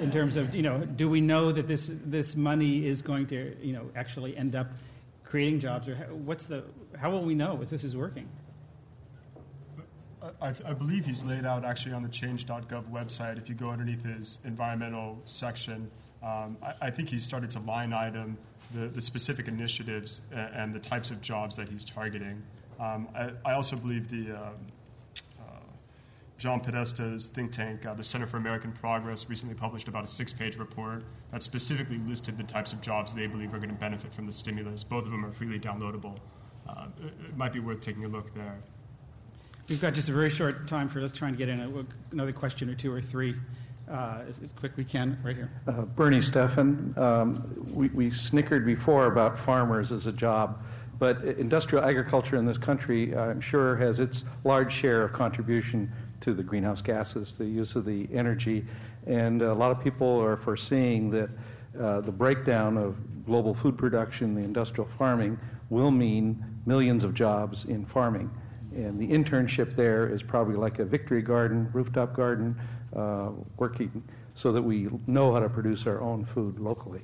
in 0.02 0.10
terms 0.10 0.36
of, 0.36 0.54
you 0.54 0.62
know, 0.62 0.78
do 0.84 1.08
we 1.08 1.20
know 1.20 1.52
that 1.52 1.68
this, 1.68 1.90
this 2.04 2.34
money 2.34 2.86
is 2.86 3.00
going 3.00 3.26
to, 3.28 3.56
you 3.62 3.72
know, 3.72 3.90
actually 3.94 4.36
end 4.36 4.56
up 4.56 4.72
creating 5.24 5.60
jobs? 5.60 5.88
Or 5.88 5.94
what's 6.10 6.46
the, 6.46 6.64
how 6.98 7.10
will 7.10 7.22
we 7.22 7.34
know 7.34 7.60
if 7.62 7.70
this 7.70 7.84
is 7.84 7.96
working? 7.96 8.28
I, 10.42 10.48
I, 10.48 10.72
believe 10.72 11.06
he's 11.06 11.22
laid 11.22 11.46
out 11.46 11.64
actually 11.64 11.92
on 11.92 12.02
the 12.02 12.08
change.gov 12.08 12.90
website. 12.90 13.38
If 13.38 13.48
you 13.48 13.54
go 13.54 13.70
underneath 13.70 14.04
his 14.04 14.40
environmental 14.44 15.20
section, 15.24 15.90
um, 16.22 16.56
I, 16.62 16.74
I, 16.82 16.90
think 16.90 17.08
he's 17.08 17.24
started 17.24 17.50
to 17.52 17.60
line 17.60 17.92
item 17.92 18.36
the, 18.74 18.88
the 18.88 19.00
specific 19.00 19.48
initiatives 19.48 20.20
and, 20.32 20.74
the 20.74 20.80
types 20.80 21.10
of 21.10 21.20
jobs 21.20 21.56
that 21.56 21.68
he's 21.68 21.84
targeting. 21.84 22.42
Um, 22.80 23.08
I, 23.14 23.30
I, 23.44 23.54
also 23.54 23.76
believe 23.76 24.08
the 24.10 24.32
um, 24.32 24.54
John 26.38 26.60
Podesta's 26.60 27.26
think 27.26 27.50
tank, 27.50 27.84
uh, 27.84 27.94
the 27.94 28.04
Center 28.04 28.24
for 28.24 28.36
American 28.36 28.70
Progress, 28.70 29.28
recently 29.28 29.56
published 29.56 29.88
about 29.88 30.04
a 30.04 30.06
six 30.06 30.32
page 30.32 30.56
report 30.56 31.02
that 31.32 31.42
specifically 31.42 31.98
listed 32.06 32.38
the 32.38 32.44
types 32.44 32.72
of 32.72 32.80
jobs 32.80 33.12
they 33.12 33.26
believe 33.26 33.52
are 33.52 33.58
going 33.58 33.70
to 33.70 33.74
benefit 33.74 34.14
from 34.14 34.24
the 34.24 34.32
stimulus. 34.32 34.84
Both 34.84 35.04
of 35.04 35.10
them 35.10 35.26
are 35.26 35.32
freely 35.32 35.58
downloadable. 35.58 36.16
Uh, 36.68 36.86
it 37.00 37.36
might 37.36 37.52
be 37.52 37.58
worth 37.58 37.80
taking 37.80 38.04
a 38.04 38.08
look 38.08 38.32
there. 38.34 38.56
We've 39.68 39.80
got 39.80 39.94
just 39.94 40.08
a 40.08 40.12
very 40.12 40.30
short 40.30 40.68
time 40.68 40.88
for 40.88 41.00
us 41.00 41.10
trying 41.10 41.32
to 41.32 41.38
get 41.38 41.48
in 41.48 41.60
a, 41.60 41.84
another 42.12 42.32
question 42.32 42.70
or 42.70 42.74
two 42.74 42.92
or 42.92 43.02
three. 43.02 43.34
Uh, 43.90 44.22
as, 44.28 44.38
as, 44.40 44.50
quick 44.50 44.76
we 44.76 44.84
can, 44.84 45.18
right 45.24 45.34
here. 45.34 45.50
Uh, 45.66 45.80
Bernie 45.80 46.18
Steffen, 46.18 46.96
um, 46.98 47.66
we, 47.72 47.88
we 47.88 48.10
snickered 48.10 48.66
before 48.66 49.06
about 49.06 49.38
farmers 49.38 49.92
as 49.92 50.06
a 50.06 50.12
job. 50.12 50.62
But 50.98 51.24
industrial 51.24 51.84
agriculture 51.84 52.36
in 52.36 52.44
this 52.44 52.58
country, 52.58 53.16
I'm 53.16 53.40
sure, 53.40 53.76
has 53.76 53.98
its 53.98 54.24
large 54.44 54.72
share 54.72 55.04
of 55.04 55.14
contribution 55.14 55.90
to 56.20 56.34
the 56.34 56.42
greenhouse 56.42 56.82
gases, 56.82 57.32
the 57.32 57.44
use 57.44 57.76
of 57.76 57.84
the 57.84 58.08
energy. 58.12 58.64
And 59.06 59.42
a 59.42 59.54
lot 59.54 59.70
of 59.70 59.82
people 59.82 60.20
are 60.20 60.36
foreseeing 60.36 61.10
that 61.10 61.30
uh, 61.80 62.00
the 62.00 62.12
breakdown 62.12 62.76
of 62.76 62.96
global 63.24 63.54
food 63.54 63.76
production, 63.78 64.34
the 64.34 64.42
industrial 64.42 64.88
farming, 64.98 65.38
will 65.70 65.90
mean 65.90 66.42
millions 66.66 67.04
of 67.04 67.14
jobs 67.14 67.64
in 67.66 67.84
farming. 67.84 68.30
And 68.72 68.98
the 68.98 69.08
internship 69.08 69.74
there 69.74 70.08
is 70.08 70.22
probably 70.22 70.56
like 70.56 70.78
a 70.78 70.84
victory 70.84 71.22
garden, 71.22 71.68
rooftop 71.72 72.14
garden, 72.14 72.56
uh, 72.94 73.30
working 73.56 74.02
so 74.34 74.52
that 74.52 74.62
we 74.62 74.88
know 75.06 75.32
how 75.32 75.40
to 75.40 75.48
produce 75.48 75.86
our 75.86 76.00
own 76.00 76.24
food 76.24 76.58
locally. 76.58 77.02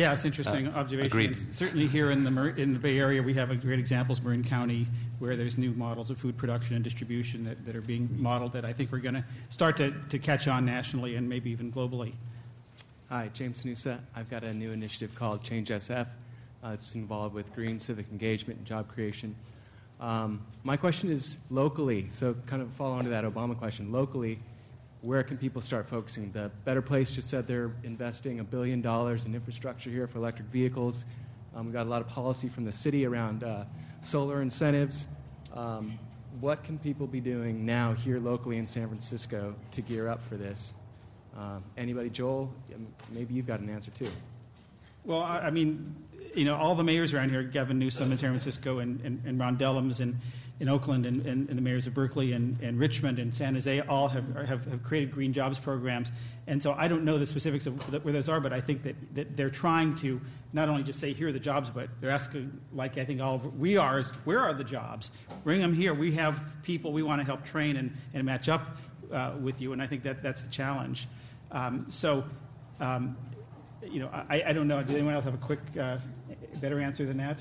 Yeah, 0.00 0.14
it's 0.14 0.24
interesting 0.24 0.68
uh, 0.68 0.78
observation. 0.78 1.52
Certainly 1.52 1.88
here 1.88 2.10
in 2.10 2.24
the 2.24 2.54
in 2.56 2.72
the 2.72 2.78
Bay 2.78 2.98
Area, 2.98 3.22
we 3.22 3.34
have 3.34 3.50
a 3.50 3.54
great 3.54 3.78
examples, 3.78 4.18
Marin 4.22 4.42
County, 4.42 4.86
where 5.18 5.36
there's 5.36 5.58
new 5.58 5.72
models 5.72 6.08
of 6.08 6.16
food 6.16 6.38
production 6.38 6.74
and 6.74 6.82
distribution 6.82 7.44
that, 7.44 7.66
that 7.66 7.76
are 7.76 7.82
being 7.82 8.08
modeled 8.18 8.54
that 8.54 8.64
I 8.64 8.72
think 8.72 8.92
we're 8.92 9.00
going 9.00 9.16
to 9.16 9.24
start 9.50 9.76
to, 9.76 9.92
to 10.08 10.18
catch 10.18 10.48
on 10.48 10.64
nationally 10.64 11.16
and 11.16 11.28
maybe 11.28 11.50
even 11.50 11.70
globally. 11.70 12.14
Hi, 13.10 13.28
James 13.34 13.62
Nusa. 13.64 13.98
I've 14.16 14.30
got 14.30 14.42
a 14.42 14.54
new 14.54 14.72
initiative 14.72 15.14
called 15.14 15.42
Change 15.42 15.68
SF. 15.68 16.06
Uh, 16.64 16.68
it's 16.68 16.94
involved 16.94 17.34
with 17.34 17.54
green 17.54 17.78
civic 17.78 18.06
engagement 18.10 18.58
and 18.58 18.66
job 18.66 18.88
creation. 18.88 19.36
Um, 20.00 20.40
my 20.64 20.78
question 20.78 21.10
is 21.10 21.36
locally, 21.50 22.08
so 22.08 22.34
kind 22.46 22.62
of 22.62 22.72
follow 22.72 22.94
on 22.94 23.04
to 23.04 23.10
that 23.10 23.24
Obama 23.24 23.54
question. 23.54 23.92
Locally, 23.92 24.38
where 25.02 25.22
can 25.22 25.38
people 25.38 25.62
start 25.62 25.88
focusing? 25.88 26.30
The 26.32 26.50
Better 26.64 26.82
Place 26.82 27.10
just 27.10 27.30
said 27.30 27.46
they're 27.46 27.72
investing 27.84 28.40
a 28.40 28.44
billion 28.44 28.82
dollars 28.82 29.24
in 29.24 29.34
infrastructure 29.34 29.90
here 29.90 30.06
for 30.06 30.18
electric 30.18 30.48
vehicles. 30.48 31.04
Um, 31.54 31.66
we've 31.66 31.74
got 31.74 31.86
a 31.86 31.88
lot 31.88 32.02
of 32.02 32.08
policy 32.08 32.48
from 32.48 32.64
the 32.64 32.72
city 32.72 33.06
around 33.06 33.42
uh, 33.42 33.64
solar 34.02 34.42
incentives. 34.42 35.06
Um, 35.54 35.98
what 36.38 36.62
can 36.62 36.78
people 36.78 37.06
be 37.06 37.20
doing 37.20 37.64
now 37.64 37.92
here 37.92 38.18
locally 38.18 38.58
in 38.58 38.66
San 38.66 38.86
Francisco 38.88 39.54
to 39.72 39.82
gear 39.82 40.08
up 40.08 40.22
for 40.22 40.36
this? 40.36 40.74
Um, 41.36 41.64
anybody, 41.76 42.10
Joel? 42.10 42.52
Um, 42.74 42.86
maybe 43.10 43.34
you've 43.34 43.46
got 43.46 43.60
an 43.60 43.70
answer 43.70 43.90
too. 43.90 44.08
Well, 45.04 45.22
I, 45.22 45.40
I 45.40 45.50
mean, 45.50 45.96
you 46.34 46.44
know, 46.44 46.56
all 46.56 46.74
the 46.74 46.84
mayors 46.84 47.14
around 47.14 47.30
here, 47.30 47.42
Gavin 47.42 47.78
Newsom 47.78 48.12
in 48.12 48.18
San 48.18 48.30
Francisco 48.30 48.78
and, 48.78 49.00
and, 49.00 49.22
and 49.24 49.40
Ron 49.40 49.56
Dellums 49.56 50.00
and 50.00 50.18
in 50.60 50.68
Oakland 50.68 51.06
and, 51.06 51.26
and, 51.26 51.48
and, 51.48 51.56
the 51.56 51.62
mayors 51.62 51.86
of 51.86 51.94
Berkeley 51.94 52.32
and, 52.32 52.60
and 52.60 52.78
Richmond 52.78 53.18
and 53.18 53.34
San 53.34 53.54
Jose 53.54 53.80
all 53.80 54.08
have, 54.08 54.36
have, 54.36 54.66
have, 54.66 54.82
created 54.82 55.10
green 55.10 55.32
jobs 55.32 55.58
programs. 55.58 56.12
And 56.46 56.62
so 56.62 56.74
I 56.74 56.86
don't 56.86 57.02
know 57.02 57.16
the 57.16 57.24
specifics 57.24 57.64
of 57.66 58.04
where 58.04 58.12
those 58.12 58.28
are, 58.28 58.40
but 58.40 58.52
I 58.52 58.60
think 58.60 58.82
that, 58.82 58.94
that 59.14 59.36
they're 59.38 59.48
trying 59.50 59.94
to 59.96 60.20
not 60.52 60.68
only 60.68 60.82
just 60.82 61.00
say, 61.00 61.14
here 61.14 61.28
are 61.28 61.32
the 61.32 61.40
jobs, 61.40 61.70
but 61.70 61.88
they're 62.00 62.10
asking, 62.10 62.60
like 62.74 62.98
I 62.98 63.06
think 63.06 63.22
all 63.22 63.36
of, 63.36 63.58
we 63.58 63.78
are, 63.78 63.98
is 63.98 64.10
where 64.24 64.40
are 64.40 64.52
the 64.52 64.64
jobs? 64.64 65.10
Bring 65.44 65.62
them 65.62 65.72
here. 65.72 65.94
We 65.94 66.12
have 66.12 66.44
people 66.62 66.92
we 66.92 67.02
want 67.02 67.20
to 67.20 67.24
help 67.24 67.42
train 67.42 67.76
and, 67.76 67.96
and 68.12 68.26
match 68.26 68.50
up 68.50 68.76
uh, 69.10 69.32
with 69.40 69.62
you, 69.62 69.72
and 69.72 69.80
I 69.80 69.86
think 69.86 70.02
that 70.02 70.22
that's 70.22 70.44
the 70.44 70.50
challenge. 70.50 71.08
Um, 71.52 71.86
so, 71.88 72.24
um, 72.80 73.16
you 73.82 73.98
know, 74.00 74.10
I, 74.28 74.42
I, 74.48 74.52
don't 74.52 74.68
know. 74.68 74.82
Does 74.82 74.94
anyone 74.94 75.14
else 75.14 75.24
have 75.24 75.34
a 75.34 75.38
quick, 75.38 75.60
uh, 75.80 75.96
better 76.60 76.80
answer 76.80 77.06
than 77.06 77.16
that? 77.16 77.38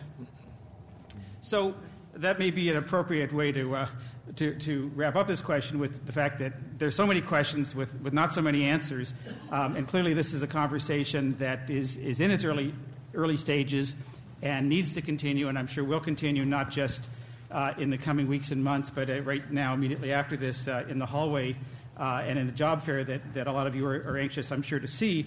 So 1.41 1.75
that 2.19 2.37
may 2.37 2.51
be 2.51 2.69
an 2.69 2.77
appropriate 2.77 3.31
way 3.31 3.51
to, 3.51 3.75
uh, 3.75 3.87
to, 4.35 4.53
to, 4.59 4.91
wrap 4.95 5.15
up 5.15 5.27
this 5.27 5.41
question 5.41 5.79
with 5.79 6.05
the 6.05 6.11
fact 6.11 6.39
that 6.39 6.53
there's 6.77 6.95
so 6.95 7.07
many 7.07 7.21
questions 7.21 7.73
with, 7.73 7.93
with 8.01 8.13
not 8.13 8.33
so 8.33 8.41
many 8.41 8.65
answers. 8.65 9.13
Um, 9.51 9.75
and 9.75 9.87
clearly, 9.87 10.13
this 10.13 10.33
is 10.33 10.43
a 10.43 10.47
conversation 10.47 11.37
that 11.39 11.69
is, 11.69 11.97
is 11.97 12.19
in 12.19 12.29
its 12.29 12.43
early, 12.43 12.73
early 13.13 13.37
stages 13.37 13.95
and 14.41 14.67
needs 14.67 14.93
to 14.95 15.01
continue, 15.01 15.47
and 15.47 15.57
I'm 15.57 15.67
sure 15.67 15.83
will 15.83 15.99
continue 15.99 16.45
not 16.45 16.71
just 16.71 17.07
uh, 17.51 17.73
in 17.77 17.89
the 17.89 17.97
coming 17.97 18.27
weeks 18.27 18.51
and 18.51 18.63
months, 18.63 18.89
but 18.89 19.09
uh, 19.09 19.21
right 19.21 19.49
now, 19.51 19.73
immediately 19.73 20.11
after 20.11 20.37
this, 20.37 20.67
uh, 20.67 20.85
in 20.89 20.99
the 20.99 21.05
hallway 21.05 21.55
uh, 21.97 22.23
and 22.25 22.37
in 22.37 22.45
the 22.45 22.53
job 22.53 22.81
fair 22.83 23.03
that, 23.03 23.33
that 23.33 23.47
a 23.47 23.51
lot 23.51 23.65
of 23.65 23.75
you 23.75 23.85
are, 23.85 24.03
are 24.07 24.17
anxious, 24.17 24.51
I'm 24.51 24.61
sure, 24.61 24.79
to 24.79 24.87
see. 24.87 25.25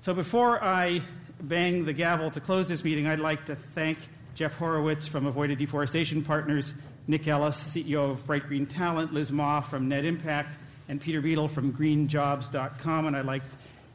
So 0.00 0.14
before 0.14 0.62
I 0.62 1.02
bang 1.40 1.84
the 1.84 1.92
gavel 1.92 2.30
to 2.30 2.40
close 2.40 2.68
this 2.68 2.84
meeting, 2.84 3.06
I'd 3.06 3.20
like 3.20 3.46
to 3.46 3.56
thank 3.56 3.98
Jeff 4.34 4.56
Horowitz 4.56 5.06
from 5.06 5.26
Avoided 5.26 5.58
Deforestation 5.58 6.22
Partners, 6.24 6.74
Nick 7.06 7.26
Ellis, 7.28 7.64
CEO 7.64 8.10
of 8.10 8.26
Bright 8.26 8.46
Green 8.46 8.66
Talent, 8.66 9.12
Liz 9.12 9.32
Maw 9.32 9.60
from 9.60 9.88
Net 9.88 10.04
Impact, 10.04 10.58
and 10.88 11.00
Peter 11.00 11.20
Beadle 11.20 11.48
from 11.48 11.72
greenjobs.com. 11.72 13.06
And 13.06 13.16
I'd 13.16 13.26
like 13.26 13.42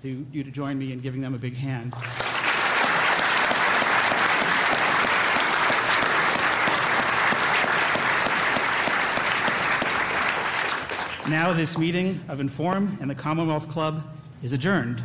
to, 0.01 0.25
you 0.31 0.43
to 0.43 0.51
join 0.51 0.77
me 0.77 0.91
in 0.91 0.99
giving 0.99 1.21
them 1.21 1.33
a 1.33 1.37
big 1.37 1.55
hand. 1.55 1.93
Now, 11.27 11.53
this 11.53 11.75
meeting 11.75 12.23
of 12.27 12.39
INFORUM 12.39 12.99
and 13.01 13.09
the 13.09 13.15
Commonwealth 13.15 13.67
Club 13.67 14.03
is 14.43 14.53
adjourned. 14.53 15.01